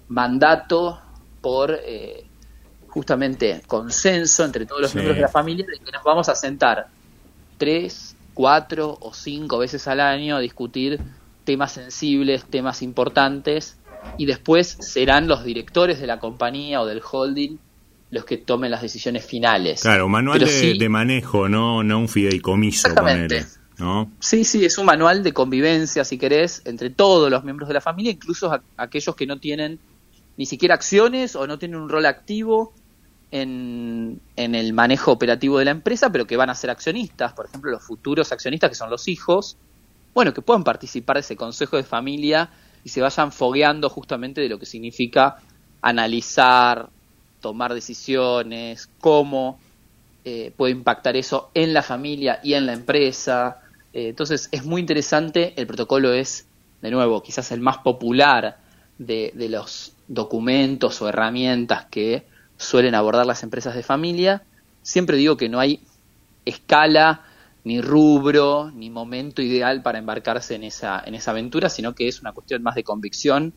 mandato 0.09 1.01
por 1.41 1.79
eh, 1.83 2.25
justamente 2.89 3.63
consenso 3.67 4.45
entre 4.45 4.67
todos 4.67 4.83
los 4.83 4.95
miembros 4.95 5.17
de 5.17 5.23
la 5.23 5.29
familia 5.29 5.67
de 5.67 5.79
que 5.79 5.93
nos 5.93 6.03
vamos 6.03 6.29
a 6.29 6.35
sentar 6.35 6.89
tres, 7.59 8.17
cuatro 8.35 8.99
o 9.01 9.13
cinco 9.13 9.59
veces 9.59 9.87
al 9.89 10.01
año 10.01 10.37
a 10.37 10.41
discutir 10.41 11.01
temas 11.45 11.73
sensibles, 11.73 12.45
temas 12.45 12.83
importantes, 12.83 13.79
y 14.17 14.27
después 14.27 14.77
serán 14.81 15.29
los 15.29 15.45
directores 15.45 16.01
de 16.01 16.07
la 16.07 16.19
compañía 16.19 16.81
o 16.81 16.87
del 16.87 17.03
holding 17.03 17.59
los 18.11 18.25
que 18.25 18.39
tomen 18.39 18.71
las 18.71 18.83
decisiones 18.83 19.25
finales. 19.25 19.83
Claro, 19.83 20.09
manual 20.09 20.41
de, 20.41 20.89
manejo, 20.89 21.49
no, 21.49 21.83
no 21.83 21.99
un 21.99 22.09
fideicomiso. 22.09 22.89
Exactamente. 22.89 23.47
¿no? 23.79 24.11
Sí, 24.19 24.45
sí, 24.45 24.65
es 24.65 24.79
un 24.79 24.87
manual 24.87 25.23
de 25.23 25.33
convivencia, 25.33 26.05
si 26.05 26.19
querés, 26.19 26.63
entre 26.65 26.91
todos 26.91 27.31
los 27.31 27.45
miembros 27.45 27.69
de 27.69 27.75
la 27.75 27.81
familia, 27.81 28.11
incluso 28.11 28.61
aquellos 28.77 29.15
que 29.15 29.27
no 29.27 29.39
tienen 29.39 29.79
ni 30.37 30.47
siquiera 30.47 30.75
acciones 30.75 31.37
o 31.37 31.47
no 31.47 31.59
tienen 31.59 31.81
un 31.81 31.89
rol 31.89 32.07
activo 32.07 32.73
en, 33.31 34.21
en, 34.37 34.55
el 34.55 34.73
manejo 34.73 35.13
operativo 35.13 35.59
de 35.59 35.67
la 35.67 35.71
empresa, 35.73 36.11
pero 36.11 36.27
que 36.27 36.37
van 36.37 36.51
a 36.51 36.55
ser 36.55 36.71
accionistas, 36.71 37.35
por 37.35 37.47
ejemplo, 37.47 37.71
los 37.71 37.83
futuros 37.83 38.33
accionistas 38.33 38.71
que 38.71 38.77
son 38.77 38.89
los 38.89 39.07
hijos, 39.07 39.59
bueno, 40.15 40.33
que 40.33 40.43
puedan 40.43 40.65
participar 40.65 41.17
de 41.17 41.21
ese 41.21 41.37
consejo 41.37 41.77
de 41.77 41.85
familia 41.85 42.51
y 42.83 42.89
se 42.89 43.01
vayan 43.01 43.33
fogueando 43.33 43.89
justamente 43.91 44.41
de 44.41 44.49
lo 44.49 44.59
que 44.59 44.67
significa 44.67 45.37
analizar, 45.83 46.89
tomar 47.41 47.75
decisiones, 47.75 48.89
cómo 49.01 49.59
eh, 50.25 50.53
puede 50.57 50.73
impactar 50.73 51.17
eso 51.17 51.51
en 51.55 51.73
la 51.73 51.83
familia 51.83 52.41
y 52.43 52.55
en 52.55 52.67
la 52.67 52.73
empresa. 52.73 53.59
Eh, 53.93 54.09
entonces 54.09 54.49
es 54.53 54.65
muy 54.65 54.81
interesante, 54.81 55.55
el 55.57 55.67
protocolo 55.67 56.13
es, 56.13 56.47
de 56.83 56.91
nuevo, 56.91 57.23
quizás 57.23 57.51
el 57.53 57.61
más 57.61 57.79
popular 57.79 58.59
de, 58.99 59.33
de 59.35 59.49
los 59.49 59.95
documentos 60.09 61.01
o 61.01 61.09
herramientas 61.09 61.87
que 61.87 62.27
suelen 62.57 62.95
abordar 62.95 63.27
las 63.27 63.43
empresas 63.43 63.75
de 63.75 63.83
familia. 63.83 64.43
Siempre 64.83 65.17
digo 65.17 65.37
que 65.37 65.49
no 65.49 65.61
hay 65.61 65.81
escala 66.45 67.23
ni 67.65 67.81
rubro, 67.81 68.71
ni 68.75 68.91
momento 68.91 69.43
ideal 69.43 69.83
para 69.83 69.99
embarcarse 69.99 70.55
en 70.55 70.65
esa, 70.65 71.03
en 71.05 71.15
esa 71.15 71.33
aventura, 71.33 71.69
sino 71.69 71.95
que 71.95 72.09
es 72.09 72.21
una 72.21 72.33
cuestión 72.33 72.63
más 72.63 72.75
de 72.75 72.85
convicción 72.85 73.53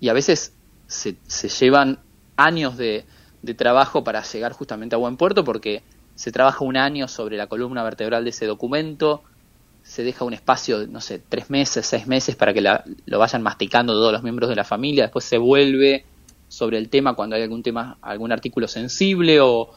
y 0.00 0.08
a 0.08 0.12
veces 0.12 0.54
se, 0.86 1.16
se 1.26 1.48
llevan 1.48 1.98
años 2.36 2.76
de, 2.76 3.04
de, 3.42 3.54
trabajo 3.54 4.04
para 4.04 4.22
llegar 4.22 4.52
justamente 4.52 4.94
a 4.94 4.98
buen 4.98 5.16
puerto 5.16 5.44
porque 5.44 5.82
se 6.14 6.32
trabaja 6.32 6.64
un 6.64 6.76
año 6.76 7.08
sobre 7.08 7.36
la 7.36 7.46
columna 7.46 7.82
vertebral 7.82 8.24
de 8.24 8.30
ese 8.30 8.46
documento, 8.46 9.22
se 9.82 10.02
deja 10.02 10.24
un 10.24 10.32
espacio, 10.32 10.86
no 10.86 11.00
sé, 11.00 11.20
tres 11.28 11.50
meses, 11.50 11.86
seis 11.86 12.06
meses 12.06 12.36
para 12.36 12.54
que 12.54 12.62
lo 12.62 13.18
vayan 13.18 13.42
masticando 13.42 13.92
todos 13.92 14.12
los 14.12 14.22
miembros 14.22 14.48
de 14.48 14.56
la 14.56 14.64
familia, 14.64 15.04
después 15.04 15.24
se 15.24 15.38
vuelve 15.38 16.04
sobre 16.48 16.78
el 16.78 16.88
tema 16.88 17.14
cuando 17.14 17.36
hay 17.36 17.42
algún 17.42 17.62
tema, 17.62 17.98
algún 18.00 18.32
artículo 18.32 18.68
sensible 18.68 19.40
o 19.40 19.70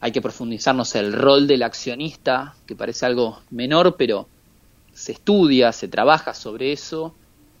hay 0.00 0.12
que 0.12 0.22
profundizarnos 0.22 0.94
el 0.94 1.12
rol 1.12 1.46
del 1.46 1.62
accionista, 1.62 2.54
que 2.66 2.74
parece 2.74 3.06
algo 3.06 3.40
menor, 3.50 3.96
pero 3.96 4.28
se 4.92 5.12
estudia, 5.12 5.72
se 5.72 5.88
trabaja 5.88 6.34
sobre 6.34 6.72
eso 6.72 7.14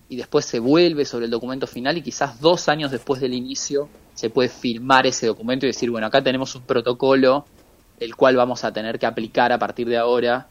y 0.08 0.16
después 0.16 0.44
se 0.44 0.58
vuelve 0.58 1.04
sobre 1.04 1.26
el 1.26 1.30
documento 1.30 1.66
final 1.66 1.96
y 1.98 2.02
quizás 2.02 2.40
dos 2.40 2.68
años 2.68 2.90
después 2.90 3.20
del 3.20 3.34
inicio 3.34 3.88
se 4.18 4.30
puede 4.30 4.48
firmar 4.48 5.06
ese 5.06 5.28
documento 5.28 5.64
y 5.64 5.68
decir, 5.68 5.92
bueno, 5.92 6.08
acá 6.08 6.20
tenemos 6.20 6.52
un 6.56 6.62
protocolo 6.62 7.46
el 8.00 8.16
cual 8.16 8.34
vamos 8.34 8.64
a 8.64 8.72
tener 8.72 8.98
que 8.98 9.06
aplicar 9.06 9.52
a 9.52 9.60
partir 9.60 9.88
de 9.88 9.96
ahora 9.96 10.48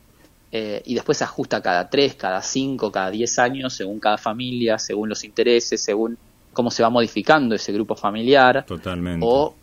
eh, 0.53 0.81
y 0.85 0.95
después 0.95 1.17
se 1.17 1.25
ajusta 1.25 1.61
cada 1.61 1.89
tres, 1.89 2.15
cada 2.15 2.41
cinco, 2.41 2.93
cada 2.93 3.11
diez 3.11 3.37
años 3.39 3.73
según 3.73 3.99
cada 3.99 4.17
familia, 4.17 4.79
según 4.79 5.09
los 5.09 5.25
intereses, 5.25 5.83
según 5.83 6.17
cómo 6.53 6.71
se 6.71 6.81
va 6.81 6.89
modificando 6.89 7.55
ese 7.55 7.73
grupo 7.73 7.97
familiar. 7.97 8.65
Totalmente. 8.65 9.25
O 9.27 9.53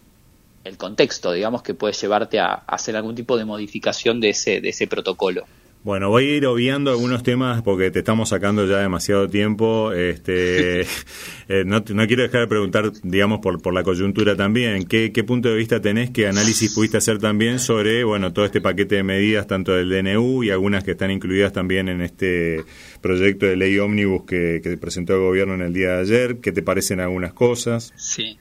el 0.65 0.77
contexto, 0.77 1.33
digamos, 1.33 1.63
que 1.63 1.73
puede 1.73 1.95
llevarte 1.95 2.39
a, 2.41 2.53
hacer 2.67 2.97
algún 2.97 3.15
tipo 3.15 3.39
de 3.39 3.47
modificación 3.47 4.21
de 4.21 4.29
ese, 4.29 4.61
de 4.61 4.69
ese 4.69 4.87
protocolo. 4.87 5.47
Bueno, 5.85 6.09
voy 6.09 6.25
a 6.25 6.37
ir 6.39 6.47
obviando 6.47 6.91
algunos 6.91 7.23
temas 7.23 7.61
porque 7.61 7.91
te 7.91 7.99
estamos 7.99 8.31
sacando 8.31 8.67
ya 8.67 8.79
demasiado 8.79 9.29
tiempo. 9.29 9.93
Este, 9.93 10.81
eh, 11.49 11.65
no, 11.67 11.85
quiero 11.85 12.23
dejar 12.23 12.41
de 12.41 12.47
preguntar, 12.47 12.91
digamos, 13.03 13.41
por, 13.41 13.61
por 13.61 13.75
la 13.75 13.83
coyuntura 13.83 14.35
también. 14.35 14.87
¿Qué, 14.87 15.13
¿Qué 15.13 15.25
punto 15.25 15.51
de 15.51 15.57
vista 15.57 15.83
tenés? 15.83 16.09
¿Qué 16.09 16.27
análisis 16.27 16.75
pudiste 16.75 16.97
hacer 16.97 17.19
también 17.19 17.59
sobre, 17.59 18.03
bueno, 18.03 18.33
todo 18.33 18.47
este 18.47 18.63
paquete 18.63 18.95
de 18.95 19.03
medidas, 19.03 19.47
tanto 19.47 19.73
del 19.73 19.91
DNU 19.91 20.45
y 20.45 20.49
algunas 20.49 20.85
que 20.85 20.93
están 20.93 21.11
incluidas 21.11 21.53
también 21.53 21.91
en 21.91 22.01
este 22.01 22.65
proyecto 23.03 23.45
de 23.45 23.57
ley 23.57 23.79
ómnibus 23.79 24.25
que, 24.25 24.63
que 24.63 24.79
presentó 24.79 25.13
el 25.13 25.21
gobierno 25.21 25.53
en 25.53 25.61
el 25.61 25.75
día 25.75 25.97
de 25.97 26.01
ayer? 26.01 26.39
¿Qué 26.39 26.51
te 26.51 26.63
parecen 26.63 27.01
algunas 27.01 27.35
cosas? 27.35 27.93
Sí, 27.97 28.39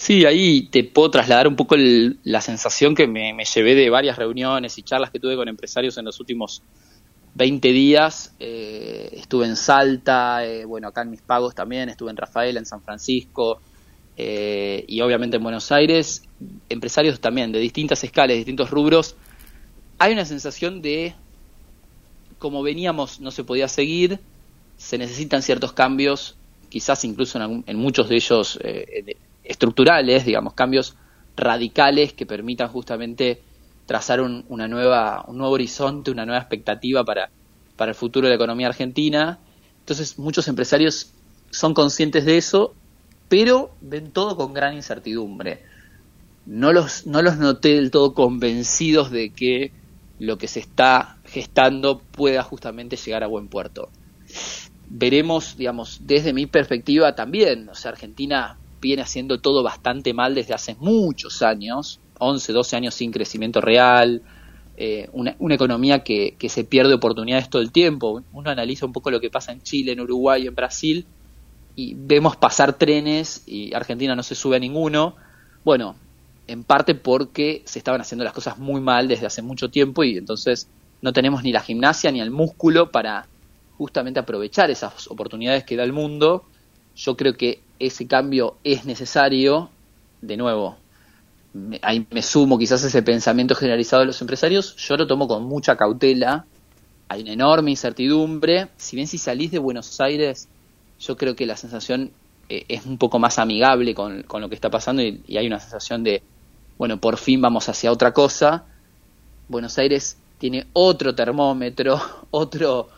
Sí, 0.00 0.24
ahí 0.24 0.62
te 0.70 0.82
puedo 0.82 1.10
trasladar 1.10 1.46
un 1.46 1.56
poco 1.56 1.76
la 1.76 2.40
sensación 2.40 2.94
que 2.94 3.06
me, 3.06 3.34
llevé 3.44 3.74
de 3.74 3.90
varias 3.90 4.16
reuniones 4.16 4.78
y 4.78 4.82
charlas 4.82 5.10
que 5.10 5.20
tuve 5.20 5.36
con 5.36 5.46
empresarios 5.46 5.98
en 5.98 6.06
los 6.06 6.18
últimos 6.18 6.62
20 7.34 7.68
días. 7.68 8.34
Eh, 8.40 9.10
estuve 9.12 9.44
en 9.44 9.56
Salta, 9.56 10.42
eh, 10.46 10.64
bueno, 10.64 10.88
acá 10.88 11.02
en 11.02 11.10
Mis 11.10 11.20
Pagos 11.20 11.54
también, 11.54 11.90
estuve 11.90 12.08
en 12.08 12.16
Rafael, 12.16 12.56
en 12.56 12.64
San 12.64 12.80
Francisco 12.80 13.60
eh, 14.16 14.86
y 14.88 15.02
obviamente 15.02 15.36
en 15.36 15.42
Buenos 15.42 15.70
Aires. 15.70 16.22
Empresarios 16.70 17.20
también 17.20 17.52
de 17.52 17.58
distintas 17.58 18.02
escalas, 18.02 18.38
distintos 18.38 18.70
rubros. 18.70 19.16
Hay 19.98 20.14
una 20.14 20.24
sensación 20.24 20.80
de, 20.80 21.14
como 22.38 22.62
veníamos, 22.62 23.20
no 23.20 23.30
se 23.32 23.44
podía 23.44 23.68
seguir, 23.68 24.18
se 24.78 24.96
necesitan 24.96 25.42
ciertos 25.42 25.74
cambios, 25.74 26.38
quizás 26.70 27.04
incluso 27.04 27.38
en, 27.38 27.64
en 27.66 27.76
muchos 27.76 28.08
de 28.08 28.14
ellos 28.14 28.58
estructurales, 29.44 30.24
digamos, 30.24 30.54
cambios 30.54 30.96
radicales 31.36 32.12
que 32.12 32.26
permitan 32.26 32.68
justamente 32.68 33.42
trazar 33.86 34.20
un, 34.20 34.44
una 34.48 34.68
nueva, 34.68 35.24
un 35.26 35.38
nuevo 35.38 35.54
horizonte, 35.54 36.10
una 36.12 36.24
nueva 36.24 36.40
expectativa 36.40 37.04
para, 37.04 37.30
el 37.78 37.94
futuro 37.94 38.26
de 38.26 38.30
la 38.30 38.36
economía 38.36 38.68
argentina. 38.68 39.40
Entonces 39.80 40.18
muchos 40.18 40.46
empresarios 40.48 41.12
son 41.50 41.74
conscientes 41.74 42.24
de 42.24 42.36
eso, 42.36 42.74
pero 43.28 43.72
ven 43.80 44.12
todo 44.12 44.36
con 44.36 44.52
gran 44.52 44.74
incertidumbre. 44.74 45.64
No 46.46 46.72
los, 46.72 47.06
no 47.06 47.22
los 47.22 47.38
noté 47.38 47.70
del 47.70 47.90
todo 47.90 48.14
convencidos 48.14 49.10
de 49.10 49.30
que 49.30 49.72
lo 50.20 50.36
que 50.38 50.46
se 50.46 50.60
está 50.60 51.16
gestando 51.24 51.98
pueda 51.98 52.42
justamente 52.42 52.96
llegar 52.96 53.24
a 53.24 53.28
buen 53.28 53.48
puerto. 53.48 53.88
Veremos, 54.88 55.56
digamos, 55.56 56.02
desde 56.04 56.32
mi 56.32 56.46
perspectiva 56.46 57.14
también, 57.14 57.68
o 57.68 57.74
sea, 57.74 57.92
Argentina 57.92 58.58
viene 58.80 59.02
haciendo 59.02 59.40
todo 59.40 59.62
bastante 59.62 60.14
mal 60.14 60.34
desde 60.34 60.54
hace 60.54 60.74
muchos 60.76 61.42
años, 61.42 62.00
11, 62.18 62.52
12 62.52 62.76
años 62.76 62.94
sin 62.94 63.12
crecimiento 63.12 63.60
real, 63.60 64.22
eh, 64.76 65.08
una, 65.12 65.36
economía 65.54 66.02
que, 66.02 66.36
que, 66.38 66.48
se 66.48 66.64
pierde 66.64 66.94
oportunidades 66.94 67.50
todo 67.50 67.60
el 67.60 67.70
tiempo. 67.70 68.22
Uno 68.32 68.50
analiza 68.50 68.86
un 68.86 68.92
poco 68.92 69.10
lo 69.10 69.20
que 69.20 69.28
pasa 69.28 69.52
en 69.52 69.62
Chile, 69.62 69.92
en 69.92 70.00
Uruguay, 70.00 70.46
en 70.46 70.54
Brasil, 70.54 71.06
y 71.76 71.94
vemos 71.94 72.36
pasar 72.36 72.78
trenes 72.78 73.42
y 73.46 73.74
Argentina 73.74 74.14
no 74.14 74.22
se 74.22 74.34
sube 74.34 74.56
a 74.56 74.58
ninguno. 74.58 75.16
Bueno, 75.64 75.96
en 76.46 76.64
parte 76.64 76.94
porque 76.94 77.62
se 77.66 77.78
estaban 77.78 78.00
haciendo 78.00 78.24
las 78.24 78.32
cosas 78.32 78.58
muy 78.58 78.80
mal 78.80 79.06
desde 79.06 79.26
hace 79.26 79.42
mucho 79.42 79.70
tiempo 79.70 80.02
y 80.02 80.16
entonces 80.16 80.68
no 81.02 81.12
tenemos 81.12 81.42
ni 81.42 81.52
la 81.52 81.60
gimnasia 81.60 82.10
ni 82.10 82.20
el 82.20 82.30
músculo 82.30 82.90
para 82.90 83.26
justamente 83.76 84.20
aprovechar 84.20 84.70
esas 84.70 85.08
oportunidades 85.10 85.64
que 85.64 85.76
da 85.76 85.84
el 85.84 85.92
mundo. 85.92 86.44
Yo 86.96 87.16
creo 87.16 87.34
que 87.34 87.60
ese 87.80 88.06
cambio 88.06 88.58
es 88.62 88.84
necesario, 88.84 89.70
de 90.20 90.36
nuevo, 90.36 90.76
ahí 91.82 92.06
me 92.10 92.22
sumo 92.22 92.58
quizás 92.58 92.84
ese 92.84 93.02
pensamiento 93.02 93.54
generalizado 93.54 94.00
de 94.00 94.06
los 94.06 94.20
empresarios, 94.20 94.76
yo 94.76 94.96
lo 94.96 95.06
tomo 95.06 95.26
con 95.26 95.44
mucha 95.44 95.76
cautela, 95.76 96.46
hay 97.08 97.22
una 97.22 97.32
enorme 97.32 97.70
incertidumbre, 97.70 98.68
si 98.76 98.94
bien 98.94 99.08
si 99.08 99.18
salís 99.18 99.50
de 99.50 99.58
Buenos 99.58 100.00
Aires, 100.00 100.48
yo 101.00 101.16
creo 101.16 101.34
que 101.34 101.46
la 101.46 101.56
sensación 101.56 102.12
eh, 102.48 102.64
es 102.68 102.84
un 102.84 102.98
poco 102.98 103.18
más 103.18 103.38
amigable 103.38 103.94
con, 103.94 104.24
lo 104.28 104.48
que 104.48 104.54
está 104.54 104.70
pasando 104.70 105.02
y, 105.02 105.22
hay 105.36 105.46
una 105.46 105.58
sensación 105.58 106.04
de, 106.04 106.22
bueno, 106.78 107.00
por 107.00 107.16
fin 107.16 107.40
vamos 107.40 107.68
hacia 107.68 107.90
otra 107.90 108.12
cosa. 108.12 108.64
Buenos 109.48 109.78
Aires 109.78 110.18
tiene 110.38 110.66
otro 110.72 111.14
termómetro, 111.14 112.00
otro, 112.30 112.88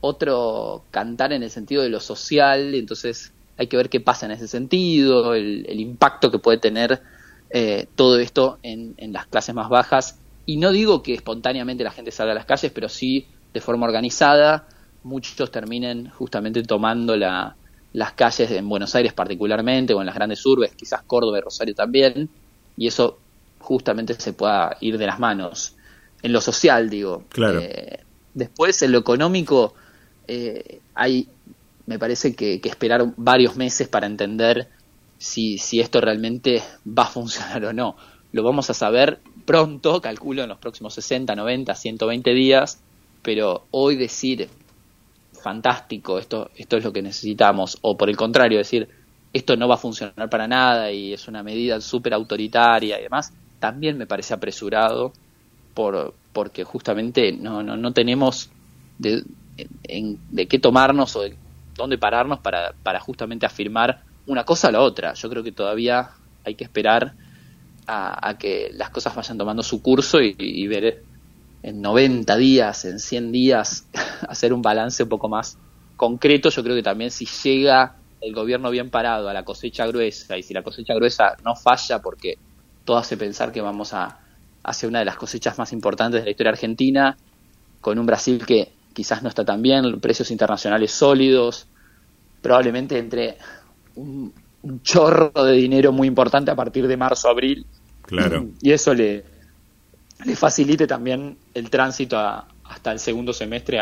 otro 0.00 0.84
cantar 0.90 1.32
en 1.32 1.42
el 1.42 1.50
sentido 1.50 1.82
de 1.82 1.90
lo 1.90 2.00
social, 2.00 2.74
entonces 2.74 3.32
hay 3.60 3.66
que 3.66 3.76
ver 3.76 3.90
qué 3.90 4.00
pasa 4.00 4.24
en 4.24 4.32
ese 4.32 4.48
sentido, 4.48 5.34
el, 5.34 5.78
impacto 5.78 6.30
que 6.30 6.38
puede 6.38 6.56
tener 6.56 7.02
eh, 7.50 7.86
todo 7.94 8.18
esto 8.18 8.58
en, 8.62 8.94
en 8.96 9.12
las 9.12 9.26
clases 9.26 9.54
más 9.54 9.68
bajas. 9.68 10.18
Y 10.46 10.56
no 10.56 10.72
digo 10.72 11.02
que 11.02 11.12
espontáneamente 11.12 11.84
la 11.84 11.90
gente 11.90 12.10
salga 12.10 12.32
a 12.32 12.36
las 12.36 12.46
calles, 12.46 12.72
pero 12.72 12.88
sí 12.88 13.26
de 13.52 13.60
forma 13.60 13.84
organizada, 13.84 14.66
muchos 15.02 15.50
terminen 15.50 16.08
justamente 16.08 16.62
tomando 16.62 17.18
la, 17.18 17.54
las 17.92 18.12
calles 18.12 18.50
en 18.50 18.66
Buenos 18.66 18.94
Aires 18.94 19.12
particularmente, 19.12 19.92
o 19.92 20.00
en 20.00 20.06
las 20.06 20.14
grandes 20.14 20.44
urbes, 20.46 20.72
quizás 20.74 21.02
Córdoba 21.02 21.36
y 21.36 21.42
Rosario 21.42 21.74
también, 21.74 22.30
y 22.78 22.86
eso 22.86 23.18
justamente 23.58 24.14
se 24.14 24.32
pueda 24.32 24.78
ir 24.80 24.96
de 24.96 25.06
las 25.06 25.18
manos. 25.18 25.74
En 26.22 26.32
lo 26.32 26.40
social, 26.40 26.88
digo. 26.88 27.24
Claro. 27.28 27.60
Eh, 27.60 28.00
después, 28.32 28.80
en 28.80 28.92
lo 28.92 28.98
económico, 28.98 29.74
eh, 30.26 30.80
hay, 30.94 31.28
me 31.90 31.98
parece 31.98 32.36
que, 32.36 32.60
esperar 32.62 33.14
varios 33.16 33.56
meses 33.56 33.88
para 33.88 34.06
entender 34.06 34.68
si, 35.18 35.58
si 35.58 35.80
esto 35.80 36.00
realmente 36.00 36.62
va 36.86 37.02
a 37.02 37.06
funcionar 37.06 37.64
o 37.64 37.72
no. 37.72 37.96
Lo 38.30 38.44
vamos 38.44 38.70
a 38.70 38.74
saber 38.74 39.18
pronto, 39.44 40.00
calculo 40.00 40.44
en 40.44 40.50
los 40.50 40.58
próximos 40.58 40.94
60, 40.94 41.34
90, 41.34 41.74
120 41.74 42.30
días, 42.32 42.80
pero 43.22 43.66
hoy 43.72 43.96
decir 43.96 44.48
fantástico, 45.32 46.20
esto, 46.20 46.52
esto 46.54 46.76
es 46.76 46.84
lo 46.84 46.92
que 46.92 47.02
necesitamos, 47.02 47.76
o 47.82 47.96
por 47.96 48.08
el 48.08 48.16
contrario, 48.16 48.58
decir 48.58 48.88
esto 49.32 49.56
no 49.56 49.66
va 49.66 49.74
a 49.74 49.78
funcionar 49.78 50.30
para 50.30 50.46
nada 50.46 50.92
y 50.92 51.12
es 51.12 51.26
una 51.26 51.42
medida 51.42 51.80
súper 51.80 52.14
autoritaria 52.14 53.00
y 53.00 53.02
demás, 53.02 53.32
también 53.58 53.98
me 53.98 54.06
parece 54.06 54.32
apresurado 54.32 55.12
por, 55.74 56.14
porque 56.32 56.62
justamente 56.62 57.32
no, 57.32 57.64
no, 57.64 57.76
no 57.76 57.92
tenemos 57.92 58.48
de, 58.98 59.24
de 60.30 60.46
qué 60.46 60.58
tomarnos 60.60 61.16
o 61.16 61.22
de 61.22 61.39
dónde 61.80 61.98
pararnos 61.98 62.40
para, 62.40 62.74
para 62.82 63.00
justamente 63.00 63.46
afirmar 63.46 64.02
una 64.26 64.44
cosa 64.44 64.68
a 64.68 64.72
la 64.72 64.80
otra. 64.80 65.14
Yo 65.14 65.28
creo 65.28 65.42
que 65.42 65.52
todavía 65.52 66.10
hay 66.44 66.54
que 66.54 66.64
esperar 66.64 67.14
a, 67.86 68.36
que 68.38 68.70
las 68.74 68.90
cosas 68.90 69.14
vayan 69.14 69.36
tomando 69.36 69.62
su 69.62 69.82
curso 69.82 70.20
y, 70.20 70.66
ver 70.68 71.02
en 71.62 71.82
90 71.82 72.36
días, 72.36 72.84
en 72.84 73.00
100 73.00 73.32
días, 73.32 73.86
hacer 74.28 74.52
un 74.52 74.62
balance 74.62 75.02
un 75.02 75.08
poco 75.08 75.28
más 75.28 75.58
concreto. 75.96 76.50
Yo 76.50 76.62
creo 76.62 76.76
que 76.76 76.82
también 76.82 77.10
si 77.10 77.26
llega 77.26 77.96
el 78.20 78.34
gobierno 78.34 78.70
bien 78.70 78.90
parado 78.90 79.28
a 79.28 79.34
la 79.34 79.44
cosecha 79.44 79.86
gruesa 79.86 80.36
y 80.36 80.42
si 80.42 80.54
la 80.54 80.62
cosecha 80.62 80.94
gruesa 80.94 81.36
no 81.44 81.56
falla 81.56 82.00
porque 82.00 82.38
todo 82.84 82.98
hace 82.98 83.16
pensar 83.16 83.50
que 83.50 83.60
vamos 83.60 83.92
a 83.92 84.20
hacer 84.62 84.88
una 84.88 85.00
de 85.00 85.06
las 85.06 85.16
cosechas 85.16 85.58
más 85.58 85.72
importantes 85.72 86.20
de 86.20 86.26
la 86.26 86.30
historia 86.30 86.50
argentina, 86.50 87.16
con 87.80 87.98
un 87.98 88.06
Brasil 88.06 88.44
que 88.46 88.72
quizás 88.92 89.22
no 89.22 89.28
está 89.28 89.44
tan 89.44 89.62
bien, 89.62 90.00
precios 90.00 90.30
internacionales 90.30 90.90
sólidos, 90.90 91.66
probablemente 92.42 92.98
entre 92.98 93.36
un, 93.94 94.32
un 94.62 94.82
chorro 94.82 95.30
de 95.44 95.52
dinero 95.52 95.92
muy 95.92 96.08
importante 96.08 96.50
a 96.50 96.56
partir 96.56 96.86
de 96.86 96.96
marzo, 96.96 97.28
abril. 97.28 97.66
Claro. 98.02 98.48
Y 98.60 98.72
eso 98.72 98.92
le, 98.94 99.24
le 100.24 100.36
facilite 100.36 100.86
también 100.86 101.36
el 101.54 101.70
tránsito 101.70 102.18
hasta 102.18 102.92
el 102.92 102.98
segundo 102.98 103.32
semestre 103.32 103.80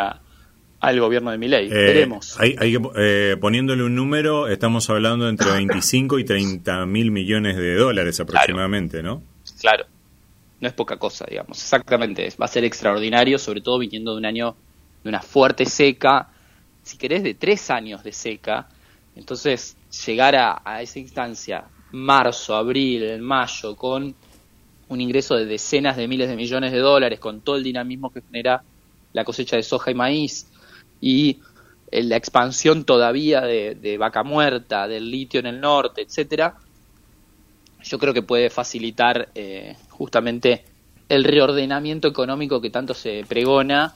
al 0.81 1.01
gobierno 1.01 1.31
de 1.31 1.39
Milei. 1.39 1.67
Eh, 1.67 1.71
Veremos. 1.71 2.39
Hay, 2.39 2.57
eh, 2.97 3.37
poniéndole 3.41 3.83
un 3.83 3.95
número, 3.95 4.49
estamos 4.49 4.89
hablando 4.91 5.29
entre 5.29 5.51
25 5.51 6.19
y 6.19 6.25
30 6.25 6.87
mil 6.87 7.11
millones 7.11 7.57
de 7.57 7.75
dólares 7.75 8.21
aproximadamente, 8.21 9.03
¿no? 9.03 9.23
Claro, 9.61 9.87
no 10.61 10.69
es 10.69 10.75
poca 10.75 10.97
cosa, 10.97 11.27
digamos. 11.29 11.59
Exactamente, 11.59 12.33
va 12.41 12.45
a 12.45 12.49
ser 12.49 12.65
extraordinario, 12.65 13.39
sobre 13.39 13.61
todo 13.61 13.79
viniendo 13.79 14.13
de 14.13 14.19
un 14.19 14.27
año 14.27 14.57
de 15.03 15.09
una 15.09 15.21
fuerte 15.21 15.67
seca, 15.67 16.29
si 16.83 16.97
querés, 16.97 17.23
de 17.23 17.35
tres 17.35 17.71
años 17.71 18.03
de 18.03 18.13
seca. 18.13 18.69
Entonces, 19.17 19.77
llegar 20.07 20.37
a, 20.37 20.63
a 20.65 20.83
esa 20.83 20.99
instancia, 20.99 21.65
marzo, 21.93 22.55
abril, 22.55 23.21
mayo, 23.21 23.77
con 23.77 24.15
un 24.89 25.01
ingreso 25.01 25.37
de 25.37 25.47
decenas 25.47 25.97
de 25.97 26.09
miles 26.09 26.29
de 26.29 26.37
millones 26.37 26.73
de 26.73 26.79
dólares 26.79 27.21
con 27.21 27.41
todo 27.41 27.57
el 27.57 27.65
dinamismo 27.65 28.11
que 28.11 28.23
genera 28.23 28.63
la 29.13 29.25
cosecha 29.25 29.57
de 29.57 29.63
soja 29.63 29.91
y 29.91 29.95
maíz 29.95 30.47
y 31.01 31.41
eh, 31.91 32.03
la 32.03 32.17
expansión 32.17 32.85
todavía 32.85 33.41
de, 33.43 33.97
vaca 33.99 34.23
muerta, 34.23 34.89
del 34.89 35.11
litio 35.11 35.41
en 35.41 35.47
el 35.47 35.61
norte, 35.61 36.03
etcétera, 36.03 36.57
yo 37.83 37.99
creo 37.99 38.13
que 38.13 38.23
puede 38.23 38.51
facilitar 38.51 39.29
eh, 39.35 39.77
justamente 39.91 40.65
el 41.09 41.25
reordenamiento 41.25 42.09
económico 42.09 42.61
que 42.61 42.71
tanto 42.71 42.93
se 42.93 43.25
pregona. 43.27 43.95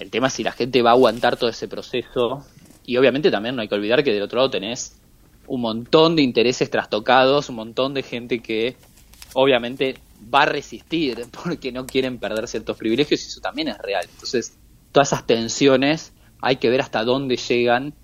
El 0.00 0.10
tema 0.10 0.28
es 0.28 0.34
si 0.34 0.42
la 0.42 0.52
gente 0.52 0.82
va 0.82 0.90
a 0.90 0.92
aguantar 0.94 1.36
todo 1.36 1.50
ese 1.50 1.68
proceso. 1.68 2.44
Y 2.84 2.96
obviamente 2.96 3.30
también 3.30 3.54
no 3.56 3.62
hay 3.62 3.68
que 3.68 3.74
olvidar 3.74 4.02
que 4.02 4.12
del 4.12 4.22
otro 4.22 4.38
lado 4.38 4.50
tenés 4.50 4.98
un 5.46 5.60
montón 5.60 6.14
de 6.16 6.22
intereses 6.22 6.70
trastocados, 6.70 7.48
un 7.48 7.56
montón 7.56 7.94
de 7.94 8.02
gente 8.02 8.40
que 8.40 8.76
obviamente 9.34 9.96
va 10.32 10.42
a 10.42 10.46
resistir 10.46 11.26
porque 11.44 11.72
no 11.72 11.86
quieren 11.86 12.18
perder 12.18 12.48
ciertos 12.48 12.76
privilegios 12.76 13.22
y 13.24 13.26
eso 13.26 13.40
también 13.40 13.68
es 13.68 13.78
real. 13.78 14.06
Entonces, 14.10 14.56
todas 14.92 15.08
esas 15.08 15.26
tensiones 15.26 16.12
hay 16.40 16.56
que 16.56 16.70
ver 16.70 16.80
hasta 16.80 17.02
dónde 17.04 17.36
llegan 17.36 17.94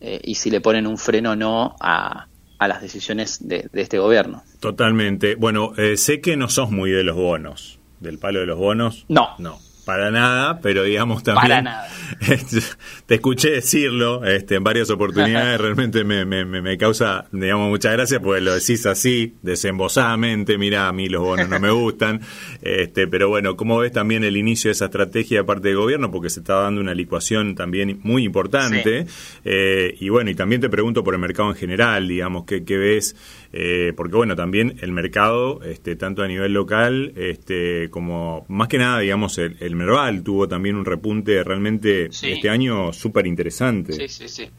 eh, 0.00 0.20
y 0.22 0.36
si 0.36 0.50
le 0.50 0.60
ponen 0.60 0.86
un 0.86 0.96
freno 0.96 1.32
o 1.32 1.36
no 1.36 1.74
a, 1.80 2.28
a 2.58 2.68
las 2.68 2.80
decisiones 2.80 3.46
de, 3.46 3.68
este 3.72 3.98
gobierno. 3.98 4.42
Totalmente. 4.60 5.34
Bueno, 5.34 5.72
eh, 5.76 5.96
sé 5.96 6.20
que 6.20 6.36
no 6.36 6.48
sos 6.48 6.70
muy 6.70 6.90
de 6.90 7.02
los 7.02 7.16
bonos, 7.16 7.78
del 7.98 8.18
palo 8.18 8.40
de 8.40 8.46
los 8.46 8.58
bonos. 8.58 9.04
No. 9.08 9.34
No 9.38 9.58
para 9.90 10.12
nada, 10.12 10.60
pero 10.60 10.84
digamos 10.84 11.24
también. 11.24 11.48
Para 11.48 11.62
nada. 11.62 11.88
Te 13.06 13.16
escuché 13.16 13.50
decirlo 13.50 14.24
este, 14.24 14.54
en 14.54 14.62
varias 14.62 14.88
oportunidades, 14.88 15.60
realmente 15.60 16.04
me, 16.04 16.24
me, 16.24 16.44
me, 16.44 16.78
causa, 16.78 17.26
digamos, 17.32 17.70
muchas 17.70 17.92
gracias 17.94 18.20
porque 18.22 18.40
lo 18.40 18.54
decís 18.54 18.86
así, 18.86 19.34
desembosadamente, 19.42 20.58
mira, 20.58 20.86
a 20.86 20.92
mí 20.92 21.08
los 21.08 21.22
bonos 21.22 21.48
no 21.48 21.58
me 21.58 21.70
gustan, 21.72 22.20
este, 22.62 23.08
pero 23.08 23.28
bueno, 23.28 23.56
¿cómo 23.56 23.78
ves 23.78 23.90
también 23.90 24.22
el 24.22 24.36
inicio 24.36 24.68
de 24.68 24.72
esa 24.72 24.84
estrategia 24.84 25.38
de 25.38 25.44
parte 25.44 25.68
del 25.68 25.78
gobierno? 25.78 26.12
Porque 26.12 26.30
se 26.30 26.38
está 26.38 26.54
dando 26.54 26.80
una 26.80 26.94
licuación 26.94 27.56
también 27.56 27.98
muy 28.04 28.22
importante, 28.22 29.06
eh, 29.44 29.96
y 29.98 30.08
bueno, 30.08 30.30
y 30.30 30.36
también 30.36 30.60
te 30.60 30.68
pregunto 30.68 31.02
por 31.02 31.14
el 31.14 31.20
mercado 31.20 31.50
en 31.50 31.56
general, 31.56 32.06
digamos, 32.06 32.44
¿qué, 32.44 32.62
qué 32.64 32.78
ves? 32.78 33.16
Eh, 33.52 33.92
porque 33.96 34.14
bueno, 34.14 34.36
también 34.36 34.76
el 34.82 34.92
mercado, 34.92 35.64
este, 35.64 35.96
tanto 35.96 36.22
a 36.22 36.28
nivel 36.28 36.52
local, 36.52 37.12
este, 37.16 37.90
como 37.90 38.46
más 38.48 38.68
que 38.68 38.78
nada, 38.78 39.00
digamos, 39.00 39.36
el, 39.38 39.56
el 39.58 39.79
Merval 39.80 40.22
tuvo 40.22 40.46
también 40.46 40.76
un 40.76 40.84
repunte 40.84 41.42
realmente 41.42 42.06
este 42.06 42.48
año 42.48 42.92
súper 42.92 43.26
interesante. 43.26 43.92
Sí, 43.92 44.08
sí, 44.08 44.28
sí. 44.28 44.50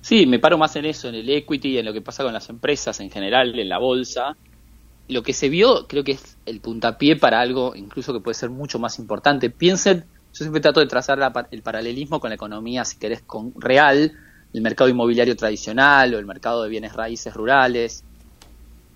Sí, 0.00 0.26
me 0.26 0.38
paro 0.38 0.58
más 0.58 0.76
en 0.76 0.84
eso, 0.84 1.08
en 1.08 1.16
el 1.16 1.28
equity, 1.28 1.78
en 1.78 1.86
lo 1.86 1.92
que 1.92 2.00
pasa 2.00 2.22
con 2.22 2.32
las 2.32 2.48
empresas 2.48 3.00
en 3.00 3.10
general, 3.10 3.58
en 3.58 3.68
la 3.68 3.78
bolsa. 3.78 4.36
Lo 5.08 5.22
que 5.22 5.32
se 5.32 5.48
vio 5.48 5.86
creo 5.86 6.04
que 6.04 6.12
es 6.12 6.36
el 6.46 6.60
puntapié 6.60 7.16
para 7.16 7.40
algo 7.40 7.74
incluso 7.74 8.12
que 8.12 8.20
puede 8.20 8.34
ser 8.34 8.50
mucho 8.50 8.78
más 8.78 8.98
importante. 8.98 9.50
Piensen, 9.50 10.04
yo 10.32 10.44
siempre 10.44 10.60
trato 10.60 10.80
de 10.80 10.86
trazar 10.86 11.18
el 11.50 11.62
paralelismo 11.62 12.20
con 12.20 12.30
la 12.30 12.34
economía, 12.34 12.84
si 12.84 12.98
querés, 12.98 13.22
con 13.22 13.52
real, 13.56 14.12
el 14.52 14.62
mercado 14.62 14.90
inmobiliario 14.90 15.36
tradicional 15.36 16.14
o 16.14 16.18
el 16.18 16.26
mercado 16.26 16.62
de 16.62 16.68
bienes 16.68 16.92
raíces 16.92 17.34
rurales 17.34 18.04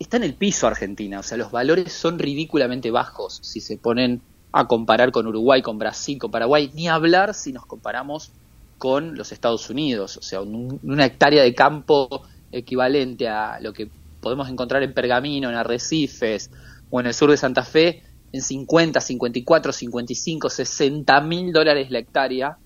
está 0.01 0.17
en 0.17 0.25
el 0.25 0.35
piso 0.35 0.67
Argentina, 0.67 1.21
o 1.21 1.23
sea, 1.23 1.37
los 1.37 1.53
valores 1.53 1.93
son 1.93 2.19
ridículamente 2.19 2.91
bajos 2.91 3.39
si 3.43 3.61
se 3.61 3.77
ponen 3.77 4.23
a 4.53 4.67
comparar 4.67 5.13
con 5.13 5.27
Uruguay, 5.27 5.63
con 5.63 5.79
Brasil, 5.79 6.19
con 6.19 6.31
Paraguay, 6.31 6.71
ni 6.75 6.89
hablar 6.89 7.35
si 7.35 7.53
nos 7.53 7.67
comparamos 7.67 8.33
con 8.79 9.17
los 9.17 9.33
Estados 9.33 9.69
Unidos, 9.69 10.17
o 10.17 10.23
sea, 10.23 10.41
una 10.41 11.05
hectárea 11.05 11.43
de 11.43 11.55
campo 11.55 12.23
equivalente 12.51 13.29
a 13.29 13.61
lo 13.61 13.73
que 13.73 13.91
podemos 14.21 14.49
encontrar 14.49 14.83
en 14.83 14.95
Pergamino, 14.95 15.51
en 15.51 15.57
Arrecifes 15.57 16.51
o 16.91 17.01
en 17.01 17.07
el 17.07 17.15
sur 17.15 17.31
de 17.31 17.37
Santa 17.37 17.63
Fe, 17.63 18.03
en 18.33 18.43
50, 18.43 19.01
54, 19.01 19.73
55, 19.73 20.51
60 20.51 21.21
mil 21.21 21.53
dólares 21.53 21.91
la 21.91 21.99
hectárea, 21.99 22.57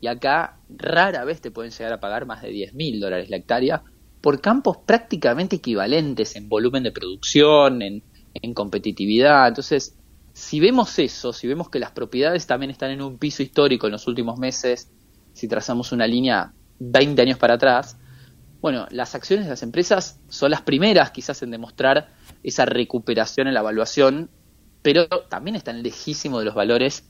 y 0.00 0.06
acá 0.06 0.58
rara 0.68 1.24
vez 1.24 1.40
te 1.40 1.50
pueden 1.50 1.72
llegar 1.72 1.92
a 1.92 2.00
pagar 2.00 2.26
más 2.26 2.42
de 2.42 2.50
10 2.50 2.74
mil 2.74 3.00
dólares 3.00 3.30
la 3.30 3.36
hectárea, 3.36 3.82
por 4.20 4.40
campos 4.40 4.78
prácticamente 4.86 5.56
equivalentes 5.56 6.36
en 6.36 6.48
volumen 6.48 6.82
de 6.82 6.92
producción, 6.92 7.82
en, 7.82 8.02
competitividad. 8.54 9.48
Entonces, 9.48 9.94
si 10.34 10.58
vemos 10.58 10.98
eso, 10.98 11.32
si 11.32 11.46
vemos 11.46 11.70
que 11.70 11.78
las 11.78 11.92
propiedades 11.92 12.46
también 12.46 12.70
están 12.70 12.90
en 12.90 13.00
un 13.00 13.18
piso 13.18 13.42
histórico 13.42 13.86
en 13.86 13.92
los 13.92 14.08
últimos 14.08 14.36
meses, 14.36 14.90
si 15.32 15.46
trazamos 15.46 15.92
una 15.92 16.08
línea 16.08 16.52
20 16.80 17.22
años 17.22 17.38
para 17.38 17.54
atrás, 17.54 17.96
bueno, 18.60 18.86
las 18.90 19.14
acciones 19.14 19.46
de 19.46 19.50
las 19.50 19.62
empresas 19.62 20.18
son 20.28 20.50
las 20.50 20.62
primeras 20.62 21.12
quizás 21.12 21.40
en 21.42 21.52
demostrar 21.52 22.08
esa 22.42 22.66
recuperación 22.66 23.46
en 23.46 23.54
la 23.54 23.60
evaluación, 23.60 24.28
pero 24.82 25.06
también 25.06 25.54
están 25.54 25.82
lejísimos 25.84 26.40
de 26.40 26.46
los 26.46 26.54
valores 26.56 27.04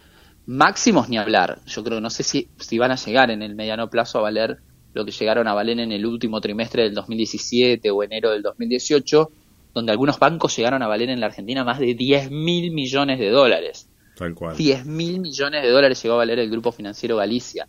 máximos 0.44 1.08
ni 1.08 1.16
hablar. 1.16 1.60
Yo 1.64 1.82
creo, 1.82 2.02
no 2.02 2.10
sé 2.10 2.24
si, 2.24 2.50
si 2.58 2.78
van 2.78 2.90
a 2.90 2.96
llegar 2.96 3.30
en 3.30 3.40
el 3.40 3.54
mediano 3.54 3.88
plazo 3.88 4.18
a 4.18 4.22
valer 4.22 4.58
lo 4.92 5.04
que 5.06 5.12
llegaron 5.12 5.48
a 5.48 5.54
valer 5.54 5.80
en 5.80 5.92
el 5.92 6.04
último 6.04 6.42
trimestre 6.42 6.82
del 6.82 6.94
2017 6.94 7.90
o 7.90 8.02
enero 8.02 8.30
del 8.30 8.42
2018, 8.42 9.30
donde 9.74 9.92
algunos 9.92 10.18
bancos 10.18 10.56
llegaron 10.56 10.82
a 10.82 10.86
valer 10.86 11.10
en 11.10 11.20
la 11.20 11.26
Argentina 11.26 11.64
más 11.64 11.80
de 11.80 11.94
10 11.94 12.30
mil 12.30 12.70
millones 12.70 13.18
de 13.18 13.30
dólares. 13.30 13.90
Tal 14.16 14.34
cual. 14.34 14.56
10 14.56 14.86
mil 14.86 15.20
millones 15.20 15.62
de 15.62 15.70
dólares 15.70 16.00
llegó 16.02 16.14
a 16.14 16.18
valer 16.18 16.38
el 16.38 16.48
Grupo 16.48 16.70
Financiero 16.70 17.16
Galicia. 17.16 17.66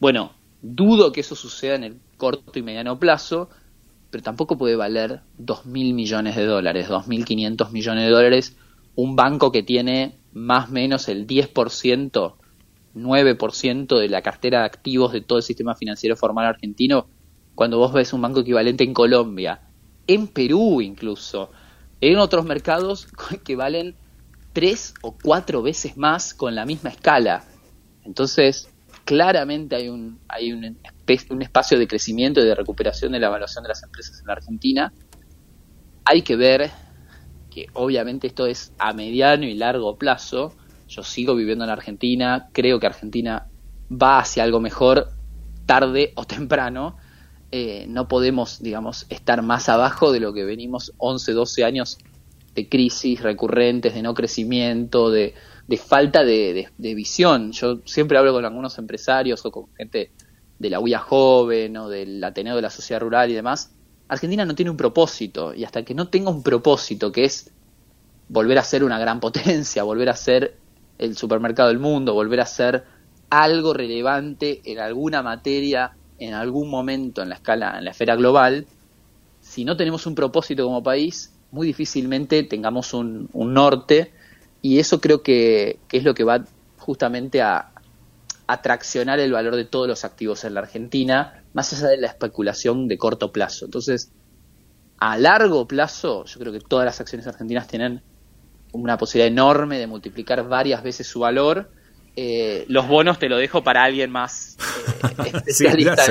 Bueno, 0.00 0.32
dudo 0.62 1.12
que 1.12 1.20
eso 1.20 1.36
suceda 1.36 1.74
en 1.74 1.84
el 1.84 2.00
corto 2.16 2.58
y 2.58 2.62
mediano 2.62 2.98
plazo, 2.98 3.50
pero 4.10 4.24
tampoco 4.24 4.56
puede 4.56 4.76
valer 4.76 5.20
2 5.38 5.66
mil 5.66 5.92
millones 5.92 6.36
de 6.36 6.46
dólares, 6.46 6.88
2.500 6.88 7.70
millones 7.70 8.04
de 8.04 8.10
dólares, 8.10 8.56
un 8.94 9.14
banco 9.14 9.52
que 9.52 9.62
tiene 9.62 10.16
más 10.32 10.70
o 10.70 10.72
menos 10.72 11.08
el 11.08 11.26
10%, 11.26 12.34
9% 12.94 13.98
de 13.98 14.08
la 14.08 14.22
cartera 14.22 14.60
de 14.60 14.64
activos 14.66 15.12
de 15.12 15.20
todo 15.20 15.38
el 15.38 15.44
sistema 15.44 15.74
financiero 15.74 16.16
formal 16.16 16.46
argentino, 16.46 17.06
cuando 17.54 17.78
vos 17.78 17.92
ves 17.92 18.12
un 18.12 18.22
banco 18.22 18.40
equivalente 18.40 18.84
en 18.84 18.94
Colombia, 18.94 19.60
en 20.06 20.28
Perú 20.28 20.80
incluso, 20.80 21.50
en 22.00 22.18
otros 22.18 22.44
mercados 22.44 23.08
que 23.44 23.56
valen 23.56 23.94
tres 24.52 24.94
o 25.02 25.16
cuatro 25.22 25.62
veces 25.62 25.96
más 25.96 26.34
con 26.34 26.54
la 26.54 26.66
misma 26.66 26.90
escala. 26.90 27.44
Entonces, 28.04 28.68
claramente 29.04 29.76
hay 29.76 29.88
un, 29.88 30.18
hay 30.28 30.52
un, 30.52 30.78
un 31.30 31.42
espacio 31.42 31.78
de 31.78 31.86
crecimiento 31.86 32.40
y 32.40 32.44
de 32.44 32.54
recuperación 32.54 33.12
de 33.12 33.20
la 33.20 33.28
evaluación 33.28 33.62
de 33.62 33.68
las 33.68 33.82
empresas 33.82 34.20
en 34.20 34.26
la 34.26 34.32
Argentina. 34.34 34.92
Hay 36.04 36.22
que 36.22 36.36
ver 36.36 36.70
que 37.50 37.66
obviamente 37.74 38.26
esto 38.26 38.46
es 38.46 38.72
a 38.78 38.92
mediano 38.92 39.44
y 39.44 39.54
largo 39.54 39.96
plazo. 39.96 40.54
Yo 40.88 41.02
sigo 41.02 41.34
viviendo 41.34 41.64
en 41.64 41.70
Argentina, 41.70 42.48
creo 42.52 42.80
que 42.80 42.86
Argentina 42.86 43.46
va 43.90 44.18
hacia 44.18 44.42
algo 44.42 44.60
mejor 44.60 45.10
tarde 45.66 46.12
o 46.16 46.24
temprano. 46.24 46.96
Eh, 47.54 47.84
no 47.86 48.08
podemos, 48.08 48.62
digamos, 48.62 49.04
estar 49.10 49.42
más 49.42 49.68
abajo 49.68 50.10
de 50.10 50.20
lo 50.20 50.32
que 50.32 50.42
venimos 50.42 50.94
11, 50.96 51.32
12 51.32 51.64
años 51.64 51.98
de 52.54 52.66
crisis 52.66 53.22
recurrentes, 53.22 53.92
de 53.92 54.00
no 54.00 54.14
crecimiento, 54.14 55.10
de, 55.10 55.34
falta 55.76 56.24
de, 56.24 56.66
visión. 56.78 57.52
Yo 57.52 57.80
siempre 57.84 58.16
hablo 58.16 58.32
con 58.32 58.46
algunos 58.46 58.78
empresarios 58.78 59.44
o 59.44 59.50
con 59.50 59.66
gente 59.74 60.12
de 60.58 60.70
la 60.70 60.80
UIA 60.80 61.00
joven 61.00 61.76
o 61.76 61.90
del 61.90 62.24
Ateneo 62.24 62.56
de 62.56 62.62
la 62.62 62.70
Sociedad 62.70 63.02
Rural 63.02 63.30
y 63.30 63.34
demás. 63.34 63.70
Argentina 64.08 64.46
no 64.46 64.54
tiene 64.54 64.70
un 64.70 64.78
propósito 64.78 65.54
y 65.54 65.64
hasta 65.64 65.84
que 65.84 65.94
no 65.94 66.08
tenga 66.08 66.30
un 66.30 66.42
propósito 66.42 67.12
que 67.12 67.24
es 67.24 67.50
volver 68.28 68.58
a 68.58 68.64
ser 68.64 68.82
una 68.82 68.98
gran 68.98 69.20
potencia, 69.20 69.82
volver 69.82 70.08
a 70.08 70.16
ser 70.16 70.56
el 70.96 71.18
supermercado 71.18 71.68
del 71.68 71.78
mundo, 71.78 72.14
volver 72.14 72.40
a 72.40 72.46
ser 72.46 72.84
algo 73.28 73.74
relevante 73.74 74.62
en 74.64 74.78
alguna 74.78 75.22
materia, 75.22 75.96
en 76.24 76.34
algún 76.34 76.70
momento 76.70 77.22
en 77.22 77.28
la 77.28 77.36
escala, 77.36 77.78
en 77.78 77.84
la 77.84 77.90
esfera 77.90 78.16
global, 78.16 78.66
si 79.40 79.64
no 79.64 79.76
tenemos 79.76 80.06
un 80.06 80.14
propósito 80.14 80.64
como 80.64 80.82
país, 80.82 81.32
muy 81.50 81.66
difícilmente 81.66 82.42
tengamos 82.44 82.94
un, 82.94 83.28
norte 83.34 84.12
y 84.62 84.78
eso 84.78 85.00
creo 85.00 85.22
que, 85.22 85.78
es 85.90 86.04
lo 86.04 86.14
que 86.14 86.24
va 86.24 86.44
justamente 86.78 87.42
a, 87.42 87.68
atraccionar 88.46 89.18
el 89.20 89.32
valor 89.32 89.56
de 89.56 89.64
todos 89.64 89.88
los 89.88 90.04
activos 90.04 90.44
en 90.44 90.54
la 90.54 90.60
Argentina, 90.60 91.42
más 91.54 91.72
allá 91.72 91.88
de 91.88 91.96
la 91.96 92.08
especulación 92.08 92.86
de 92.86 92.98
corto 92.98 93.32
plazo. 93.32 93.64
Entonces, 93.64 94.10
a 94.98 95.16
largo 95.16 95.66
plazo, 95.66 96.24
yo 96.26 96.38
creo 96.38 96.52
que 96.52 96.60
todas 96.60 96.84
las 96.84 97.00
acciones 97.00 97.26
argentinas 97.26 97.66
tienen 97.66 98.02
una 98.72 98.98
posibilidad 98.98 99.32
enorme 99.32 99.78
de 99.78 99.86
multiplicar 99.86 100.46
varias 100.48 100.82
veces 100.82 101.06
su 101.06 101.20
valor 101.20 101.70
eh, 102.14 102.66
los 102.68 102.86
bonos 102.88 103.18
te 103.18 103.28
lo 103.30 103.38
dejo 103.38 103.64
para 103.64 103.84
alguien 103.84 104.10
más 104.10 104.58
eh, 105.24 105.32
especialista. 105.34 106.04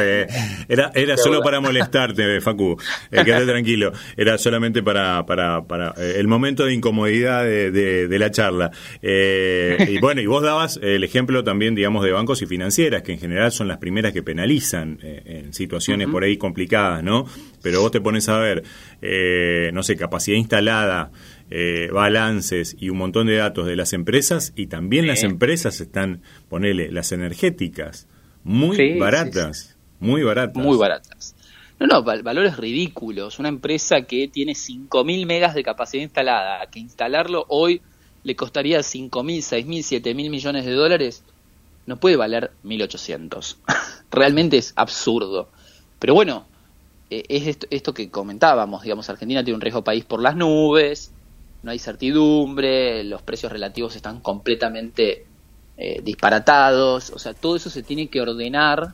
Era, 0.67 0.91
era 0.95 1.17
solo 1.17 1.41
para 1.41 1.59
molestarte, 1.59 2.41
Facu. 2.41 2.77
Eh, 3.11 3.23
quédate 3.23 3.45
tranquilo. 3.51 3.91
Era 4.17 4.37
solamente 4.37 4.81
para, 4.81 5.25
para, 5.25 5.63
para 5.63 5.93
eh, 5.97 6.15
el 6.17 6.27
momento 6.27 6.65
de 6.65 6.73
incomodidad 6.73 7.43
de, 7.43 8.17
la 8.19 8.31
charla. 8.31 8.71
y 9.01 9.99
bueno, 9.99 10.21
y 10.21 10.25
vos 10.25 10.43
dabas 10.43 10.79
el 10.81 11.03
ejemplo 11.03 11.43
también, 11.43 11.75
digamos, 11.75 12.03
de 12.03 12.11
bancos 12.11 12.41
y 12.41 12.45
financieras, 12.45 13.01
que 13.01 13.13
en 13.13 13.19
general 13.19 13.51
son 13.51 13.67
las 13.67 13.77
primeras 13.77 14.13
que 14.13 14.21
penalizan 14.21 14.99
en 15.01 15.53
situaciones 15.53 16.07
por 16.07 16.23
ahí 16.23 16.37
complicadas, 16.37 17.03
¿no? 17.03 17.25
Pero 17.63 17.81
vos 17.81 17.91
te 17.91 17.99
pones 17.99 18.29
a 18.29 18.37
ver, 18.37 18.63
no 19.73 19.81
sé, 19.81 19.95
capacidad 19.95 20.37
instalada 20.37 21.11
eh, 21.51 21.89
balances 21.91 22.77
y 22.79 22.89
un 22.89 22.97
montón 22.97 23.27
de 23.27 23.35
datos 23.35 23.67
de 23.67 23.75
las 23.75 23.91
empresas 23.91 24.53
y 24.55 24.67
también 24.67 25.05
las 25.05 25.23
empresas 25.23 25.81
están, 25.81 26.21
ponele, 26.47 26.91
las 26.91 27.11
energéticas, 27.11 28.07
muy 28.43 28.97
baratas, 28.97 29.77
muy 29.99 30.23
baratas. 30.23 30.63
Muy 30.63 30.77
baratas. 30.77 31.35
No, 31.77 31.87
no, 31.87 32.03
valores 32.03 32.57
ridículos. 32.57 33.37
Una 33.39 33.49
empresa 33.49 34.03
que 34.03 34.27
tiene 34.27 34.53
5.000 34.53 35.25
megas 35.25 35.53
de 35.53 35.63
capacidad 35.63 36.03
instalada, 36.03 36.65
que 36.67 36.79
instalarlo 36.79 37.45
hoy 37.49 37.81
le 38.23 38.35
costaría 38.35 38.79
5.000, 38.79 39.09
6.000, 39.09 40.01
7.000 40.01 40.29
millones 40.29 40.65
de 40.65 40.71
dólares, 40.71 41.23
no 41.85 41.97
puede 41.97 42.15
valer 42.15 42.51
1.800. 42.63 43.57
Realmente 44.11 44.57
es 44.57 44.73
absurdo. 44.75 45.49
Pero 45.99 46.13
bueno, 46.13 46.45
eh, 47.09 47.23
es 47.27 47.47
esto, 47.47 47.67
esto, 47.71 47.93
que 47.93 48.09
comentábamos, 48.09 48.83
digamos, 48.83 49.09
Argentina 49.09 49.43
tiene 49.43 49.55
un 49.55 49.61
riesgo 49.61 49.83
país 49.83 50.05
por 50.05 50.21
las 50.21 50.35
nubes, 50.35 51.11
no 51.63 51.71
hay 51.71 51.79
certidumbre, 51.79 53.03
los 53.03 53.21
precios 53.21 53.51
relativos 53.51 53.95
están 53.95 54.19
completamente 54.21 55.25
eh, 55.77 56.01
disparatados, 56.03 57.11
o 57.11 57.19
sea, 57.19 57.33
todo 57.33 57.55
eso 57.55 57.69
se 57.69 57.83
tiene 57.83 58.07
que 58.07 58.21
ordenar, 58.21 58.93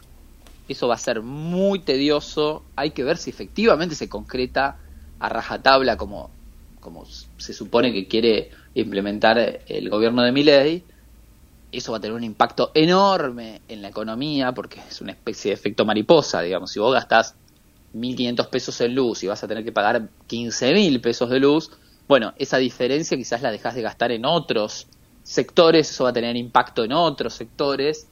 eso 0.68 0.88
va 0.88 0.96
a 0.96 1.00
ser 1.00 1.22
muy 1.22 1.80
tedioso, 1.80 2.64
hay 2.76 2.92
que 2.92 3.04
ver 3.04 3.18
si 3.18 3.30
efectivamente 3.30 3.96
se 3.96 4.10
concreta 4.10 4.78
a 5.20 5.30
rajatabla 5.30 5.98
como, 5.98 6.30
como 6.80 7.06
se 7.38 7.54
supone 7.54 7.94
que 7.94 8.08
quiere 8.08 8.52
implementar 8.74 9.62
el 9.68 9.90
gobierno 9.90 10.24
de 10.24 10.32
Miley, 10.32 10.84
eso 11.72 11.92
va 11.92 11.98
a 11.98 12.02
tener 12.02 12.16
un 12.16 12.24
impacto 12.24 12.72
enorme 12.74 13.62
en 13.68 13.82
la 13.82 13.90
economía 13.90 14.54
porque 14.54 14.80
es 14.90 15.02
una 15.02 15.12
especie 15.12 15.52
de 15.52 15.56
efecto 15.56 15.86
mariposa, 15.86 16.42
digamos, 16.42 16.72
si 16.72 16.80
vos 16.80 16.94
gastás 16.94 17.36
1.500 17.94 18.50
pesos 18.50 18.82
en 18.82 18.96
luz 18.96 19.24
y 19.24 19.28
vas 19.28 19.44
a 19.44 19.48
tener 19.48 19.64
que 19.64 19.72
pagar 19.72 20.10
15.000 20.30 21.02
pesos 21.02 21.30
de 21.30 21.40
luz, 21.40 21.72
bueno, 22.08 22.34
esa 22.38 22.58
diferencia 22.58 23.18
quizás 23.18 23.42
la 23.42 23.52
dejas 23.52 23.76
de 23.76 23.82
gastar 23.82 24.12
en 24.12 24.26
otros 24.26 24.88
sectores, 25.24 25.90
eso 25.90 26.06
va 26.06 26.12
a 26.12 26.14
tener 26.14 26.36
impacto 26.38 26.84
en 26.84 26.94
otros 26.94 27.34
sectores, 27.34 28.08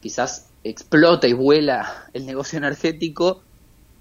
quizás 0.00 0.50
explota 0.62 1.26
y 1.26 1.32
vuela 1.32 2.06
el 2.12 2.26
negocio 2.26 2.58
energético, 2.58 3.42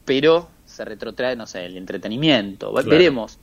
pero 0.04 0.50
se 0.66 0.84
retrotrae, 0.84 1.36
no 1.36 1.48
sé, 1.48 1.66
el 1.66 1.78
entretenimiento. 1.78 2.74
Veremos 2.74 3.38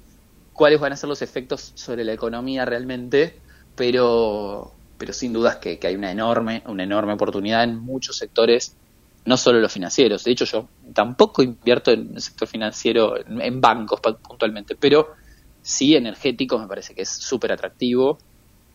cuáles 0.52 0.80
van 0.80 0.92
a 0.92 0.96
ser 0.96 1.08
los 1.08 1.22
efectos 1.22 1.72
sobre 1.74 2.04
la 2.04 2.12
economía 2.12 2.64
realmente, 2.66 3.38
pero, 3.74 4.72
pero 4.98 5.12
sin 5.12 5.32
dudas 5.32 5.56
que, 5.56 5.78
hay 5.82 5.94
una 5.94 6.10
enorme, 6.10 6.62
una 6.66 6.82
enorme 6.82 7.14
oportunidad 7.14 7.64
en 7.64 7.78
muchos 7.78 8.16
sectores, 8.18 8.76
no 9.24 9.36
solo 9.36 9.60
los 9.60 9.72
financieros. 9.72 10.24
De 10.24 10.32
hecho, 10.32 10.44
yo 10.44 10.68
tampoco 10.92 11.42
invierto 11.42 11.90
en 11.90 12.14
el 12.14 12.20
sector 12.22 12.48
financiero, 12.48 13.16
en 13.16 13.60
bancos 13.60 14.00
puntualmente, 14.00 14.76
pero 14.76 15.14
sí 15.66 15.96
energético, 15.96 16.58
me 16.58 16.68
parece 16.68 16.94
que 16.94 17.02
es 17.02 17.08
súper 17.08 17.50
atractivo. 17.52 18.18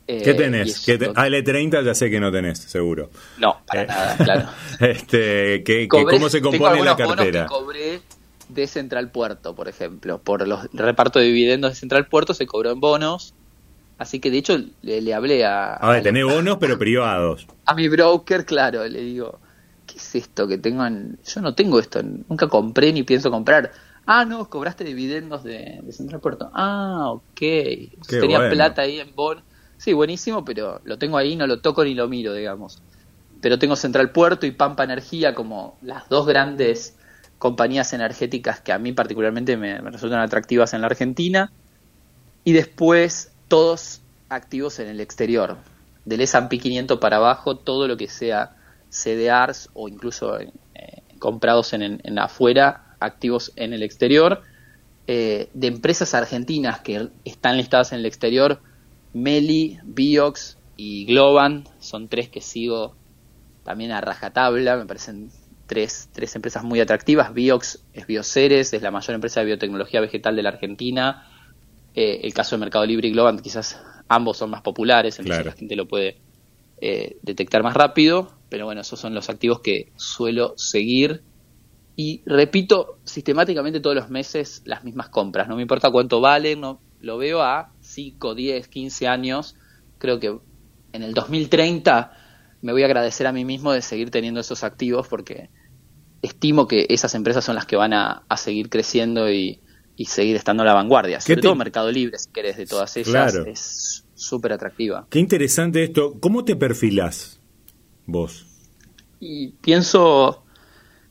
Eh, 0.07 0.21
¿Qué 0.23 0.33
tenés? 0.33 0.85
AL30 0.87 1.85
ya 1.85 1.95
sé 1.95 2.09
que 2.09 2.19
no 2.19 2.31
tenés, 2.31 2.59
seguro. 2.59 3.09
No, 3.37 3.61
para 3.65 3.83
eh, 3.83 3.87
nada, 3.87 4.17
claro. 4.17 4.49
este, 4.81 5.87
¿Cómo 5.87 6.29
se 6.29 6.41
compone 6.41 6.83
la 6.83 6.97
cartera? 6.97 7.43
que 7.43 7.47
cobré 7.47 8.01
de 8.49 8.67
Central 8.67 9.09
Puerto, 9.09 9.55
por 9.55 9.69
ejemplo. 9.69 10.19
Por 10.19 10.45
los 10.45 10.69
reparto 10.73 11.19
de 11.19 11.25
dividendos 11.25 11.71
de 11.71 11.75
Central 11.75 12.07
Puerto 12.07 12.33
se 12.33 12.45
cobró 12.45 12.71
en 12.71 12.81
bonos. 12.81 13.33
Así 13.97 14.19
que 14.19 14.29
de 14.29 14.39
hecho 14.39 14.59
le, 14.81 15.13
hablé 15.13 15.45
a... 15.45 15.75
A 15.75 15.91
ver, 15.91 16.03
tenés 16.03 16.25
bonos 16.25 16.57
pero 16.59 16.77
privados. 16.77 17.47
A 17.65 17.73
mi 17.73 17.87
broker, 17.87 18.45
claro, 18.45 18.85
le 18.85 18.99
digo, 18.99 19.39
¿qué 19.85 19.97
es 19.97 20.15
esto 20.15 20.45
que 20.47 20.57
tengo 20.57 20.85
en... 20.85 21.19
Yo 21.23 21.39
no 21.39 21.55
tengo 21.55 21.79
esto, 21.79 22.01
nunca 22.03 22.47
compré 22.47 22.91
ni 22.91 23.03
pienso 23.03 23.31
comprar 23.31 23.71
Ah, 24.05 24.25
no, 24.25 24.49
cobraste 24.49 24.83
dividendos 24.83 25.43
de, 25.43 25.81
Central 25.91 26.21
Puerto. 26.21 26.49
Ah, 26.53 27.11
ok. 27.11 27.39
Tenía 28.07 28.49
plata 28.49 28.81
ahí 28.81 28.99
en 28.99 29.15
Bon. 29.15 29.41
Sí, 29.77 29.93
buenísimo, 29.93 30.43
pero 30.45 30.81
lo 30.83 30.97
tengo 30.97 31.17
ahí, 31.17 31.35
no 31.35 31.47
lo 31.47 31.61
toco 31.61 31.83
ni 31.83 31.93
lo 31.93 32.07
miro, 32.07 32.33
digamos. 32.33 32.81
Pero 33.41 33.57
tengo 33.57 33.75
Central 33.75 34.11
Puerto 34.11 34.45
y 34.45 34.51
Pampa 34.51 34.83
Energía 34.83 35.33
como 35.33 35.77
las 35.81 36.07
dos 36.09 36.27
grandes 36.27 36.95
compañías 37.39 37.91
energéticas 37.93 38.61
que 38.61 38.71
a 38.71 38.77
mí 38.77 38.91
particularmente 38.91 39.57
me, 39.57 39.79
resultan 39.81 40.19
atractivas 40.19 40.73
en 40.73 40.81
la 40.81 40.87
Argentina. 40.87 41.51
Y 42.43 42.53
después 42.53 43.31
todos 43.47 44.01
activos 44.29 44.79
en 44.79 44.87
el 44.87 44.99
exterior. 44.99 45.57
Del 46.05 46.21
S&P 46.21 46.57
500 46.57 46.99
para 46.99 47.17
abajo, 47.17 47.57
todo 47.57 47.87
lo 47.87 47.97
que 47.97 48.07
sea 48.07 48.55
CDRs 48.89 49.69
o 49.73 49.87
incluso 49.87 50.39
eh, 50.39 50.49
comprados 51.19 51.73
en, 51.73 52.01
en 52.03 52.19
afuera 52.19 52.90
activos 53.01 53.51
en 53.55 53.73
el 53.73 53.83
exterior, 53.83 54.41
eh, 55.07 55.49
de 55.53 55.67
empresas 55.67 56.13
argentinas 56.13 56.79
que 56.79 57.09
están 57.25 57.57
listadas 57.57 57.91
en 57.91 57.99
el 57.99 58.05
exterior, 58.05 58.61
Meli, 59.13 59.79
Biox 59.83 60.57
y 60.77 61.05
Globan, 61.05 61.65
son 61.79 62.07
tres 62.07 62.29
que 62.29 62.39
sigo 62.41 62.95
también 63.63 63.91
a 63.91 64.01
rajatabla, 64.01 64.77
me 64.77 64.85
parecen 64.85 65.29
tres, 65.67 66.09
tres 66.11 66.35
empresas 66.35 66.63
muy 66.63 66.79
atractivas. 66.79 67.33
Biox 67.33 67.83
es 67.93 68.05
Bioceres, 68.05 68.73
es 68.73 68.81
la 68.81 68.91
mayor 68.91 69.15
empresa 69.15 69.39
de 69.39 69.45
biotecnología 69.45 70.01
vegetal 70.01 70.35
de 70.35 70.43
la 70.43 70.49
Argentina. 70.49 71.27
Eh, 71.93 72.21
el 72.23 72.33
caso 72.33 72.55
de 72.55 72.59
Mercado 72.59 72.85
Libre 72.85 73.07
y 73.07 73.11
Globant, 73.11 73.41
quizás 73.41 73.81
ambos 74.07 74.37
son 74.37 74.49
más 74.49 74.61
populares, 74.61 75.19
entonces 75.19 75.45
la 75.45 75.51
gente 75.53 75.75
lo 75.75 75.87
puede 75.87 76.17
eh, 76.81 77.17
detectar 77.21 77.63
más 77.63 77.73
rápido. 77.73 78.33
Pero 78.49 78.65
bueno, 78.65 78.81
esos 78.81 78.99
son 78.99 79.13
los 79.13 79.29
activos 79.29 79.61
que 79.61 79.93
suelo 79.95 80.53
seguir. 80.57 81.23
Y 81.95 82.21
repito 82.25 82.99
sistemáticamente 83.03 83.79
todos 83.79 83.95
los 83.95 84.09
meses 84.09 84.61
las 84.65 84.83
mismas 84.83 85.09
compras. 85.09 85.47
No 85.47 85.55
me 85.55 85.61
importa 85.61 85.91
cuánto 85.91 86.21
valen, 86.21 86.61
no, 86.61 86.81
lo 87.01 87.17
veo 87.17 87.41
a 87.41 87.73
5, 87.81 88.35
10, 88.35 88.67
15 88.67 89.07
años. 89.07 89.55
Creo 89.97 90.19
que 90.19 90.39
en 90.93 91.03
el 91.03 91.13
2030 91.13 92.11
me 92.61 92.71
voy 92.71 92.83
a 92.83 92.85
agradecer 92.85 93.27
a 93.27 93.31
mí 93.31 93.45
mismo 93.45 93.73
de 93.73 93.81
seguir 93.81 94.11
teniendo 94.11 94.39
esos 94.39 94.63
activos 94.63 95.07
porque 95.07 95.49
estimo 96.21 96.67
que 96.67 96.85
esas 96.89 97.15
empresas 97.15 97.43
son 97.43 97.55
las 97.55 97.65
que 97.65 97.75
van 97.75 97.93
a, 97.93 98.23
seguir 98.37 98.69
creciendo 98.69 99.31
y, 99.31 99.59
seguir 100.05 100.35
estando 100.35 100.63
a 100.63 100.65
la 100.65 100.73
vanguardia. 100.73 101.21
Sobre 101.21 101.41
todo 101.41 101.55
Mercado 101.55 101.91
Libre, 101.91 102.17
si 102.17 102.31
querés, 102.31 102.57
de 102.57 102.65
todas 102.65 102.97
ellas, 102.97 103.35
es 103.45 104.03
súper 104.15 104.53
atractiva. 104.53 105.05
Qué 105.09 105.19
interesante 105.19 105.83
esto. 105.83 106.19
¿Cómo 106.19 106.43
te 106.43 106.55
perfilás 106.55 107.39
vos? 108.07 108.47
Y 109.19 109.49
pienso, 109.61 110.40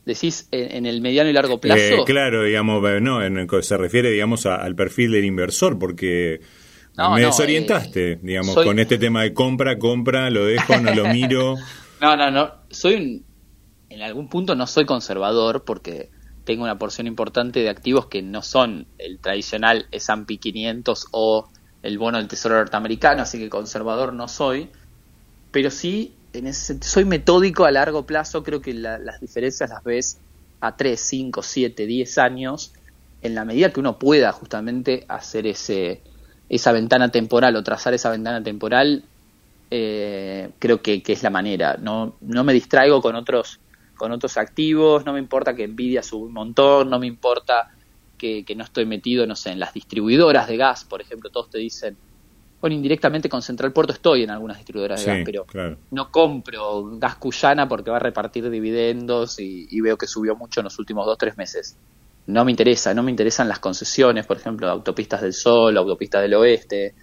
decís, 0.04 0.48
en, 0.50 0.86
el 0.86 1.00
mediano 1.00 1.30
y 1.30 1.32
largo 1.32 1.60
plazo. 1.60 1.80
Eh, 1.80 2.02
claro, 2.06 2.44
digamos, 2.44 2.82
no, 3.00 3.22
en, 3.22 3.48
se 3.62 3.76
refiere, 3.76 4.10
digamos, 4.10 4.46
al 4.46 4.74
perfil 4.74 5.12
del 5.12 5.24
inversor, 5.24 5.78
porque 5.78 6.40
me 6.96 7.22
desorientaste, 7.22 8.12
eh, 8.12 8.18
digamos, 8.22 8.54
con 8.54 8.78
este 8.78 8.98
tema 8.98 9.22
de 9.22 9.32
compra, 9.32 9.78
compra, 9.78 10.30
lo 10.30 10.44
dejo, 10.44 10.78
no 10.78 10.94
lo 10.94 11.08
miro. 11.08 11.56
No, 12.00 12.16
no, 12.16 12.30
no. 12.30 12.50
Soy 12.70 13.22
en 13.90 14.02
algún 14.02 14.28
punto 14.28 14.54
no 14.54 14.66
soy 14.66 14.86
conservador 14.86 15.64
porque 15.64 16.08
tengo 16.44 16.62
una 16.62 16.78
porción 16.78 17.06
importante 17.06 17.60
de 17.60 17.68
activos 17.68 18.06
que 18.06 18.22
no 18.22 18.40
son 18.40 18.86
el 18.98 19.18
tradicional 19.18 19.86
S&P 19.90 20.38
500 20.38 21.08
o 21.10 21.48
el 21.82 21.98
bono 21.98 22.18
del 22.18 22.28
Tesoro 22.28 22.56
norteamericano, 22.56 23.22
así 23.22 23.38
que 23.38 23.50
conservador 23.50 24.14
no 24.14 24.28
soy, 24.28 24.70
pero 25.50 25.70
sí 25.70 26.14
en 26.32 26.46
ese, 26.46 26.78
soy 26.82 27.04
metódico 27.04 27.64
a 27.64 27.70
largo 27.70 28.06
plazo, 28.06 28.42
creo 28.42 28.60
que 28.60 28.74
las 28.74 29.20
diferencias 29.20 29.70
las 29.70 29.82
ves 29.84 30.18
a 30.60 30.76
3, 30.76 31.00
5, 31.00 31.42
7, 31.42 31.86
10 31.86 32.18
años, 32.18 32.72
en 33.22 33.34
la 33.34 33.44
medida 33.44 33.72
que 33.72 33.80
uno 33.80 33.98
pueda 33.98 34.32
justamente 34.32 35.04
hacer 35.08 35.46
ese 35.46 36.02
esa 36.50 36.72
ventana 36.72 37.10
temporal 37.10 37.54
o 37.54 37.62
trazar 37.62 37.94
esa 37.94 38.10
ventana 38.10 38.42
temporal, 38.42 39.04
eh, 39.70 40.50
creo 40.58 40.82
que, 40.82 41.00
es 41.06 41.22
la 41.22 41.30
manera. 41.30 41.78
No, 41.80 42.16
no 42.20 42.44
me 42.44 42.52
distraigo 42.52 43.00
con 43.00 43.14
otros, 43.14 43.60
con 43.96 44.10
otros 44.10 44.36
activos, 44.36 45.06
no 45.06 45.12
me 45.12 45.20
importa 45.20 45.54
que 45.54 45.66
Nvidia 45.68 46.02
sube 46.02 46.26
un 46.26 46.32
montón, 46.32 46.90
no 46.90 46.98
me 46.98 47.06
importa 47.06 47.70
que, 48.18 48.44
no 48.56 48.64
estoy 48.64 48.84
metido, 48.84 49.26
no 49.26 49.36
sé, 49.36 49.52
en 49.52 49.60
las 49.60 49.72
distribuidoras 49.72 50.48
de 50.48 50.56
gas, 50.56 50.84
por 50.84 51.00
ejemplo, 51.00 51.30
todos 51.30 51.50
te 51.50 51.58
dicen, 51.58 51.96
bueno, 52.60 52.76
indirectamente 52.76 53.28
con 53.28 53.42
Central 53.42 53.72
Puerto 53.72 53.92
estoy 53.92 54.24
en 54.24 54.30
algunas 54.30 54.58
distribuidoras 54.58 55.04
de 55.04 55.06
gas, 55.06 55.22
pero 55.24 55.46
no 55.90 56.10
compro 56.10 56.98
gas 56.98 57.16
cuyana 57.16 57.68
porque 57.68 57.90
va 57.90 57.96
a 57.96 58.00
repartir 58.00 58.50
dividendos 58.50 59.40
y, 59.40 59.66
y, 59.70 59.80
veo 59.80 59.96
que 59.96 60.06
subió 60.06 60.36
mucho 60.36 60.60
en 60.60 60.64
los 60.64 60.78
últimos 60.78 61.06
dos, 61.06 61.16
tres 61.16 61.36
meses. 61.38 61.76
No 62.26 62.44
me 62.44 62.50
interesa, 62.50 62.92
no 62.92 63.02
me 63.02 63.10
interesan 63.10 63.48
las 63.48 63.58
concesiones, 63.58 64.26
por 64.26 64.36
ejemplo, 64.36 64.68
Autopistas 64.68 65.22
del 65.22 65.32
Sol, 65.32 65.76
Autopistas 65.76 66.22
del 66.22 66.34
Oeste, 66.34 66.94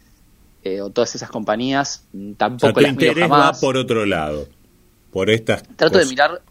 eh, 0.64 0.82
o 0.82 0.89
todas 0.89 1.16
esas 1.16 1.30
compañías, 1.30 2.05
mm, 2.14 2.34
tampoco 2.34 2.80
o 2.80 2.82
sea, 2.82 2.89
tu 2.89 2.89
interés 2.89 3.32
va 3.32 3.53
por 3.53 3.78
otro 3.78 4.05
lado, 4.05 4.47
por 5.12 5.30
estas 5.30 5.64
Trato 5.76 5.97
de 5.97 6.05
mirar 6.05 6.41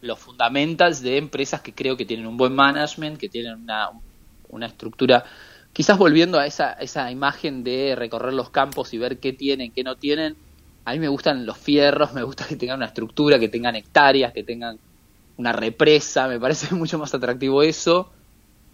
los 0.00 0.18
fundamentals 0.18 1.02
de 1.02 1.16
empresas 1.16 1.60
que 1.60 1.72
creo 1.72 1.96
que 1.96 2.04
tienen 2.04 2.26
un 2.26 2.36
buen 2.36 2.54
management, 2.54 3.18
que 3.18 3.28
tienen 3.28 3.54
una, 3.54 3.90
una 4.50 4.66
estructura, 4.66 5.24
quizás 5.78 5.96
volviendo 5.96 6.40
a 6.40 6.46
esa, 6.46 6.72
esa 6.72 7.08
imagen 7.08 7.62
de 7.62 7.94
recorrer 7.94 8.34
los 8.34 8.50
campos 8.50 8.92
y 8.92 8.98
ver 8.98 9.20
qué 9.20 9.32
tienen, 9.32 9.70
qué 9.70 9.84
no 9.84 9.94
tienen, 9.94 10.34
a 10.84 10.92
mí 10.92 10.98
me 10.98 11.06
gustan 11.06 11.46
los 11.46 11.56
fierros, 11.56 12.12
me 12.14 12.24
gusta 12.24 12.48
que 12.48 12.56
tengan 12.56 12.78
una 12.78 12.86
estructura, 12.86 13.38
que 13.38 13.48
tengan 13.48 13.76
hectáreas, 13.76 14.32
que 14.32 14.42
tengan 14.42 14.80
una 15.36 15.52
represa, 15.52 16.26
me 16.26 16.40
parece 16.40 16.74
mucho 16.74 16.98
más 16.98 17.14
atractivo 17.14 17.62
eso 17.62 18.10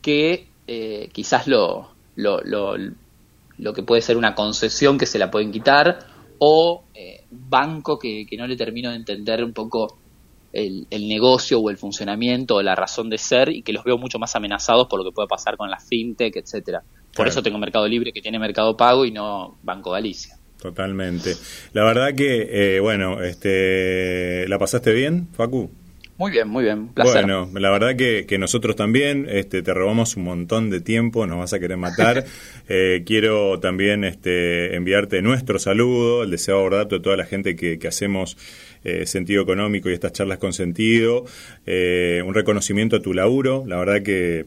que 0.00 0.48
eh, 0.66 1.10
quizás 1.12 1.46
lo, 1.46 1.90
lo, 2.16 2.40
lo, 2.40 3.72
que 3.74 3.82
puede 3.82 4.00
ser 4.00 4.16
una 4.16 4.34
concesión 4.34 4.96
que 4.96 5.04
se 5.04 5.18
la 5.18 5.30
pueden 5.30 5.52
quitar 5.52 6.06
o 6.38 6.84
eh, 6.94 7.24
banco 7.30 7.98
que, 7.98 8.26
no 8.38 8.46
le 8.46 8.56
termino 8.56 8.88
de 8.88 8.96
entender 8.96 9.44
un 9.44 9.52
poco 9.52 9.98
el, 10.54 10.86
el, 10.88 11.06
negocio 11.06 11.60
o 11.60 11.68
el 11.68 11.76
funcionamiento 11.76 12.54
o 12.54 12.62
la 12.62 12.74
razón 12.74 13.10
de 13.10 13.18
ser 13.18 13.50
y 13.50 13.60
que 13.60 13.74
los 13.74 13.84
veo 13.84 13.98
mucho 13.98 14.18
más 14.18 14.34
amenazados 14.34 14.86
por 14.88 15.00
lo 15.00 15.04
que 15.04 15.14
puede 15.14 15.28
pasar 15.28 15.58
con 15.58 15.68
la 15.68 15.78
fintech, 15.78 16.34
etcétera. 16.36 16.82
Por 17.14 17.28
eso 17.28 17.42
tengo 17.42 17.58
Mercado 17.58 17.86
Libre 17.86 18.12
que 18.12 18.20
tiene 18.20 18.38
Mercado 18.38 18.76
Pago 18.76 19.04
y 19.04 19.10
no 19.10 19.58
Banco 19.62 19.90
Galicia. 19.90 20.36
Totalmente. 20.60 21.34
La 21.72 21.84
verdad 21.84 22.14
que, 22.14 22.76
eh, 22.76 22.80
bueno, 22.80 23.22
este, 23.22 24.48
¿la 24.48 24.58
pasaste 24.58 24.92
bien, 24.92 25.28
Facu? 25.32 25.70
Muy 26.16 26.30
bien, 26.30 26.48
muy 26.48 26.62
bien. 26.64 26.88
Placer. 26.88 27.24
Bueno, 27.24 27.50
la 27.52 27.70
verdad 27.70 27.96
que, 27.96 28.24
que, 28.26 28.38
nosotros 28.38 28.76
también 28.76 29.26
este, 29.28 29.62
te 29.62 29.74
robamos 29.74 30.16
un 30.16 30.24
montón 30.24 30.70
de 30.70 30.80
tiempo, 30.80 31.26
nos 31.26 31.38
vas 31.38 31.52
a 31.52 31.58
querer 31.58 31.76
matar. 31.76 32.24
eh, 32.68 33.02
quiero 33.04 33.58
también 33.58 34.04
este, 34.04 34.76
enviarte 34.76 35.22
nuestro 35.22 35.58
saludo, 35.58 36.22
el 36.22 36.30
deseo 36.30 36.58
abordato 36.60 36.94
de 36.94 37.00
toda 37.02 37.16
la 37.16 37.26
gente 37.26 37.56
que, 37.56 37.80
que 37.80 37.88
hacemos 37.88 38.36
eh, 38.86 39.06
sentido 39.06 39.42
económico 39.42 39.88
y 39.88 39.94
estas 39.94 40.12
charlas 40.12 40.36
con 40.36 40.52
sentido. 40.52 41.24
Eh, 41.64 42.22
un 42.26 42.34
reconocimiento 42.34 42.96
a 42.96 43.00
tu 43.00 43.14
laburo, 43.14 43.64
la 43.66 43.78
verdad 43.78 44.02
que, 44.02 44.44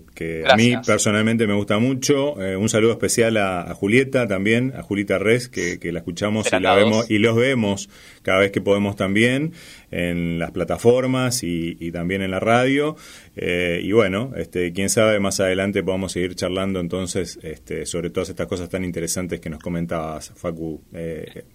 a 0.48 0.56
mí 0.56 0.76
personalmente 0.86 1.48
me 1.48 1.56
gusta 1.56 1.80
mucho. 1.80 2.40
Eh, 2.40 2.56
un 2.56 2.70
saludo 2.70 2.92
especial 2.92 3.38
a, 3.38 3.74
Julieta 3.74 4.28
también, 4.28 4.74
a 4.78 4.84
Julita 4.84 5.18
Res, 5.18 5.50
que, 5.50 5.80
la 5.92 6.00
escuchamos 6.00 6.54
y 6.54 6.60
la 6.60 6.76
vemos 6.76 7.10
y 7.10 7.18
los 7.18 7.36
vemos 7.36 7.90
cada 8.22 8.40
vez 8.40 8.52
que 8.52 8.62
podemos 8.62 8.96
también 8.96 9.54
en 9.90 10.38
las 10.38 10.52
plataformas 10.52 11.42
y, 11.42 11.92
también 11.92 12.22
en 12.22 12.30
la 12.30 12.40
radio. 12.40 12.96
y 13.36 13.92
bueno, 13.92 14.34
este, 14.36 14.72
quién 14.72 14.90
sabe, 14.90 15.20
más 15.20 15.40
adelante 15.40 15.82
podamos 15.82 16.12
seguir 16.12 16.36
charlando 16.36 16.80
entonces 16.80 17.40
este, 17.42 17.88
sobre 17.88 18.12
todas 18.12 18.30
estas 18.30 18.46
cosas 18.46 18.70
tan 18.70 18.84
interesantes 18.84 19.40
que 19.40 19.50
nos 19.50 19.64
comentabas, 19.64 20.32
Facu. 20.36 20.80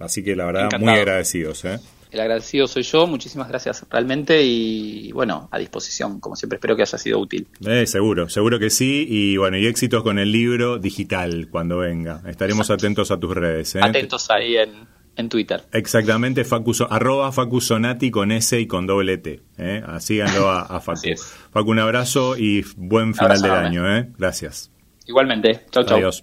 así 0.01 0.25
que 0.25 0.35
la 0.35 0.47
verdad, 0.47 0.69
muy 0.81 0.95
agradecidos. 0.95 1.65
¿eh? 1.65 1.79
El 2.13 2.21
agradecido 2.21 2.69
soy 2.69 2.83
yo, 2.83 3.07
muchísimas 3.07 3.49
gracias 3.49 3.87
realmente 3.91 4.43
y 4.45 5.11
bueno, 5.13 5.49
a 5.51 5.59
disposición, 5.59 6.21
como 6.21 6.37
siempre 6.37 6.57
espero 6.57 6.77
que 6.77 6.83
haya 6.83 6.99
sido 6.99 7.19
útil. 7.19 7.47
Eh, 7.67 7.87
seguro, 7.87 8.29
seguro 8.29 8.59
que 8.59 8.69
sí 8.69 9.07
y 9.09 9.39
bueno, 9.39 9.57
y 9.57 9.67
éxitos 9.67 10.03
con 10.03 10.19
el 10.19 10.31
libro 10.31 10.79
digital 10.79 11.49
cuando 11.51 11.79
venga. 11.79 12.23
Estaremos 12.27 12.71
atentos 12.71 13.11
a 13.11 13.19
tus 13.19 13.35
redes. 13.35 13.75
¿eh? 13.77 13.81
Atentos 13.83 14.31
ahí 14.31 14.59
en, 14.59 14.87
en 15.17 15.29
Twitter. 15.31 15.63
Exactamente, 15.73 16.45
Facu, 16.45 16.73
arroba 16.91 17.33
Facusonati 17.33 18.11
con 18.11 18.31
S 18.31 18.61
y 18.61 18.67
con 18.67 18.87
doble 18.87 19.17
T. 19.17 19.41
¿eh? 19.57 19.83
Síganlo 19.99 20.51
a, 20.51 20.63
a 20.63 20.81
Facu. 20.83 21.15
Facu, 21.51 21.71
un 21.71 21.79
abrazo 21.79 22.37
y 22.37 22.63
buen 22.77 23.15
final 23.15 23.41
del 23.41 23.53
año. 23.53 23.97
¿eh? 23.97 24.11
Gracias. 24.19 24.71
Igualmente. 25.07 25.65
Chau, 25.71 25.85
chau. 25.85 25.97
Adiós. 25.97 26.23